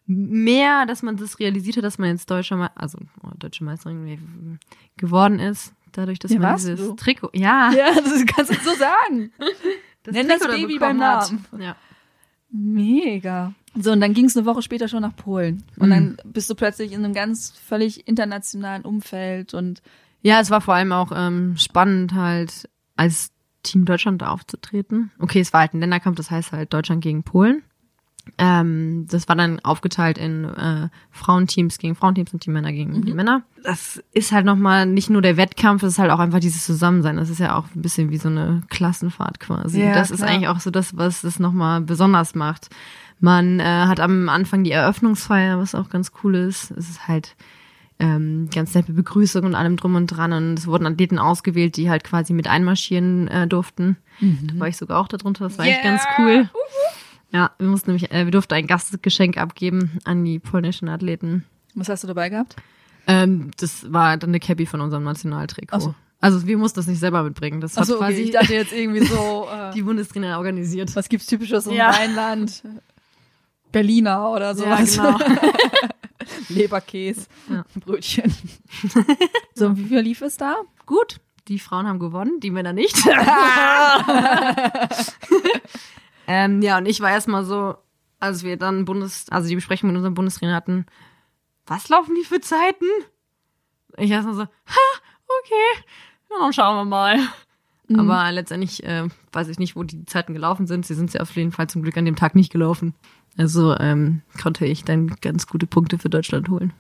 mehr, 0.07 0.87
dass 0.87 1.03
man 1.03 1.17
das 1.17 1.39
realisiert 1.39 1.77
hat, 1.79 1.85
dass 1.85 1.99
man 1.99 2.11
jetzt 2.11 2.31
deutscher, 2.31 2.57
Me 2.57 2.71
also 2.77 2.99
oh, 3.23 3.31
deutsche 3.39 3.65
Meisterin 3.65 4.59
geworden 4.97 5.39
ist, 5.39 5.73
dadurch, 5.93 6.19
dass 6.19 6.31
Ja, 6.33 6.39
man 6.41 6.57
dieses 6.57 6.79
du? 6.79 6.95
Trikot, 6.95 7.31
ja, 7.35 7.71
Ja, 7.77 7.93
das 7.95 8.25
kannst 8.27 8.53
du 8.53 8.61
so 8.61 8.75
sagen. 8.77 9.33
das 10.05 10.15
Nenn 10.15 10.29
das 10.29 10.39
Trikot 10.39 10.53
da 10.53 10.57
Baby 10.59 10.79
beim. 10.79 10.97
Namen. 10.99 11.45
Ja. 11.59 11.77
Mega. 12.51 13.53
So, 13.81 13.93
und 13.93 14.01
dann 14.01 14.13
ging 14.15 14.25
es 14.25 14.37
eine 14.37 14.47
Woche 14.47 14.63
später 14.63 14.89
schon 14.89 15.03
nach 15.03 15.15
Polen. 15.15 15.63
Und 15.79 15.87
Mhm. 15.89 15.91
dann 15.91 16.17
bist 16.25 16.51
du 16.51 16.55
plötzlich 16.55 16.93
in 16.93 17.05
einem 17.05 17.15
ganz 17.15 17.51
völlig 17.65 18.07
internationalen 18.09 18.83
Umfeld 18.83 19.55
und 19.55 19.83
ja, 20.23 20.41
es 20.41 20.51
war 20.51 20.61
vor 20.61 20.75
allem 20.75 20.91
auch 20.93 21.13
ähm, 21.15 21.57
spannend 21.57 22.13
halt 22.13 22.69
als 22.97 23.31
Team 23.63 23.85
Deutschland 23.85 24.23
aufzutreten. 24.25 25.13
Okay, 25.21 25.39
es 25.41 25.53
war 25.53 25.61
halt 25.61 25.75
ein 25.75 25.81
Länderkampf, 25.81 26.17
das 26.17 26.31
heißt 26.31 26.51
halt 26.53 26.73
Deutschland 26.73 27.03
gegen 27.03 27.23
Polen. 27.23 27.63
Ähm, 28.37 29.07
das 29.11 29.29
war 29.29 29.37
dann 29.37 29.61
aufgeteilt 29.61 30.19
in 30.19 30.45
äh, 30.45 30.89
Frauenteams 31.11 31.79
gegen 31.79 31.95
Frauenteams 31.95 32.33
und 32.33 32.45
die 32.45 32.51
Männer 32.51 32.73
gegen 32.73 33.03
die 33.03 33.15
Männer. 33.15 33.43
Das 33.65 34.03
ist 34.13 34.33
halt 34.33 34.45
nochmal 34.45 34.87
nicht 34.87 35.09
nur 35.11 35.23
der 35.23 35.37
Wettkampf, 35.37 35.81
das 35.81 35.95
ist 35.95 35.99
halt 35.99 36.11
auch 36.11 36.19
einfach 36.19 36.41
dieses 36.41 36.65
Zusammensein. 36.65 37.17
Das 37.17 37.31
ist 37.31 37.39
ja 37.41 37.57
auch 37.57 37.65
ein 37.75 37.83
bisschen 37.83 38.11
wie 38.11 38.19
so 38.19 38.29
eine 38.29 38.63
Klassenfahrt 38.69 39.41
quasi. 39.41 39.83
Ja, 39.83 39.95
das 39.95 40.11
ist 40.11 40.19
klar. 40.19 40.31
eigentlich 40.31 40.49
auch 40.49 40.61
so 40.61 40.71
das, 40.71 40.97
was 40.97 41.25
es 41.25 41.39
nochmal 41.39 41.81
besonders 41.81 42.35
macht. 42.35 42.69
Man 43.21 43.59
äh, 43.61 43.65
hat 43.65 43.99
am 44.01 44.29
Anfang 44.29 44.63
die 44.63 44.71
Eröffnungsfeier, 44.73 45.59
was 45.59 45.75
auch 45.75 45.89
ganz 45.91 46.13
cool 46.23 46.35
ist. 46.37 46.71
Es 46.73 46.89
ist 46.89 47.09
halt 47.09 47.35
ähm, 48.01 48.49
ganz 48.55 48.75
nette 48.77 48.93
Begrüßung 48.93 49.45
und 49.45 49.57
allem 49.57 49.77
drum 49.77 49.97
und 49.97 50.07
dran. 50.07 50.33
Und 50.33 50.57
es 50.57 50.69
wurden 50.69 50.87
Athleten 50.87 51.19
ausgewählt, 51.19 51.77
die 51.77 51.91
halt 51.91 52.05
quasi 52.05 52.33
mit 52.33 52.47
einmarschieren 52.47 53.27
äh, 53.27 53.49
durften. 53.49 53.97
Da 54.21 54.61
war 54.61 54.69
ich 54.69 54.77
sogar 54.77 55.01
auch 55.01 55.09
darunter. 55.09 55.45
Das 55.45 55.59
war 55.59 55.65
echt 55.65 55.83
Yeah. 55.83 55.91
ganz 55.91 56.03
cool. 56.19 56.49
Ja, 57.31 57.51
wir 57.59 57.69
mussten 57.69 57.91
nämlich, 57.91 58.11
äh, 58.11 58.25
wir 58.25 58.31
durften 58.31 58.55
ein 58.55 58.67
Gastgeschenk 58.67 59.37
abgeben 59.37 59.99
an 60.05 60.25
die 60.25 60.39
polnischen 60.39 60.89
Athleten. 60.89 61.45
was 61.75 61.89
hast 61.89 62.03
du 62.03 62.07
dabei 62.09 62.29
gehabt? 62.31 62.57
Ähm, 63.07 63.51
das 63.59 63.91
war 63.93 64.17
dann 64.17 64.31
eine 64.31 64.41
Cappy 64.41 64.67
von 64.67 64.81
unserem 64.81 65.05
Nationaltrikot. 65.05 65.77
Ach 65.77 65.81
so. 65.81 65.95
Also 66.21 66.47
wir 66.47 66.59
mussten 66.59 66.81
das 66.81 66.87
nicht 66.89 66.99
selber 66.99 67.23
mitbringen. 67.23 67.61
Das 67.61 67.77
hat 67.77 67.83
Achso, 67.83 67.95
okay. 67.97 68.05
quasi 68.07 68.23
ich 68.23 68.31
dachte 68.33 68.53
jetzt 68.55 68.73
irgendwie 68.73 69.05
so, 69.05 69.47
äh, 69.53 69.73
die 69.73 69.83
Bundestrainer 69.83 70.37
organisiert. 70.39 70.95
was 70.97 71.09
gibt's 71.09 71.27
typisches 71.27 71.67
im 71.67 71.75
Ja. 71.75 71.91
Rheinland? 71.91 72.63
Berliner 73.71 74.31
oder 74.31 74.47
Ja, 74.49 74.55
sowas. 74.85 74.97
genau. 74.97 75.19
Leberkäse, 76.49 77.27
Ja. 77.51 77.65
Brötchen. 77.79 78.33
so, 79.55 79.67
und 79.67 79.79
wie 79.79 79.85
viel 79.85 80.01
lief 80.01 80.23
es 80.23 80.37
da? 80.39 80.57
Gut, 80.87 81.21
die 81.49 81.59
Frauen 81.59 81.87
haben 81.87 81.99
gewonnen, 81.99 82.41
die 82.41 82.51
Männer 82.51 82.73
nicht. 82.73 82.97
Ähm, 86.29 86.63
ja, 86.63 86.79
und 86.79 86.87
ich 86.87 87.01
war 87.01 87.11
erstmal 87.11 87.45
so, 87.45 87.77
als 88.21 88.43
wir 88.45 88.57
dann 88.57 88.85
Bundes, 88.85 89.27
also 89.31 89.49
die 89.49 89.55
Besprechung 89.55 89.89
mit 89.89 89.97
unserem 89.97 90.15
Bundestrainer 90.15 90.55
hatten, 90.55 90.87
was 91.67 91.89
laufen 91.89 92.15
die 92.15 92.25
für 92.25 92.41
Zeiten? 92.41 92.85
Ich 93.97 94.11
erstmal 94.11 94.35
so, 94.35 94.43
ha, 94.43 95.01
okay, 95.41 95.85
dann 96.29 96.53
schauen 96.53 96.77
wir 96.77 96.85
mal. 96.85 97.19
Aber 97.97 98.31
letztendlich 98.33 98.85
äh, 98.85 99.09
weiß 99.33 99.49
ich 99.49 99.59
nicht, 99.59 99.75
wo 99.75 99.83
die 99.83 100.05
Zeiten 100.05 100.35
gelaufen 100.35 100.67
sind. 100.67 100.85
Sie 100.85 100.95
sind 100.95 101.15
ja 101.15 101.23
auf 101.23 101.35
jeden 101.35 101.53
Fall 101.53 101.69
zum 101.69 101.83
Glück 101.83 101.97
an 101.97 102.05
dem 102.05 102.17
Tag 102.17 102.35
nicht 102.35 102.53
gelaufen. 102.53 102.95
Also 103.39 103.75
ähm, 103.79 104.21
konnte 104.41 104.67
ich 104.67 104.85
dann 104.85 105.17
ganz 105.23 105.47
gute 105.47 105.67
Punkte 105.67 105.99
für 105.99 106.11
Deutschland 106.11 106.51
holen. 106.51 106.75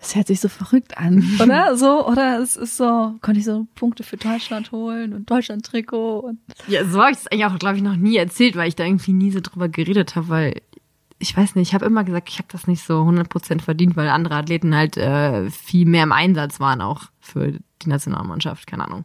Das 0.00 0.14
hört 0.14 0.26
sich 0.26 0.40
so 0.40 0.48
verrückt 0.48 0.98
an, 0.98 1.24
oder? 1.42 1.76
So, 1.76 2.06
oder 2.06 2.40
es 2.40 2.56
ist 2.56 2.76
so, 2.76 3.14
konnte 3.22 3.40
ich 3.40 3.44
so 3.44 3.66
Punkte 3.74 4.02
für 4.02 4.16
Deutschland 4.16 4.72
holen 4.72 5.12
und 5.12 5.30
Deutschland-Trikot 5.30 6.20
und 6.20 6.38
Ja, 6.68 6.84
so 6.84 7.00
habe 7.00 7.12
ich 7.12 7.18
es 7.18 7.26
eigentlich 7.26 7.46
auch, 7.46 7.58
glaube 7.58 7.76
ich, 7.76 7.82
noch 7.82 7.96
nie 7.96 8.16
erzählt, 8.16 8.56
weil 8.56 8.68
ich 8.68 8.76
da 8.76 8.84
irgendwie 8.84 9.12
nie 9.12 9.30
so 9.30 9.40
drüber 9.40 9.68
geredet 9.68 10.16
habe, 10.16 10.28
weil 10.28 10.62
ich 11.18 11.36
weiß 11.36 11.54
nicht, 11.54 11.68
ich 11.68 11.74
habe 11.74 11.86
immer 11.86 12.04
gesagt, 12.04 12.28
ich 12.28 12.38
habe 12.38 12.48
das 12.52 12.66
nicht 12.66 12.82
so 12.82 13.00
100% 13.02 13.62
verdient, 13.62 13.96
weil 13.96 14.08
andere 14.08 14.34
Athleten 14.36 14.74
halt 14.74 14.96
äh, 14.96 15.50
viel 15.50 15.86
mehr 15.86 16.02
im 16.02 16.12
Einsatz 16.12 16.60
waren 16.60 16.82
auch 16.82 17.04
für 17.20 17.52
die 17.82 17.88
Nationalmannschaft, 17.88 18.66
keine 18.66 18.84
Ahnung. 18.84 19.04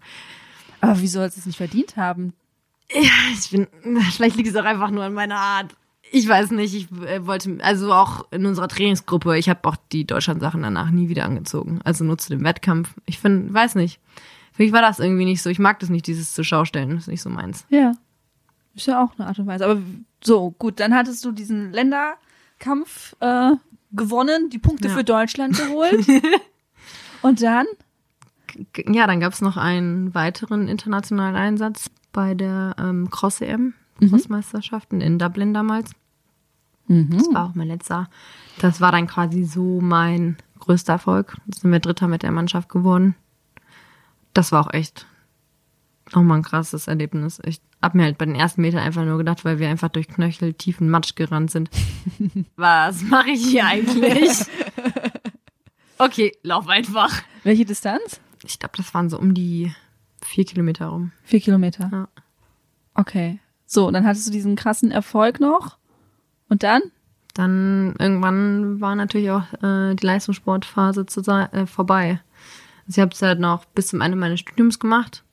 Aber 0.81 0.99
wie 0.99 1.07
soll 1.07 1.25
es 1.25 1.37
es 1.37 1.45
nicht 1.45 1.57
verdient 1.57 1.95
haben? 1.95 2.33
Ja, 2.91 3.11
ich 3.33 3.49
bin, 3.51 3.67
vielleicht 4.11 4.35
liegt 4.35 4.49
es 4.49 4.55
auch 4.55 4.65
einfach 4.65 4.91
nur 4.91 5.03
an 5.03 5.13
meiner 5.13 5.37
Art. 5.37 5.75
Ich 6.13 6.27
weiß 6.27 6.51
nicht, 6.51 6.73
ich 6.75 6.91
äh, 7.05 7.25
wollte, 7.25 7.57
also 7.61 7.93
auch 7.93 8.25
in 8.31 8.45
unserer 8.45 8.67
Trainingsgruppe, 8.67 9.37
ich 9.37 9.47
habe 9.49 9.67
auch 9.67 9.77
die 9.93 10.05
Deutschland-Sachen 10.05 10.61
danach 10.61 10.91
nie 10.91 11.07
wieder 11.07 11.23
angezogen. 11.23 11.79
Also 11.85 12.03
nur 12.03 12.17
zu 12.17 12.29
dem 12.29 12.43
Wettkampf. 12.43 12.93
Ich 13.05 13.17
finde, 13.19 13.53
weiß 13.53 13.75
nicht. 13.75 13.99
Für 14.51 14.63
mich 14.63 14.73
war 14.73 14.81
das 14.81 14.99
irgendwie 14.99 15.23
nicht 15.23 15.41
so. 15.41 15.49
Ich 15.49 15.59
mag 15.59 15.79
das 15.79 15.89
nicht, 15.89 16.07
dieses 16.07 16.33
zur 16.33 16.43
Schau 16.43 16.65
stellen. 16.65 16.89
Das 16.89 17.03
ist 17.03 17.07
nicht 17.07 17.21
so 17.21 17.29
meins. 17.29 17.65
Ja. 17.69 17.93
Ist 18.75 18.87
ja 18.87 19.01
auch 19.01 19.17
eine 19.17 19.27
Art 19.27 19.39
und 19.39 19.47
Weise. 19.47 19.63
Aber 19.65 19.81
so, 20.21 20.51
gut, 20.51 20.81
dann 20.81 20.93
hattest 20.93 21.23
du 21.23 21.31
diesen 21.31 21.71
Länderkampf 21.71 23.15
äh, 23.21 23.51
gewonnen, 23.93 24.49
die 24.49 24.59
Punkte 24.59 24.89
Ja. 24.89 24.93
für 24.93 25.05
Deutschland 25.05 25.57
geholt. 25.57 26.05
und 27.21 27.41
dann? 27.41 27.67
Ja, 28.85 29.07
dann 29.07 29.21
gab 29.21 29.31
es 29.31 29.39
noch 29.39 29.55
einen 29.55 30.13
weiteren 30.13 30.67
internationalen 30.67 31.37
Einsatz 31.37 31.89
bei 32.11 32.33
der 32.33 32.75
ähm, 32.77 33.09
Cross-EM, 33.09 33.73
Crossmeisterschaften 34.09 34.99
in 34.99 35.17
Dublin 35.19 35.53
damals. 35.53 35.91
Das 37.09 37.33
war 37.33 37.49
auch 37.49 37.55
mein 37.55 37.67
letzter. 37.67 38.09
Das 38.59 38.81
war 38.81 38.91
dann 38.91 39.07
quasi 39.07 39.43
so 39.43 39.79
mein 39.81 40.37
größter 40.59 40.93
Erfolg. 40.93 41.37
Da 41.47 41.59
sind 41.59 41.71
wir 41.71 41.79
Dritter 41.79 42.07
mit 42.07 42.23
der 42.23 42.31
Mannschaft 42.31 42.69
geworden. 42.69 43.15
Das 44.33 44.51
war 44.51 44.65
auch 44.65 44.73
echt 44.73 45.05
nochmal 46.13 46.39
ein 46.39 46.43
krasses 46.43 46.87
Erlebnis. 46.87 47.39
Ich 47.45 47.61
hab 47.81 47.95
mir 47.95 48.03
halt 48.03 48.17
bei 48.17 48.25
den 48.25 48.35
ersten 48.35 48.61
Metern 48.61 48.81
einfach 48.81 49.05
nur 49.05 49.17
gedacht, 49.17 49.45
weil 49.45 49.59
wir 49.59 49.69
einfach 49.69 49.89
durch 49.89 50.07
knöcheltiefen 50.07 50.89
Matsch 50.89 51.15
gerannt 51.15 51.51
sind. 51.51 51.69
Was 52.55 53.03
mache 53.03 53.31
ich 53.31 53.45
hier 53.45 53.65
eigentlich? 53.65 54.31
Okay, 56.03 56.35
lauf 56.41 56.67
einfach. 56.67 57.21
Welche 57.43 57.63
Distanz? 57.63 58.19
Ich 58.43 58.57
glaube, 58.57 58.75
das 58.75 58.91
waren 58.95 59.11
so 59.11 59.19
um 59.19 59.35
die 59.35 59.71
vier 60.23 60.45
Kilometer 60.45 60.87
rum. 60.87 61.11
Vier 61.21 61.41
Kilometer. 61.41 61.89
Ja. 61.91 62.07
Okay. 62.95 63.39
So, 63.67 63.91
dann 63.91 64.03
hattest 64.07 64.25
du 64.25 64.31
diesen 64.31 64.55
krassen 64.55 64.89
Erfolg 64.89 65.39
noch. 65.39 65.77
Und 66.51 66.63
dann? 66.63 66.81
Dann 67.33 67.95
irgendwann 67.97 68.81
war 68.81 68.93
natürlich 68.93 69.31
auch 69.31 69.45
äh, 69.63 69.95
die 69.95 70.05
Leistungssportphase 70.05 71.05
zu, 71.05 71.21
äh, 71.21 71.65
vorbei. 71.65 72.19
Also 72.85 72.97
ich 72.97 72.99
habe 72.99 73.13
es 73.13 73.21
halt 73.21 73.39
noch 73.39 73.63
bis 73.63 73.87
zum 73.87 74.01
Ende 74.01 74.17
meines 74.17 74.41
Studiums 74.41 74.77
gemacht. 74.77 75.23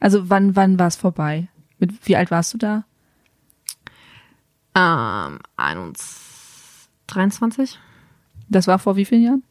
Also 0.00 0.30
wann, 0.30 0.56
wann 0.56 0.78
war 0.78 0.86
es 0.86 0.96
vorbei? 0.96 1.48
Mit 1.78 2.08
wie 2.08 2.16
alt 2.16 2.30
warst 2.30 2.54
du 2.54 2.58
da? 2.58 2.84
Ähm, 4.74 5.40
21, 5.58 6.88
23. 7.08 7.78
Das 8.48 8.66
war 8.66 8.78
vor 8.78 8.96
wie 8.96 9.04
vielen 9.04 9.24
Jahren? 9.24 9.42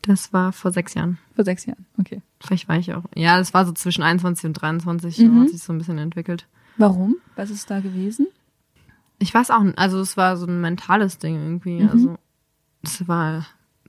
Das 0.00 0.32
war 0.32 0.54
vor 0.54 0.72
sechs 0.72 0.94
Jahren. 0.94 1.18
Vor 1.34 1.44
sechs 1.44 1.66
Jahren. 1.66 1.84
Okay. 1.98 2.22
Vielleicht 2.40 2.70
war 2.70 2.78
ich 2.78 2.94
auch. 2.94 3.04
Ja, 3.14 3.36
das 3.36 3.52
war 3.52 3.66
so 3.66 3.72
zwischen 3.72 4.02
21 4.02 4.46
und 4.46 4.54
23. 4.54 5.18
Mhm. 5.18 5.42
Hat 5.42 5.50
sich 5.50 5.62
so 5.62 5.74
ein 5.74 5.78
bisschen 5.78 5.98
entwickelt. 5.98 6.46
Warum? 6.78 7.16
Was 7.36 7.50
ist 7.50 7.70
da 7.70 7.80
gewesen? 7.80 8.28
Ich 9.18 9.34
weiß 9.34 9.50
auch, 9.50 9.62
nicht, 9.62 9.78
also 9.78 10.00
es 10.00 10.16
war 10.16 10.36
so 10.36 10.46
ein 10.46 10.60
mentales 10.60 11.18
Ding 11.18 11.34
irgendwie. 11.36 11.82
Mhm. 11.82 11.90
Also 11.90 12.18
es 12.82 13.08
war 13.08 13.46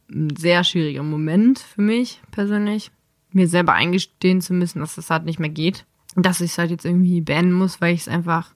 ein 0.09 0.35
sehr 0.35 0.63
schwieriger 0.63 1.03
Moment 1.03 1.59
für 1.59 1.81
mich 1.81 2.21
persönlich, 2.31 2.91
mir 3.31 3.47
selber 3.47 3.73
eingestehen 3.73 4.41
zu 4.41 4.53
müssen, 4.53 4.79
dass 4.79 4.95
das 4.95 5.09
halt 5.09 5.25
nicht 5.25 5.39
mehr 5.39 5.49
geht. 5.49 5.85
Dass 6.15 6.41
ich 6.41 6.51
es 6.51 6.57
halt 6.57 6.71
jetzt 6.71 6.85
irgendwie 6.85 7.21
beenden 7.21 7.53
muss, 7.53 7.79
weil 7.81 7.93
ich 7.93 8.01
es 8.01 8.07
einfach 8.07 8.53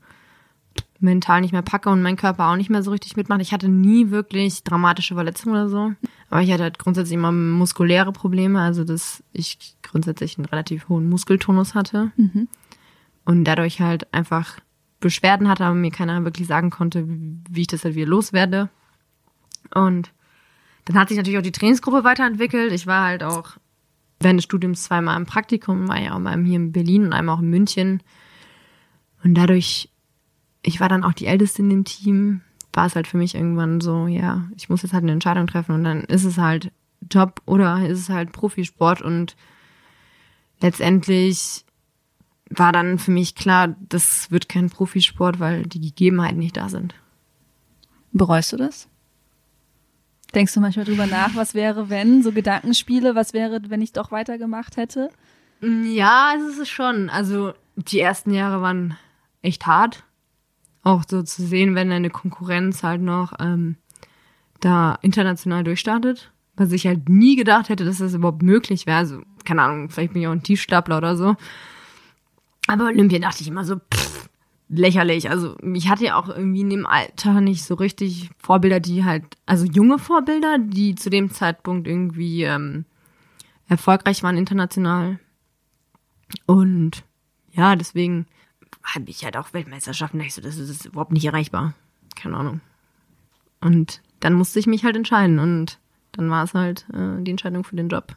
mental 0.99 1.41
nicht 1.41 1.51
mehr 1.51 1.61
packe 1.61 1.89
und 1.89 2.01
mein 2.01 2.15
Körper 2.15 2.47
auch 2.47 2.55
nicht 2.55 2.69
mehr 2.69 2.81
so 2.81 2.91
richtig 2.91 3.15
mitmacht. 3.15 3.41
Ich 3.41 3.51
hatte 3.51 3.67
nie 3.67 4.09
wirklich 4.09 4.63
dramatische 4.63 5.13
Verletzungen 5.13 5.55
oder 5.55 5.69
so. 5.69 5.93
Aber 6.29 6.41
ich 6.41 6.51
hatte 6.51 6.63
halt 6.63 6.79
grundsätzlich 6.79 7.15
immer 7.15 7.31
muskuläre 7.31 8.11
Probleme, 8.11 8.59
also 8.61 8.83
dass 8.83 9.21
ich 9.33 9.75
grundsätzlich 9.83 10.37
einen 10.37 10.45
relativ 10.45 10.89
hohen 10.89 11.09
Muskeltonus 11.09 11.75
hatte. 11.75 12.11
Mhm. 12.15 12.47
Und 13.25 13.43
dadurch 13.43 13.81
halt 13.81 14.11
einfach 14.13 14.59
Beschwerden 15.03 15.49
hatte, 15.49 15.65
aber 15.65 15.75
mir 15.75 15.91
keiner 15.91 16.23
wirklich 16.23 16.47
sagen 16.47 16.69
konnte, 16.69 17.05
wie 17.07 17.61
ich 17.61 17.67
das 17.67 17.83
halt 17.83 17.95
wieder 17.95 18.07
loswerde. 18.07 18.69
Und 19.73 20.11
dann 20.85 20.97
hat 20.97 21.09
sich 21.09 21.17
natürlich 21.17 21.37
auch 21.37 21.43
die 21.43 21.51
Trainingsgruppe 21.51 22.03
weiterentwickelt. 22.03 22.71
Ich 22.71 22.87
war 22.87 23.05
halt 23.05 23.23
auch 23.23 23.57
während 24.19 24.39
des 24.39 24.45
Studiums 24.45 24.83
zweimal 24.83 25.17
im 25.17 25.25
Praktikum, 25.25 25.87
war 25.87 25.99
ja 25.99 26.15
auch 26.15 26.19
mal 26.19 26.41
hier 26.43 26.55
in 26.55 26.71
Berlin 26.71 27.05
und 27.05 27.13
einmal 27.13 27.35
auch 27.35 27.41
in 27.41 27.49
München. 27.49 28.01
Und 29.23 29.35
dadurch, 29.35 29.89
ich 30.61 30.79
war 30.79 30.89
dann 30.89 31.03
auch 31.03 31.13
die 31.13 31.25
Älteste 31.27 31.61
in 31.61 31.69
dem 31.69 31.83
Team, 31.83 32.41
war 32.71 32.85
es 32.85 32.95
halt 32.95 33.07
für 33.07 33.17
mich 33.17 33.35
irgendwann 33.35 33.81
so, 33.81 34.07
ja, 34.07 34.45
ich 34.55 34.69
muss 34.69 34.81
jetzt 34.81 34.93
halt 34.93 35.03
eine 35.03 35.11
Entscheidung 35.11 35.47
treffen 35.47 35.75
und 35.75 35.83
dann 35.83 36.01
ist 36.01 36.23
es 36.23 36.37
halt 36.37 36.71
Job 37.11 37.41
oder 37.45 37.87
ist 37.87 37.99
es 37.99 38.09
halt 38.09 38.31
Profisport 38.31 39.01
und 39.01 39.35
letztendlich 40.61 41.62
war 42.49 42.71
dann 42.71 42.99
für 42.99 43.11
mich 43.11 43.35
klar, 43.35 43.75
das 43.89 44.31
wird 44.31 44.49
kein 44.49 44.69
Profisport, 44.69 45.39
weil 45.39 45.63
die 45.63 45.81
Gegebenheiten 45.81 46.39
nicht 46.39 46.57
da 46.57 46.69
sind. 46.69 46.95
Bereust 48.11 48.53
du 48.53 48.57
das? 48.57 48.87
Denkst 50.35 50.53
du 50.53 50.59
manchmal 50.59 50.85
drüber 50.85 51.05
nach, 51.05 51.35
was 51.35 51.53
wäre, 51.53 51.89
wenn? 51.89 52.23
So 52.23 52.31
Gedankenspiele, 52.31 53.15
was 53.15 53.33
wäre, 53.33 53.61
wenn 53.67 53.81
ich 53.81 53.93
doch 53.93 54.11
weitergemacht 54.11 54.77
hätte? 54.77 55.09
Ja, 55.61 56.33
es 56.35 56.57
ist 56.57 56.69
schon. 56.69 57.09
Also 57.09 57.53
die 57.75 57.99
ersten 57.99 58.33
Jahre 58.33 58.61
waren 58.61 58.97
echt 59.41 59.67
hart. 59.67 60.03
Auch 60.81 61.03
so 61.07 61.23
zu 61.23 61.45
sehen, 61.45 61.75
wenn 61.75 61.89
deine 61.89 62.09
Konkurrenz 62.09 62.83
halt 62.83 63.01
noch 63.01 63.33
ähm, 63.39 63.77
da 64.59 64.97
international 65.01 65.63
durchstartet. 65.63 66.31
Was 66.55 66.71
ich 66.71 66.85
halt 66.85 67.09
nie 67.09 67.35
gedacht 67.35 67.69
hätte, 67.69 67.85
dass 67.85 67.99
das 67.99 68.13
überhaupt 68.13 68.43
möglich 68.43 68.85
wäre. 68.85 68.97
Also, 68.97 69.21
keine 69.45 69.61
Ahnung, 69.61 69.89
vielleicht 69.89 70.13
bin 70.13 70.21
ich 70.21 70.27
auch 70.27 70.33
ein 70.33 70.43
Tiefstapler 70.43 70.97
oder 70.97 71.15
so. 71.15 71.35
Aber 72.67 72.85
Olympia 72.85 73.19
dachte 73.19 73.41
ich 73.41 73.47
immer 73.47 73.65
so, 73.65 73.75
pff, 73.75 74.29
lächerlich. 74.69 75.29
Also 75.29 75.55
ich 75.73 75.89
hatte 75.89 76.05
ja 76.05 76.15
auch 76.15 76.29
irgendwie 76.29 76.61
in 76.61 76.69
dem 76.69 76.85
Alter 76.85 77.41
nicht 77.41 77.63
so 77.63 77.75
richtig 77.75 78.29
Vorbilder, 78.37 78.79
die 78.79 79.03
halt, 79.03 79.23
also 79.45 79.65
junge 79.65 79.99
Vorbilder, 79.99 80.57
die 80.59 80.95
zu 80.95 81.09
dem 81.09 81.31
Zeitpunkt 81.31 81.87
irgendwie 81.87 82.43
ähm, 82.43 82.85
erfolgreich 83.67 84.23
waren 84.23 84.37
international. 84.37 85.19
Und 86.45 87.03
ja, 87.51 87.75
deswegen 87.75 88.25
habe 88.83 89.09
ich 89.09 89.23
halt 89.23 89.37
auch 89.37 89.53
Weltmeisterschaften, 89.53 90.19
da 90.19 90.25
ich 90.25 90.33
so, 90.33 90.41
das 90.41 90.57
ist 90.57 90.85
überhaupt 90.85 91.11
nicht 91.11 91.25
erreichbar. 91.25 91.73
Keine 92.15 92.37
Ahnung. 92.37 92.61
Und 93.61 94.01
dann 94.19 94.33
musste 94.33 94.59
ich 94.59 94.67
mich 94.67 94.83
halt 94.83 94.95
entscheiden 94.95 95.39
und 95.39 95.79
dann 96.11 96.29
war 96.29 96.43
es 96.43 96.53
halt 96.53 96.85
äh, 96.93 97.21
die 97.21 97.31
Entscheidung 97.31 97.63
für 97.63 97.75
den 97.75 97.89
Job. 97.89 98.15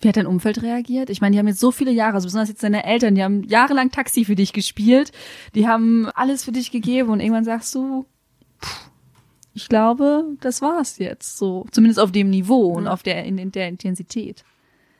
Wie 0.00 0.08
hat 0.08 0.16
dein 0.16 0.26
Umfeld 0.26 0.62
reagiert? 0.62 1.10
Ich 1.10 1.20
meine, 1.20 1.32
die 1.34 1.38
haben 1.38 1.48
jetzt 1.48 1.60
so 1.60 1.70
viele 1.72 1.90
Jahre, 1.90 2.14
also 2.14 2.26
besonders 2.26 2.48
jetzt 2.48 2.62
deine 2.62 2.84
Eltern, 2.84 3.14
die 3.14 3.22
haben 3.24 3.42
jahrelang 3.44 3.90
Taxi 3.90 4.24
für 4.24 4.36
dich 4.36 4.52
gespielt, 4.52 5.10
die 5.54 5.66
haben 5.66 6.06
alles 6.14 6.44
für 6.44 6.52
dich 6.52 6.70
gegeben 6.70 7.10
und 7.10 7.20
irgendwann 7.20 7.44
sagst 7.44 7.74
du, 7.74 8.06
pff, 8.62 8.90
ich 9.54 9.68
glaube, 9.68 10.24
das 10.40 10.62
war's 10.62 10.98
jetzt 10.98 11.36
so, 11.36 11.66
zumindest 11.72 11.98
auf 11.98 12.12
dem 12.12 12.30
Niveau 12.30 12.66
und 12.74 12.86
auf 12.86 13.02
der 13.02 13.24
in, 13.24 13.38
in 13.38 13.50
der 13.50 13.68
Intensität. 13.68 14.44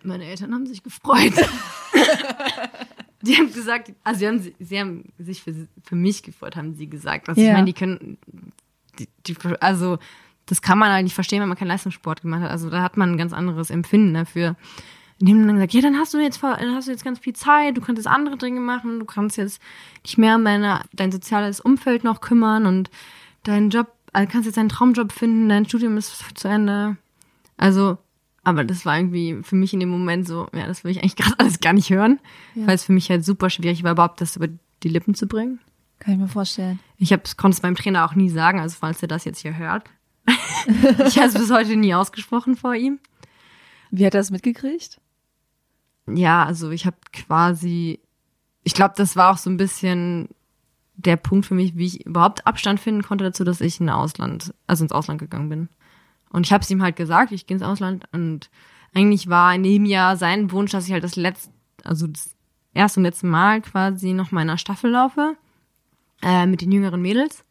Meine 0.03 0.25
Eltern 0.25 0.53
haben 0.53 0.67
sich 0.67 0.83
gefreut. 0.83 1.33
die 3.23 3.37
haben 3.37 3.53
gesagt, 3.53 3.93
also 4.05 4.19
sie 4.21 4.27
haben, 4.27 4.53
sie 4.59 4.81
haben 4.81 5.05
sich 5.19 5.43
für, 5.43 5.55
für 5.85 5.95
mich 5.97 6.23
gefreut, 6.23 6.57
haben 6.57 6.75
sie 6.75 6.89
gesagt. 6.89 7.29
Also 7.29 7.41
Ja. 7.41 7.49
ich 7.49 7.53
meine, 7.53 7.67
die 7.67 7.73
können, 7.73 8.19
die, 8.99 9.09
die, 9.27 9.37
also 9.61 9.99
das 10.49 10.63
kann 10.63 10.79
man 10.79 10.91
halt 10.91 11.05
nicht 11.05 11.15
verstehen, 11.15 11.41
wenn 11.41 11.49
man 11.49 11.59
keinen 11.59 11.69
Leistungssport 11.69 12.23
gemacht 12.23 12.43
hat. 12.43 12.51
Also 12.51 12.71
da 12.71 12.83
hat 12.83 12.97
man 12.97 13.13
ein 13.13 13.19
ganz 13.19 13.33
anderes 13.33 13.71
Empfinden 13.71 14.15
dafür. 14.15 14.57
Und 15.21 15.27
die 15.27 15.33
haben 15.33 15.47
dann 15.47 15.57
gesagt, 15.57 15.75
ja, 15.75 15.81
dann 15.81 15.99
hast 15.99 16.15
du 16.15 16.19
jetzt, 16.19 16.43
dann 16.43 16.75
hast 16.75 16.87
du 16.87 16.93
jetzt 16.93 17.05
ganz 17.05 17.19
viel 17.19 17.35
Zeit, 17.35 17.77
du 17.77 17.81
kannst 17.81 17.99
jetzt 17.99 18.07
andere 18.07 18.37
Dinge 18.37 18.61
machen, 18.61 19.01
du 19.01 19.05
kannst 19.05 19.37
jetzt 19.37 19.61
dich 20.07 20.17
mehr 20.17 20.37
um 20.37 20.45
deine, 20.45 20.81
dein 20.93 21.13
soziales 21.13 21.61
Umfeld 21.61 22.05
noch 22.05 22.21
kümmern 22.21 22.67
und 22.67 22.91
deinen 23.43 23.71
Job, 23.71 23.93
also 24.13 24.31
kannst 24.31 24.47
jetzt 24.47 24.57
deinen 24.57 24.69
Traumjob 24.69 25.13
finden, 25.13 25.49
dein 25.49 25.67
Studium 25.67 25.97
ist 25.97 26.39
zu 26.39 26.49
Ende. 26.49 26.97
Also, 27.57 27.99
aber 28.45 28.65
das 28.65 28.87
war 28.87 28.97
irgendwie 28.97 29.41
für 29.43 29.57
mich 29.57 29.75
in 29.75 29.81
dem 29.81 29.89
Moment 29.89 30.27
so, 30.27 30.47
ja, 30.55 30.67
das 30.67 30.85
will 30.85 30.93
ich 30.93 31.01
eigentlich 31.01 31.17
gerade 31.17 31.39
alles 31.39 31.61
gar 31.61 31.73
nicht 31.73 31.91
hören, 31.91 32.21
weil 32.55 32.77
es 32.77 32.85
für 32.85 32.93
mich 32.93 33.11
halt 33.11 33.25
super 33.25 33.51
schwierig 33.51 33.83
war, 33.83 33.93
überhaupt 33.93 34.21
das 34.21 34.37
über 34.37 34.49
die 34.83 34.89
Lippen 34.89 35.15
zu 35.15 35.27
bringen. 35.27 35.59
Kann 35.99 36.15
ich 36.15 36.21
mir 36.21 36.29
vorstellen. 36.29 36.79
Ich 36.97 37.11
konnte 37.11 37.57
es 37.57 37.61
beim 37.61 37.75
Trainer 37.75 38.05
auch 38.05 38.15
nie 38.15 38.29
sagen, 38.29 38.61
also 38.61 38.77
falls 38.79 39.03
er 39.03 39.09
das 39.09 39.25
jetzt 39.25 39.41
hier 39.41 39.57
hört. 39.57 39.85
Ich 41.07 41.19
habe 41.19 41.29
es 41.29 41.35
bis 41.35 41.51
heute 41.51 41.77
nie 41.77 41.95
ausgesprochen 41.95 42.57
vor 42.57 42.75
ihm. 42.75 42.99
Wie 43.91 44.05
hat 44.05 44.15
er 44.15 44.21
das 44.21 44.31
mitgekriegt? 44.31 45.01
Ja, 46.07 46.45
also 46.45 46.71
ich 46.71 46.87
habe 46.87 46.97
quasi, 47.13 48.01
ich 48.65 48.75
glaube, 48.75 48.95
das 48.97 49.17
war 49.17 49.33
auch 49.33 49.39
so 49.39 49.51
ein 49.51 49.57
bisschen 49.57 50.29
der 50.97 51.17
Punkt 51.17 51.47
für 51.47 51.55
mich, 51.55 51.77
wie 51.77 51.87
ich 51.87 52.07
überhaupt 52.07 52.47
Abstand 52.47 52.81
finden 52.81 53.03
konnte 53.03 53.25
dazu, 53.25 53.45
dass 53.45 53.61
ich 53.61 53.81
in 53.81 53.89
Ausland, 53.89 54.53
also 54.67 54.85
ins 54.85 54.93
Ausland 54.93 55.21
gegangen 55.21 55.49
bin. 55.49 55.69
Und 56.31 56.47
ich 56.47 56.53
habe 56.53 56.63
es 56.63 56.71
ihm 56.71 56.83
halt 56.83 56.97
gesagt, 56.97 57.33
ich 57.33 57.47
gehe 57.47 57.57
ins 57.57 57.65
Ausland 57.65 58.05
und 58.13 58.51
eigentlich 58.95 59.29
war 59.29 59.55
in 59.55 59.63
dem 59.63 59.85
Jahr 59.85 60.17
sein 60.17 60.51
Wunsch, 60.51 60.73
dass 60.73 60.87
ich 60.87 60.93
halt 60.93 61.05
das 61.05 61.17
letzte, 61.17 61.51
also 61.85 62.07
das 62.07 62.35
erste 62.75 63.01
und 63.01 63.05
letzte 63.05 63.27
Mal 63.27 63.61
quasi 63.61 64.13
noch 64.13 64.33
meiner 64.33 64.59
Staffel 64.59 64.91
laufe 64.91 65.37
äh, 66.23 66.47
mit 66.47 66.61
den 66.61 66.73
jüngeren 66.73 67.01
Mädels, 67.01 67.45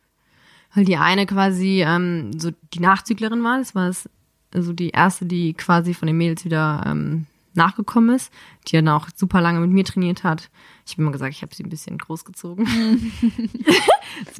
weil 0.77 0.85
die 0.85 0.97
eine 0.97 1.25
quasi 1.25 1.81
ähm, 1.83 2.31
so 2.37 2.51
die 2.71 2.79
Nachzüglerin 2.79 3.43
war, 3.43 3.57
das 3.57 3.73
war 3.73 3.87
das, 3.87 4.07
also 4.53 4.73
die 4.73 4.91
erste, 4.91 5.25
die 5.25 5.55
quasi 5.55 5.95
von 5.95 6.05
den 6.05 6.17
Mädels 6.17 6.45
wieder 6.45 6.83
ähm, 6.85 7.25
nachgekommen 7.55 8.15
ist, 8.15 8.31
die 8.67 8.75
dann 8.75 8.87
auch 8.89 9.07
super 9.15 9.41
lange 9.41 9.59
mit 9.59 9.71
mir 9.71 9.83
trainiert 9.83 10.23
hat. 10.23 10.51
Ich 10.85 10.93
habe 10.93 11.01
immer 11.01 11.11
gesagt, 11.11 11.33
ich 11.33 11.41
habe 11.41 11.55
sie 11.55 11.63
ein 11.63 11.69
bisschen 11.69 11.97
großgezogen. 11.97 12.67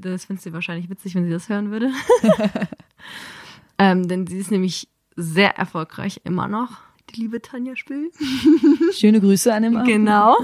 das 0.02 0.26
findest 0.26 0.46
du 0.46 0.54
wahrscheinlich 0.54 0.92
witzig, 0.92 1.16
wenn 1.16 1.26
sie 1.26 1.32
das 1.32 1.50
hören 1.50 1.72
würde. 1.72 1.92
ähm, 3.80 4.08
denn 4.08 4.28
sie 4.28 4.38
ist 4.38 4.52
nämlich 4.52 4.88
sehr 5.16 5.58
erfolgreich 5.58 6.22
immer 6.24 6.48
noch, 6.48 6.70
die 7.10 7.22
liebe 7.22 7.42
Tanja 7.42 7.76
Spill. 7.76 8.12
Schöne 8.94 9.22
Grüße 9.22 9.52
an 9.52 9.64
den 9.64 9.84
Genau. 9.86 10.38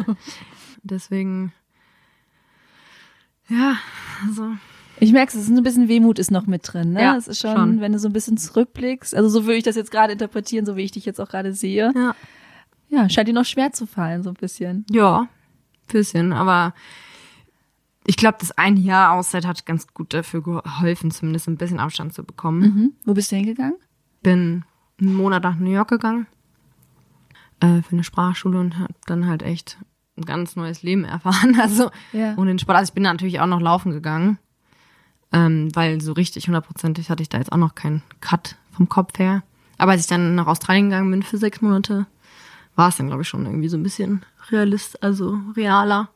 Deswegen, 0.82 1.54
ja, 3.48 3.78
also 4.26 4.56
Ich 5.00 5.12
merke, 5.12 5.36
es 5.38 5.44
ist 5.44 5.50
ein 5.50 5.64
bisschen 5.64 5.88
Wehmut 5.88 6.20
ist 6.20 6.32
noch 6.32 6.46
mit 6.48 6.62
drin, 6.72 6.94
ne? 6.94 7.02
Ja, 7.02 7.16
es 7.18 7.28
ist 7.28 7.40
schon, 7.42 7.56
schon. 7.56 7.82
wenn 7.82 7.92
du 7.94 8.00
so 8.00 8.08
ein 8.08 8.14
bisschen 8.14 8.38
zurückblickst. 8.38 9.16
Also 9.16 9.28
so 9.30 9.44
würde 9.46 9.58
ich 9.58 9.64
das 9.64 9.76
jetzt 9.76 9.92
gerade 9.92 10.14
interpretieren, 10.14 10.66
so 10.66 10.76
wie 10.78 10.82
ich 10.84 10.92
dich 10.92 11.06
jetzt 11.06 11.20
auch 11.20 11.30
gerade 11.30 11.54
sehe. 11.54 11.92
ja. 11.96 12.16
Ja, 12.90 13.10
scheint 13.10 13.28
dir 13.28 13.34
noch 13.34 13.46
schwer 13.46 13.72
zu 13.74 13.88
fallen, 13.88 14.22
so 14.22 14.30
ein 14.30 14.36
bisschen. 14.36 14.86
Ja, 14.92 15.28
bisschen, 15.92 16.32
aber 16.32 16.76
ich 18.06 18.18
glaube, 18.18 18.38
das 18.40 18.52
ein 18.52 18.78
Jahr 18.78 19.14
Auszeit 19.14 19.48
hat 19.48 19.66
ganz 19.66 19.88
gut 19.96 20.14
dafür 20.14 20.44
geholfen, 20.44 21.10
zumindest 21.10 21.48
ein 21.48 21.58
bisschen 21.58 21.80
Abstand 21.80 22.14
zu 22.14 22.24
bekommen. 22.24 22.60
Mhm. 22.62 22.94
Wo 23.06 23.16
bist 23.16 23.32
du 23.32 23.36
hingegangen? 23.36 23.78
Bin 24.22 24.64
einen 25.02 25.16
Monat 25.16 25.42
nach 25.42 25.56
New 25.56 25.72
York 25.72 25.90
gegangen 25.90 26.28
äh, 27.62 27.82
für 27.82 27.94
eine 27.94 28.04
Sprachschule 28.04 28.60
und 28.60 28.78
habe 28.78 28.94
dann 29.08 29.26
halt 29.28 29.42
echt 29.42 29.80
ein 30.16 30.26
ganz 30.26 30.56
neues 30.56 30.84
Leben 30.84 31.04
erfahren. 31.06 31.58
Also 31.60 31.90
Ja. 32.12 32.36
ohne 32.38 32.52
den 32.52 32.60
Sport. 32.60 32.78
Also 32.78 32.92
ich 32.92 32.94
bin 32.94 33.04
natürlich 33.04 33.40
auch 33.40 33.48
noch 33.48 33.62
laufen 33.62 33.92
gegangen, 33.92 34.38
ähm, 35.34 35.70
weil 35.76 36.00
so 36.00 36.14
richtig 36.14 36.48
hundertprozentig 36.48 37.10
hatte 37.10 37.24
ich 37.24 37.30
da 37.30 37.40
jetzt 37.40 37.52
auch 37.52 37.58
noch 37.58 37.76
keinen 37.76 38.04
Cut 38.22 38.56
vom 38.72 38.88
Kopf 38.88 39.18
her. 39.20 39.44
Aber 39.78 39.92
als 39.92 40.02
ich 40.02 40.08
dann 40.08 40.36
nach 40.36 40.48
Australien 40.48 40.90
gegangen 40.90 41.12
bin 41.12 41.24
für 41.24 41.38
sechs 41.38 41.62
Monate, 41.62 42.06
war 42.76 42.90
es 42.90 42.98
dann, 42.98 43.08
glaube 43.08 43.24
ich, 43.24 43.28
schon 43.28 43.46
irgendwie 43.46 43.68
so 43.68 43.78
ein 43.78 43.84
bisschen 43.84 44.24
realist, 44.50 45.02
also 45.04 45.40
realer. 45.56 46.10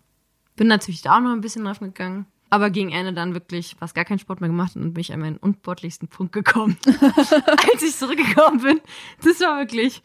Bin 0.56 0.68
natürlich 0.68 1.02
da 1.02 1.18
auch 1.18 1.22
noch 1.22 1.32
ein 1.32 1.42
bisschen 1.42 1.64
laufen 1.64 1.86
gegangen. 1.86 2.26
Aber 2.50 2.70
gegen 2.70 2.92
Ende 2.92 3.12
dann 3.12 3.34
wirklich 3.34 3.76
fast 3.78 3.94
gar 3.94 4.06
keinen 4.06 4.20
Sport 4.20 4.40
mehr 4.40 4.50
gemacht 4.50 4.76
und 4.76 4.94
bin 4.94 5.02
ich 5.02 5.12
an 5.12 5.20
meinen 5.20 5.38
unsportlichsten 5.38 6.08
Punkt 6.08 6.32
gekommen. 6.32 6.78
Als 6.86 7.84
ich 7.84 7.96
zurückgekommen 7.96 8.62
bin. 8.62 8.80
Das 9.22 9.42
war 9.42 9.60
wirklich 9.60 10.02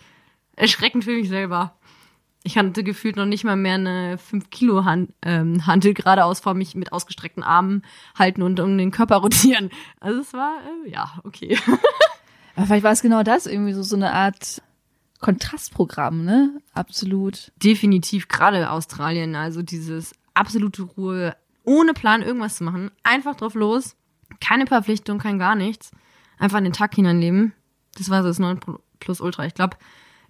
erschreckend 0.56 1.04
für 1.04 1.12
mich 1.12 1.28
selber. 1.28 1.76
Ich 2.44 2.58
hatte 2.58 2.82
gefühlt 2.82 3.16
noch 3.16 3.26
nicht 3.26 3.44
mal 3.44 3.56
mehr 3.56 3.74
eine 3.74 4.18
5 4.18 4.50
Kilo 4.50 4.84
Hand, 4.84 5.12
ähm, 5.22 5.66
Hantel 5.66 5.94
geradeaus 5.94 6.40
vor 6.40 6.54
mich 6.54 6.74
mit 6.74 6.92
ausgestreckten 6.92 7.42
Armen 7.42 7.82
halten 8.18 8.42
und 8.42 8.58
um 8.58 8.76
den 8.76 8.90
Körper 8.90 9.16
rotieren. 9.18 9.70
Also 10.00 10.20
es 10.20 10.32
war, 10.32 10.56
äh, 10.84 10.90
ja, 10.90 11.20
okay. 11.24 11.58
Aber 12.56 12.66
vielleicht 12.66 12.84
war 12.84 12.92
es 12.92 13.02
genau 13.02 13.22
das, 13.22 13.46
irgendwie 13.46 13.72
so, 13.72 13.82
so 13.82 13.96
eine 13.96 14.12
Art 14.12 14.62
Kontrastprogramm, 15.20 16.24
ne? 16.24 16.60
Absolut. 16.74 17.52
Definitiv 17.62 18.28
gerade 18.28 18.70
Australien, 18.70 19.36
also 19.36 19.62
dieses 19.62 20.12
absolute 20.34 20.82
Ruhe, 20.82 21.36
ohne 21.64 21.94
Plan 21.94 22.22
irgendwas 22.22 22.56
zu 22.56 22.64
machen, 22.64 22.90
einfach 23.04 23.36
drauf 23.36 23.54
los, 23.54 23.96
keine 24.40 24.66
Verpflichtung, 24.66 25.18
kein 25.18 25.38
gar 25.38 25.54
nichts, 25.54 25.92
einfach 26.38 26.58
in 26.58 26.64
den 26.64 26.72
Tag 26.72 26.94
hineinleben. 26.94 27.54
Das 27.96 28.10
war 28.10 28.22
so 28.22 28.28
das 28.28 28.40
9 28.40 28.58
plus 28.98 29.20
Ultra. 29.20 29.46
Ich 29.46 29.54
glaube, 29.54 29.76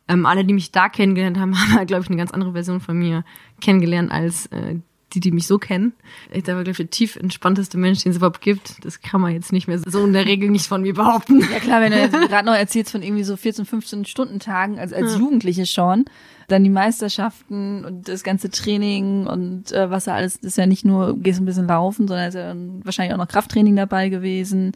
ähm, 0.09 0.27
alle, 0.27 0.45
die 0.45 0.55
mich 0.55 0.73
da 0.73 0.88
kennengelernt 0.88 1.38
haben, 1.38 1.59
haben 1.59 1.75
halt, 1.75 1.88
glaube 1.88 2.03
ich, 2.03 2.09
eine 2.09 2.19
ganz 2.19 2.31
andere 2.31 2.53
Version 2.53 2.81
von 2.81 2.98
mir 2.98 3.25
kennengelernt 3.61 4.11
als 4.11 4.46
äh, 4.46 4.77
die, 5.15 5.21
die 5.21 5.31
mich 5.31 5.46
so 5.46 5.59
kennen. 5.59 5.92
Ich 6.31 6.44
der 6.44 6.57
wirklich 6.57 6.77
der 6.77 6.90
tief 6.90 7.17
entspannteste 7.17 7.79
Mensch, 7.79 8.03
den 8.03 8.11
es 8.11 8.17
überhaupt 8.17 8.40
gibt. 8.40 8.85
Das 8.85 9.00
kann 9.00 9.21
man 9.21 9.33
jetzt 9.33 9.53
nicht 9.53 9.69
mehr 9.69 9.79
so 9.79 10.05
in 10.05 10.13
der 10.13 10.27
Regel 10.27 10.50
nicht 10.50 10.67
von 10.67 10.83
mir 10.83 10.94
behaupten. 10.94 11.40
Ja 11.40 11.61
klar, 11.61 11.81
wenn 11.81 11.92
du 11.92 12.09
gerade 12.29 12.46
noch 12.46 12.55
erzählst 12.55 12.92
von 12.92 13.03
irgendwie 13.03 13.25
so 13.25 13.37
14, 13.37 13.65
15 13.65 14.05
Stunden 14.05 14.38
Tagen, 14.38 14.79
also 14.79 14.94
als 14.94 15.19
Jugendliche 15.19 15.67
schon, 15.67 16.07
dann 16.48 16.65
die 16.65 16.71
Meisterschaften 16.71 17.85
und 17.85 18.09
das 18.09 18.23
ganze 18.23 18.50
Training 18.50 19.27
und 19.27 19.73
äh, 19.73 19.90
was 19.90 20.05
da 20.05 20.15
alles, 20.15 20.37
ist 20.37 20.59
ja 20.59 20.67
nicht 20.67 20.85
nur, 20.85 21.17
gehst 21.17 21.40
ein 21.40 21.46
bisschen 21.46 21.67
laufen, 21.67 22.09
sondern 22.09 22.29
ist 22.29 22.35
ja 22.35 22.55
wahrscheinlich 22.85 23.15
auch 23.15 23.19
noch 23.19 23.29
Krafttraining 23.29 23.77
dabei 23.77 24.09
gewesen, 24.09 24.73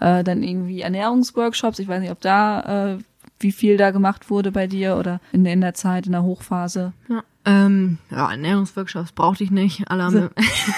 äh, 0.00 0.22
dann 0.22 0.42
irgendwie 0.42 0.80
Ernährungsworkshops, 0.80 1.78
ich 1.78 1.88
weiß 1.88 2.00
nicht, 2.00 2.12
ob 2.12 2.20
da, 2.20 2.94
äh, 2.94 2.98
wie 3.40 3.52
viel 3.52 3.76
da 3.76 3.90
gemacht 3.90 4.30
wurde 4.30 4.52
bei 4.52 4.66
dir 4.66 4.96
oder 4.96 5.20
in, 5.32 5.44
in 5.46 5.60
der 5.60 5.74
Zeit, 5.74 6.06
in 6.06 6.12
der 6.12 6.22
Hochphase. 6.22 6.92
Ja. 7.08 7.22
Ähm, 7.44 7.98
ja, 8.10 8.30
Ernährungsworkshops 8.30 9.12
brauchte 9.12 9.44
ich 9.44 9.50
nicht. 9.50 9.90
Alle 9.90 10.04
haben, 10.04 10.30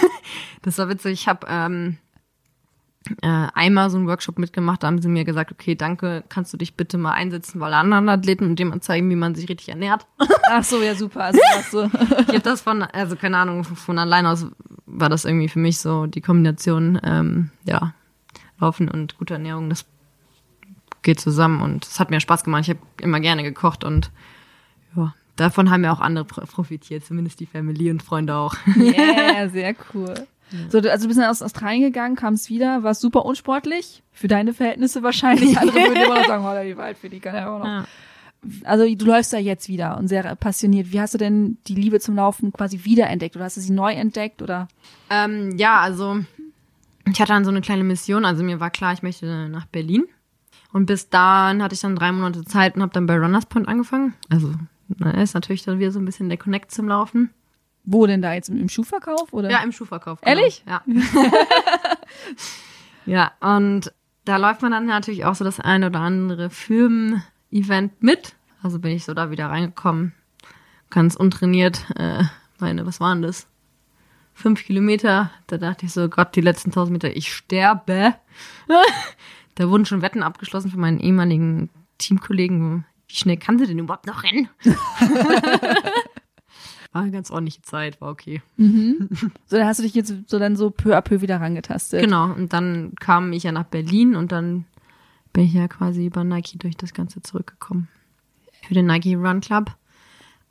das 0.62 0.78
war 0.78 0.88
witzig. 0.88 1.12
Ich 1.12 1.28
habe 1.28 1.46
ähm, 1.50 1.98
äh, 3.22 3.48
einmal 3.54 3.90
so 3.90 3.96
einen 3.96 4.06
Workshop 4.06 4.38
mitgemacht, 4.38 4.82
da 4.82 4.86
haben 4.86 5.00
sie 5.00 5.08
mir 5.08 5.24
gesagt, 5.24 5.52
okay, 5.52 5.74
danke, 5.74 6.22
kannst 6.28 6.52
du 6.52 6.56
dich 6.56 6.74
bitte 6.74 6.98
mal 6.98 7.12
einsetzen, 7.12 7.61
weil 7.61 7.72
anderen 7.72 8.08
Athleten 8.08 8.44
und 8.44 8.58
dem 8.58 8.78
zeigen, 8.82 9.08
wie 9.11 9.16
man 9.16 9.34
sich 9.34 9.48
richtig 9.48 9.70
ernährt. 9.70 10.06
Ach 10.50 10.62
so, 10.62 10.82
ja 10.82 10.94
super. 10.94 11.24
Also, 11.24 11.40
du 11.88 11.90
ich 12.20 12.28
habe 12.28 12.40
das 12.40 12.61
von, 12.61 12.82
also 12.82 13.16
keine 13.16 13.38
Ahnung, 13.38 13.64
von 13.64 13.98
allein 13.98 14.26
aus 14.26 14.46
war 14.86 15.08
das 15.08 15.24
irgendwie 15.24 15.48
für 15.48 15.58
mich 15.58 15.78
so 15.78 16.06
die 16.06 16.20
Kombination, 16.20 17.00
ähm, 17.02 17.50
ja, 17.64 17.94
Laufen 18.58 18.90
und 18.90 19.16
gute 19.16 19.34
Ernährung, 19.34 19.70
das 19.70 19.86
geht 21.03 21.20
zusammen 21.20 21.62
und 21.62 21.86
es 21.86 22.01
hat 22.01 22.11
mir 22.11 22.20
Spaß 22.20 22.44
gemacht. 22.44 22.62
Ich 22.62 22.70
habe 22.70 22.80
immer 23.01 23.20
gerne 23.20 23.42
gekocht 23.42 23.84
und 23.84 24.11
ja, 24.96 25.14
davon 25.36 25.70
haben 25.70 25.84
ja 25.84 25.92
auch 25.92 26.01
andere 26.01 26.24
profitiert, 26.24 27.05
zumindest 27.05 27.40
die 27.40 27.46
Family 27.46 27.90
und 27.90 28.03
Freunde 28.03 28.34
auch. 28.34 28.55
Yeah, 28.76 29.48
sehr 29.53 29.74
cool. 29.94 30.14
So, 30.68 30.78
also 30.78 31.05
du 31.05 31.09
bist 31.09 31.20
dann 31.20 31.30
aus 31.30 31.42
Australien 31.42 31.82
gegangen, 31.82 32.16
kamst 32.16 32.51
wieder, 32.51 32.82
warst 32.82 33.01
super 33.01 33.24
unsportlich, 33.24 34.03
für 34.12 34.26
deine 34.26 34.53
Verhältnisse 34.53 35.03
wahrscheinlich. 35.03 35.57
Andere 35.59 35.76
würden 35.76 35.96
immer 35.96 36.16
noch 36.16 36.26
sagen, 36.26 36.44
oh, 36.44 36.68
die 36.68 36.76
Wald 36.76 36.98
für 36.98 37.09
die 37.09 37.20
kann 37.20 37.34
ja 37.36 37.55
auch 37.55 37.59
noch. 37.61 37.66
Ja. 37.66 37.84
Also 38.64 38.92
du 38.94 39.05
läufst 39.05 39.32
da 39.32 39.38
jetzt 39.38 39.68
wieder 39.68 39.98
und 39.98 40.09
sehr 40.09 40.34
passioniert. 40.34 40.92
Wie 40.92 41.01
hast 41.01 41.12
du 41.12 41.18
denn 41.18 41.59
die 41.66 41.74
Liebe 41.74 42.01
zum 42.01 42.16
Laufen 42.16 42.53
quasi 42.53 42.84
wiederentdeckt 42.84 43.36
oder 43.36 43.44
hast 43.44 43.59
du 43.59 43.61
sie 43.61 43.72
neu 43.72 43.92
entdeckt 43.92 44.40
oder? 44.40 44.66
Ähm, 45.11 45.57
ja, 45.59 45.78
also 45.80 46.20
ich 47.07 47.20
hatte 47.20 47.32
dann 47.32 47.44
so 47.44 47.51
eine 47.51 47.61
kleine 47.61 47.84
Mission. 47.84 48.24
Also 48.24 48.42
mir 48.42 48.59
war 48.59 48.70
klar, 48.70 48.94
ich 48.94 49.03
möchte 49.03 49.48
nach 49.51 49.66
Berlin. 49.66 50.05
Und 50.72 50.86
bis 50.86 51.08
dahin 51.08 51.62
hatte 51.62 51.74
ich 51.74 51.80
dann 51.80 51.96
drei 51.96 52.12
Monate 52.12 52.44
Zeit 52.44 52.76
und 52.76 52.82
habe 52.82 52.92
dann 52.92 53.06
bei 53.06 53.18
Runners 53.18 53.46
Point 53.46 53.68
angefangen. 53.68 54.14
Also 54.28 54.52
na, 54.88 55.10
ist 55.22 55.34
natürlich 55.34 55.64
dann 55.64 55.78
wieder 55.78 55.92
so 55.92 55.98
ein 55.98 56.04
bisschen 56.04 56.28
der 56.28 56.38
Connect 56.38 56.70
zum 56.70 56.88
Laufen. 56.88 57.30
Wo 57.84 58.06
denn 58.06 58.22
da 58.22 58.34
jetzt 58.34 58.48
im 58.48 58.68
Schuhverkauf 58.68 59.32
oder? 59.32 59.50
Ja, 59.50 59.62
im 59.62 59.72
Schuhverkauf. 59.72 60.18
Ehrlich? 60.22 60.64
Ja. 60.66 60.82
ja, 63.06 63.32
und 63.40 63.92
da 64.24 64.36
läuft 64.36 64.62
man 64.62 64.72
dann 64.72 64.86
natürlich 64.86 65.24
auch 65.24 65.34
so 65.34 65.44
das 65.44 65.60
eine 65.60 65.86
oder 65.86 66.00
andere 66.00 66.50
Firmen-Event 66.50 68.02
mit. 68.02 68.34
Also 68.62 68.78
bin 68.78 68.92
ich 68.92 69.04
so 69.04 69.14
da 69.14 69.30
wieder 69.30 69.46
reingekommen, 69.46 70.12
ganz 70.90 71.16
untrainiert. 71.16 71.86
Äh, 71.96 72.24
meine, 72.58 72.86
was 72.86 73.00
waren 73.00 73.22
das? 73.22 73.46
Fünf 74.34 74.64
Kilometer. 74.64 75.30
Da 75.46 75.58
dachte 75.58 75.86
ich 75.86 75.92
so, 75.92 76.08
Gott, 76.08 76.36
die 76.36 76.40
letzten 76.40 76.70
tausend 76.70 76.92
Meter, 76.92 77.16
ich 77.16 77.32
sterbe. 77.32 78.14
da 79.61 79.68
wurden 79.68 79.84
schon 79.84 80.00
Wetten 80.00 80.22
abgeschlossen 80.22 80.70
von 80.70 80.80
meinen 80.80 81.00
ehemaligen 81.00 81.68
Teamkollegen. 81.98 82.86
Wie 83.08 83.14
schnell 83.14 83.36
kann 83.36 83.58
sie 83.58 83.66
denn 83.66 83.78
überhaupt 83.78 84.06
noch 84.06 84.22
rennen? 84.22 84.48
war 86.92 87.02
eine 87.02 87.11
ganz 87.11 87.30
ordentliche 87.30 87.61
Zeit, 87.61 88.00
war 88.00 88.08
okay. 88.08 88.40
So, 89.44 89.58
dann 89.58 89.66
hast 89.66 89.78
du 89.78 89.82
dich 89.82 89.94
jetzt 89.94 90.14
so 90.28 90.38
dann 90.38 90.56
so 90.56 90.70
peu 90.70 90.96
à 90.96 91.02
peu 91.02 91.20
wieder 91.20 91.42
rangetastet. 91.42 92.00
Genau, 92.00 92.32
und 92.32 92.54
dann 92.54 92.94
kam 92.98 93.34
ich 93.34 93.42
ja 93.42 93.52
nach 93.52 93.64
Berlin 93.64 94.16
und 94.16 94.32
dann 94.32 94.64
bin 95.34 95.44
ich 95.44 95.52
ja 95.52 95.68
quasi 95.68 96.06
über 96.06 96.24
Nike 96.24 96.56
durch 96.56 96.78
das 96.78 96.94
Ganze 96.94 97.20
zurückgekommen. 97.20 97.88
Für 98.66 98.72
den 98.72 98.86
Nike 98.86 99.14
Run 99.14 99.42
Club 99.42 99.76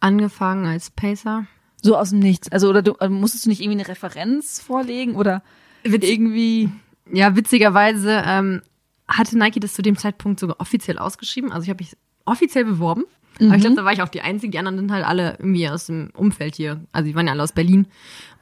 angefangen 0.01 0.67
als 0.67 0.91
Pacer. 0.91 1.47
So 1.81 1.97
aus 1.97 2.11
dem 2.11 2.19
Nichts. 2.19 2.51
Also, 2.51 2.69
oder 2.69 2.83
du, 2.83 2.93
also 2.93 3.11
musstest 3.11 3.45
du 3.45 3.49
nicht 3.49 3.61
irgendwie 3.61 3.79
eine 3.79 3.87
Referenz 3.87 4.61
vorlegen 4.61 5.15
oder 5.15 5.41
irgendwie. 5.83 6.69
Ja, 7.11 7.35
witzigerweise 7.35 8.21
ähm, 8.23 8.61
hatte 9.09 9.37
Nike 9.37 9.59
das 9.59 9.73
zu 9.73 9.81
dem 9.81 9.97
Zeitpunkt 9.97 10.39
sogar 10.39 10.59
offiziell 10.59 10.97
ausgeschrieben. 10.97 11.51
Also 11.51 11.63
ich 11.63 11.69
habe 11.69 11.83
mich 11.83 11.97
offiziell 12.25 12.65
beworben. 12.65 13.03
Aber 13.41 13.55
ich 13.55 13.61
glaube, 13.61 13.77
da 13.77 13.85
war 13.85 13.93
ich 13.93 14.01
auch 14.01 14.09
die 14.09 14.21
Einzige. 14.21 14.51
Die 14.51 14.59
anderen 14.59 14.77
sind 14.77 14.91
halt 14.91 15.05
alle 15.05 15.37
irgendwie 15.39 15.69
aus 15.69 15.85
dem 15.85 16.09
Umfeld 16.13 16.55
hier. 16.55 16.81
Also 16.91 17.07
die 17.07 17.15
waren 17.15 17.25
ja 17.25 17.31
alle 17.31 17.43
aus 17.43 17.53
Berlin. 17.53 17.87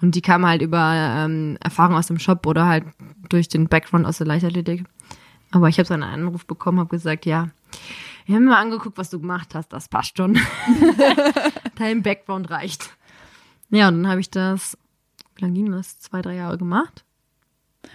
Und 0.02 0.16
die 0.16 0.22
kamen 0.22 0.46
halt 0.46 0.62
über 0.64 0.94
ähm, 0.96 1.58
Erfahrung 1.62 1.96
aus 1.96 2.08
dem 2.08 2.18
Shop 2.18 2.48
oder 2.48 2.66
halt 2.66 2.86
durch 3.30 3.48
den 3.48 3.68
Background 3.68 4.08
aus 4.08 4.18
der 4.18 4.28
Leichtathletik. 4.28 4.86
Aber 5.52 5.70
ich 5.70 5.78
habe 5.78 5.88
so 5.88 5.94
einen 5.94 6.04
Anruf 6.04 6.48
bekommen, 6.48 6.80
habe 6.80 6.90
gesagt, 6.90 7.26
ja, 7.26 7.50
ich 8.26 8.34
habe 8.34 8.44
mir 8.44 8.50
mal 8.50 8.62
angeguckt, 8.62 8.98
was 8.98 9.10
du 9.10 9.20
gemacht 9.20 9.54
hast. 9.54 9.72
Das 9.72 9.88
passt 9.88 10.18
schon. 10.18 10.40
Dein 11.76 12.02
Background 12.02 12.50
reicht. 12.50 12.90
Ja, 13.70 13.90
und 13.90 14.02
dann 14.02 14.12
habe 14.12 14.20
ich 14.20 14.32
das, 14.32 14.78
wie 15.36 15.44
lange 15.44 15.54
ging 15.54 15.72
das? 15.72 16.00
Zwei, 16.00 16.22
drei 16.22 16.36
Jahre 16.36 16.58
gemacht. 16.58 17.06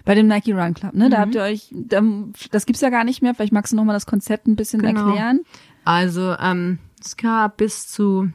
Bei 0.05 0.14
dem 0.14 0.26
Nike 0.26 0.53
Run 0.53 0.74
Club, 0.74 0.95
ne? 0.95 1.09
Da 1.11 1.18
Mhm. 1.18 1.20
habt 1.22 1.34
ihr 1.34 1.43
euch, 1.43 1.68
da, 1.72 2.03
das 2.51 2.66
gibt's 2.66 2.80
ja 2.82 2.90
gar 2.90 3.05
nicht 3.05 3.22
mehr. 3.22 3.34
Vielleicht 3.34 3.53
magst 3.53 3.72
du 3.72 3.76
noch 3.76 3.84
mal 3.84 3.93
das 3.93 4.07
Konzept 4.07 4.47
ein 4.47 4.57
bisschen 4.57 4.80
Genau. 4.82 5.07
erklären. 5.09 5.40
Also 5.84 6.34
ähm, 6.38 6.78
es 7.01 7.16
gab 7.16 7.57
bis 7.59 7.88
zu 7.88 8.30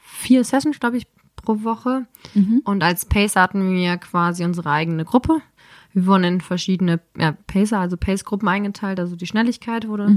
vier 0.00 0.44
Sessions, 0.44 0.80
glaube 0.80 0.96
ich, 0.98 1.06
pro 1.36 1.62
Woche. 1.62 2.06
Und 2.64 2.82
als 2.82 3.06
Pacer 3.06 3.40
hatten 3.42 3.72
wir 3.72 3.96
quasi 3.96 4.44
unsere 4.44 4.70
eigene 4.70 5.04
Gruppe. 5.04 5.40
Wir 5.94 6.04
wurden 6.06 6.24
in 6.24 6.40
verschiedene 6.42 7.00
ja, 7.16 7.32
Pacer, 7.46 7.78
also 7.78 7.96
Pace-Gruppen 7.96 8.46
eingeteilt. 8.48 9.00
Also 9.00 9.16
die 9.16 9.26
Schnelligkeit 9.26 9.88
wurde 9.88 10.14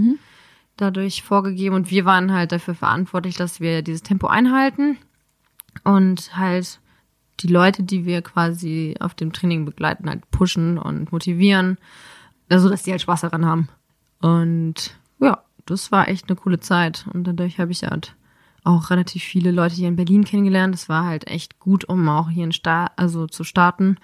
dadurch 0.76 1.24
vorgegeben. 1.24 1.76
Und 1.76 1.90
wir 1.92 2.04
waren 2.06 2.34
halt 2.34 2.52
dafür 2.52 2.76
verantwortlich, 2.76 3.38
dass 3.38 3.62
wir 3.62 3.82
dieses 3.82 4.02
Tempo 4.04 4.28
einhalten. 4.28 4.98
Und 5.86 6.36
halt 6.36 6.81
die 7.42 7.48
Leute, 7.48 7.84
die 7.84 8.06
wir 8.06 8.22
quasi 8.22 8.96
auf 9.00 9.14
dem 9.14 9.34
Training 9.34 9.66
begleiten, 9.66 10.10
halt 10.10 10.30
pushen 10.32 10.78
und 10.78 11.12
motivieren. 11.12 11.78
Also, 12.50 12.70
dass 12.70 12.84
die 12.84 12.92
halt 12.92 13.02
Spaß 13.02 13.22
daran 13.22 13.46
haben. 13.46 13.70
Und 14.22 14.96
ja, 15.20 15.44
das 15.66 15.92
war 15.92 16.08
echt 16.08 16.30
eine 16.30 16.36
coole 16.36 16.60
Zeit. 16.60 17.06
Und 17.14 17.26
dadurch 17.26 17.60
habe 17.60 17.72
ich 17.72 17.84
halt 17.84 18.16
auch 18.64 18.90
relativ 18.90 19.24
viele 19.24 19.52
Leute 19.52 19.76
hier 19.76 19.88
in 19.88 19.96
Berlin 19.96 20.24
kennengelernt. 20.24 20.74
Das 20.74 20.90
war 20.90 21.06
halt 21.06 21.28
echt 21.28 21.60
gut, 21.60 21.86
um 21.86 22.08
auch 22.10 22.30
hier 22.30 22.44
in 22.44 22.52
Sta 22.52 22.92
also 22.96 23.28
zu 23.28 23.44
starten 23.44 23.98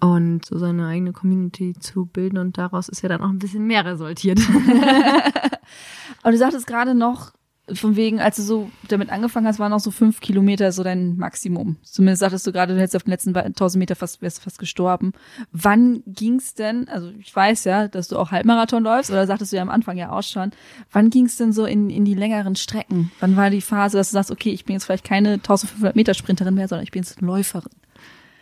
und 0.00 0.44
so 0.44 0.58
seine 0.58 0.86
eigene 0.86 1.12
Community 1.12 1.74
zu 1.78 2.06
bilden. 2.06 2.38
Und 2.38 2.58
daraus 2.58 2.88
ist 2.88 3.02
ja 3.02 3.08
dann 3.08 3.20
auch 3.20 3.28
ein 3.28 3.38
bisschen 3.38 3.66
mehr 3.66 3.84
resultiert. 3.84 4.40
Aber 6.22 6.32
du 6.32 6.38
sagtest 6.38 6.66
gerade 6.66 6.94
noch, 6.94 7.32
von 7.72 7.96
wegen, 7.96 8.20
als 8.20 8.36
du 8.36 8.42
so 8.42 8.70
damit 8.88 9.10
angefangen 9.10 9.46
hast, 9.46 9.58
waren 9.58 9.70
noch 9.70 9.80
so 9.80 9.90
fünf 9.90 10.20
Kilometer 10.20 10.72
so 10.72 10.82
dein 10.82 11.16
Maximum. 11.16 11.76
Zumindest 11.82 12.20
sagtest 12.20 12.46
du 12.46 12.52
gerade, 12.52 12.74
du 12.74 12.80
hättest 12.80 12.96
auf 12.96 13.02
den 13.02 13.10
letzten 13.10 13.36
1000 13.36 13.78
Meter 13.78 13.96
fast, 13.96 14.22
wärst 14.22 14.42
fast 14.42 14.58
gestorben. 14.58 15.12
Wann 15.52 16.02
ging's 16.06 16.54
denn, 16.54 16.88
also 16.88 17.10
ich 17.18 17.34
weiß 17.34 17.64
ja, 17.64 17.88
dass 17.88 18.08
du 18.08 18.18
auch 18.18 18.30
Halbmarathon 18.30 18.82
läufst, 18.82 19.10
oder 19.10 19.26
sagtest 19.26 19.52
du 19.52 19.56
ja 19.56 19.62
am 19.62 19.70
Anfang 19.70 19.96
ja 19.96 20.10
auch 20.10 20.22
schon, 20.22 20.50
wann 20.92 21.10
ging's 21.10 21.36
denn 21.36 21.52
so 21.52 21.64
in, 21.66 21.90
in 21.90 22.04
die 22.04 22.14
längeren 22.14 22.56
Strecken? 22.56 23.10
Wann 23.20 23.36
war 23.36 23.50
die 23.50 23.60
Phase, 23.60 23.98
dass 23.98 24.10
du 24.10 24.14
sagst, 24.14 24.30
okay, 24.30 24.50
ich 24.50 24.64
bin 24.64 24.74
jetzt 24.74 24.84
vielleicht 24.84 25.04
keine 25.04 25.34
1500 25.34 25.96
Meter 25.96 26.14
Sprinterin 26.14 26.54
mehr, 26.54 26.68
sondern 26.68 26.84
ich 26.84 26.90
bin 26.90 27.02
jetzt 27.02 27.20
Läuferin? 27.20 27.70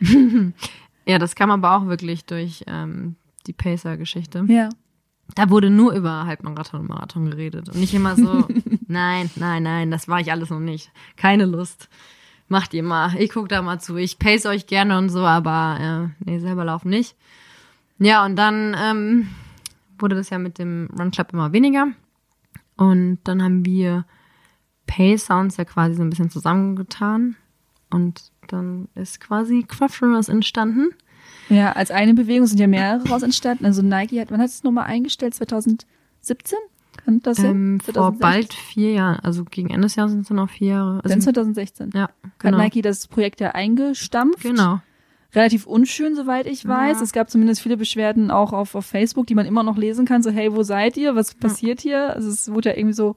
ja, 1.07 1.19
das 1.19 1.35
kam 1.35 1.51
aber 1.51 1.77
auch 1.77 1.87
wirklich 1.87 2.25
durch 2.27 2.65
ähm, 2.67 3.17
die 3.47 3.53
Pacer-Geschichte. 3.53 4.45
Ja. 4.49 4.69
Da 5.35 5.51
wurde 5.51 5.71
nur 5.71 5.93
über 5.93 6.27
Halbmarathon 6.27 6.81
und 6.81 6.89
Marathon 6.89 7.31
geredet. 7.31 7.69
Und 7.69 7.81
nicht 7.81 7.95
immer 7.95 8.17
so, 8.17 8.47
nein, 8.87 9.31
nein, 9.37 9.63
nein, 9.63 9.91
das 9.91 10.09
war 10.09 10.21
ich 10.21 10.31
alles 10.31 10.51
noch 10.51 10.61
nicht. 10.61 10.91
Keine 11.17 11.47
Lust. 11.47 11.89
Macht 12.49 12.75
ihr 12.75 12.83
mal. 12.83 13.15
Ich 13.19 13.31
guck 13.31 13.49
da 13.49 13.61
mal 13.61 13.81
zu. 13.81 13.97
Ich 13.97 14.19
pace 14.19 14.47
euch 14.47 14.67
gerne 14.67 14.97
und 14.99 15.09
so, 15.09 15.21
aber 15.21 16.13
äh, 16.21 16.25
nee, 16.25 16.39
selber 16.39 16.65
laufen 16.65 16.91
nicht. 16.91 17.17
Ja, 17.99 18.25
und 18.25 18.37
dann 18.37 18.77
ähm, 18.79 19.29
wurde 19.99 20.15
das 20.15 20.31
ja 20.31 20.39
mit 20.39 20.59
dem 20.59 20.89
Run 20.97 21.11
Club 21.11 21.33
immer 21.33 21.53
weniger. 21.53 21.89
Und 22.77 23.19
dann 23.25 23.43
haben 23.43 23.65
wir 23.65 24.05
Pacer 24.87 25.39
uns 25.39 25.57
ja 25.57 25.65
quasi 25.65 25.95
so 25.95 26.03
ein 26.03 26.11
bisschen 26.11 26.31
zusammengetan. 26.31 27.37
Und 27.91 28.31
dann 28.49 28.89
ist 28.95 29.21
quasi 29.21 29.65
Craft 29.67 30.03
Runners 30.03 30.29
entstanden. 30.29 30.91
Ja, 31.49 31.73
als 31.73 31.91
eine 31.91 32.15
Bewegung 32.15 32.47
sind 32.47 32.59
ja 32.59 32.67
mehrere 32.67 33.09
raus 33.09 33.23
entstanden. 33.23 33.65
Also 33.67 33.83
Nike 33.83 34.21
hat, 34.21 34.31
wann 34.31 34.41
hat 34.41 34.49
es 34.49 34.63
nochmal 34.65 34.85
eingestellt? 34.87 35.35
2017? 35.35 35.87
Kann 37.05 37.21
das 37.23 37.37
sein? 37.37 37.51
Ähm, 37.51 37.81
vor 37.81 37.95
2016? 37.95 38.21
bald 38.21 38.55
vier 38.55 38.93
Jahren, 38.93 39.21
also 39.21 39.45
gegen 39.45 39.69
Ende 39.71 39.83
des 39.87 39.97
Jahres 39.97 40.13
sind 40.13 40.23
es 40.23 40.31
noch 40.31 40.49
vier 40.51 40.69
Jahre. 40.69 41.01
Dann 41.03 41.13
Also, 41.13 41.25
2016. 41.25 41.91
ja, 41.95 42.03
Hat 42.03 42.13
genau. 42.39 42.59
Nike 42.59 42.83
das 42.83 43.07
Projekt 43.07 43.41
ja 43.41 43.51
eingestampft. 43.53 44.43
Genau. 44.43 44.81
Relativ 45.35 45.67
unschön, 45.67 46.17
soweit 46.17 46.47
ich 46.47 46.67
weiß. 46.67 46.97
Ja. 46.99 47.03
Es 47.03 47.13
gab 47.13 47.29
zumindest 47.29 47.61
viele 47.61 47.77
Beschwerden 47.77 48.31
auch 48.31 48.53
auf, 48.55 48.75
auf 48.75 48.87
Facebook, 48.87 49.27
die 49.27 49.35
man 49.35 49.45
immer 49.45 49.63
noch 49.63 49.77
lesen 49.77 50.07
kann. 50.07 50.23
So, 50.23 50.31
hey, 50.31 50.55
wo 50.55 50.63
seid 50.63 50.97
ihr? 50.97 51.15
Was 51.15 51.35
passiert 51.35 51.81
hier? 51.83 52.15
Also 52.15 52.31
es 52.31 52.51
wurde 52.51 52.71
ja 52.71 52.77
irgendwie 52.77 52.95
so 52.95 53.17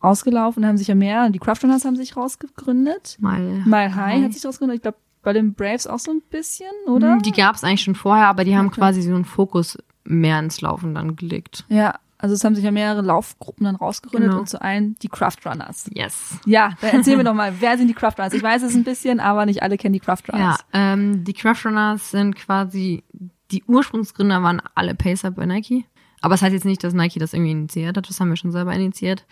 ausgelaufen, 0.00 0.64
haben 0.64 0.76
sich 0.78 0.86
ja 0.86 0.94
mehr, 0.94 1.28
die 1.30 1.40
Craft 1.40 1.64
Runners 1.64 1.84
haben 1.84 1.96
sich 1.96 2.16
rausgegründet. 2.16 3.16
Mal. 3.20 3.40
Mile 3.66 3.94
High 3.96 4.22
hat 4.24 4.32
sich 4.32 4.44
rausgegründet. 4.46 4.76
Ich 4.76 4.82
glaube, 4.82 4.98
bei 5.28 5.34
den 5.34 5.52
Braves 5.52 5.86
auch 5.86 5.98
so 5.98 6.10
ein 6.10 6.22
bisschen, 6.30 6.70
oder? 6.86 7.18
Die 7.18 7.32
gab 7.32 7.54
es 7.54 7.62
eigentlich 7.64 7.82
schon 7.82 7.94
vorher, 7.94 8.28
aber 8.28 8.44
die 8.44 8.56
haben 8.56 8.70
quasi 8.70 9.02
so 9.02 9.14
einen 9.14 9.26
Fokus 9.26 9.76
mehr 10.04 10.38
ins 10.38 10.62
Laufen 10.62 10.94
dann 10.94 11.16
gelegt. 11.16 11.66
Ja, 11.68 11.96
also 12.16 12.34
es 12.34 12.42
haben 12.44 12.54
sich 12.54 12.64
ja 12.64 12.70
mehrere 12.70 13.02
Laufgruppen 13.02 13.64
dann 13.66 13.76
rausgegründet 13.76 14.30
Genau. 14.30 14.40
und 14.40 14.48
zu 14.48 14.62
einen 14.62 14.98
die 15.00 15.08
Craft 15.10 15.36
Runners. 15.44 15.90
Yes. 15.92 16.38
Ja, 16.46 16.70
dann 16.80 16.92
erzähl 16.96 17.18
mir 17.18 17.24
doch 17.28 17.34
mal, 17.34 17.52
wer 17.60 17.76
sind 17.76 17.88
die 17.88 17.94
Craft 17.94 18.14
Runners? 18.16 18.32
Ich 18.32 18.42
weiß 18.42 18.62
es 18.62 18.74
ein 18.74 18.84
bisschen, 18.84 19.20
aber 19.20 19.44
nicht 19.44 19.62
alle 19.62 19.76
kennen 19.76 19.92
die 19.92 20.00
Craft 20.00 20.22
Ja, 20.28 20.32
Runners. 20.34 20.64
ähm, 20.72 21.24
die 21.24 21.34
Craft 21.34 21.66
Runners 21.66 22.10
sind 22.10 22.34
quasi, 22.36 23.04
die 23.50 23.62
Ursprungsgründer 23.64 24.42
waren 24.42 24.62
alle 24.74 24.94
Pacer 24.94 25.30
bei 25.30 25.44
Nike. 25.44 25.84
Aber 26.22 26.34
es 26.34 26.40
das 26.40 26.46
heißt 26.46 26.54
jetzt 26.54 26.64
nicht, 26.64 26.82
dass 26.82 26.94
Nike 26.94 27.18
das 27.18 27.34
irgendwie 27.34 27.52
initiiert 27.52 27.98
hat, 27.98 28.08
das 28.08 28.18
haben 28.18 28.30
wir 28.30 28.36
schon 28.36 28.50
selber 28.52 28.72
initiiert. 28.72 29.26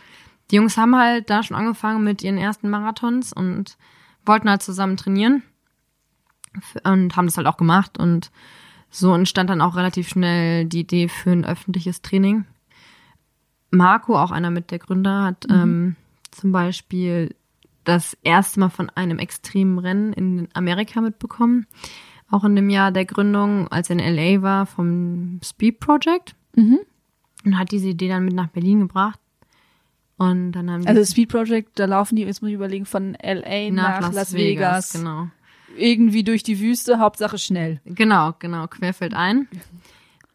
Die 0.50 0.56
Jungs 0.56 0.76
haben 0.76 0.94
halt 0.94 1.30
da 1.30 1.42
schon 1.42 1.56
angefangen 1.56 2.04
mit 2.04 2.22
ihren 2.22 2.36
ersten 2.38 2.68
Marathons 2.68 3.32
und 3.32 3.78
wollten 4.26 4.48
halt 4.50 4.62
zusammen 4.62 4.96
trainieren 4.96 5.42
und 6.84 7.16
haben 7.16 7.26
das 7.26 7.36
halt 7.36 7.46
auch 7.46 7.56
gemacht 7.56 7.98
und 7.98 8.30
so 8.90 9.14
entstand 9.14 9.50
dann 9.50 9.60
auch 9.60 9.76
relativ 9.76 10.08
schnell 10.08 10.64
die 10.64 10.80
Idee 10.80 11.08
für 11.08 11.30
ein 11.30 11.44
öffentliches 11.44 12.02
Training. 12.02 12.44
Marco, 13.70 14.18
auch 14.18 14.30
einer 14.30 14.50
mit 14.50 14.70
der 14.70 14.78
Gründer, 14.78 15.24
hat 15.24 15.46
ähm, 15.50 15.96
zum 16.30 16.52
Beispiel 16.52 17.34
das 17.84 18.16
erste 18.22 18.60
Mal 18.60 18.68
von 18.68 18.90
einem 18.90 19.18
extremen 19.18 19.78
Rennen 19.78 20.12
in 20.12 20.48
Amerika 20.54 21.00
mitbekommen. 21.00 21.66
Auch 22.30 22.44
in 22.44 22.56
dem 22.56 22.70
Jahr 22.70 22.90
der 22.90 23.04
Gründung, 23.04 23.68
als 23.68 23.90
er 23.90 23.98
in 23.98 24.16
LA 24.16 24.42
war, 24.42 24.66
vom 24.66 25.40
Speed 25.44 25.78
Project. 25.78 26.34
Mhm. 26.56 26.80
Und 27.44 27.58
hat 27.58 27.70
diese 27.70 27.88
Idee 27.88 28.08
dann 28.08 28.24
mit 28.24 28.34
nach 28.34 28.48
Berlin 28.48 28.80
gebracht. 28.80 29.20
Und 30.16 30.52
dann 30.52 30.70
haben 30.70 30.86
Also 30.86 31.04
Speed 31.04 31.28
Project, 31.28 31.78
da 31.78 31.84
laufen 31.84 32.16
die, 32.16 32.22
jetzt 32.22 32.40
muss 32.40 32.48
ich 32.48 32.54
überlegen, 32.54 32.86
von 32.86 33.16
LA 33.22 33.70
nach, 33.70 34.12
Las, 34.12 34.32
Vegas. 34.32 34.94
Genau. 34.94 35.28
Irgendwie 35.76 36.24
durch 36.24 36.42
die 36.42 36.60
Wüste, 36.60 36.98
Hauptsache 36.98 37.38
schnell. 37.38 37.80
Genau, 37.84 38.34
genau, 38.38 38.66
querfeld 38.66 39.14
ein. 39.14 39.48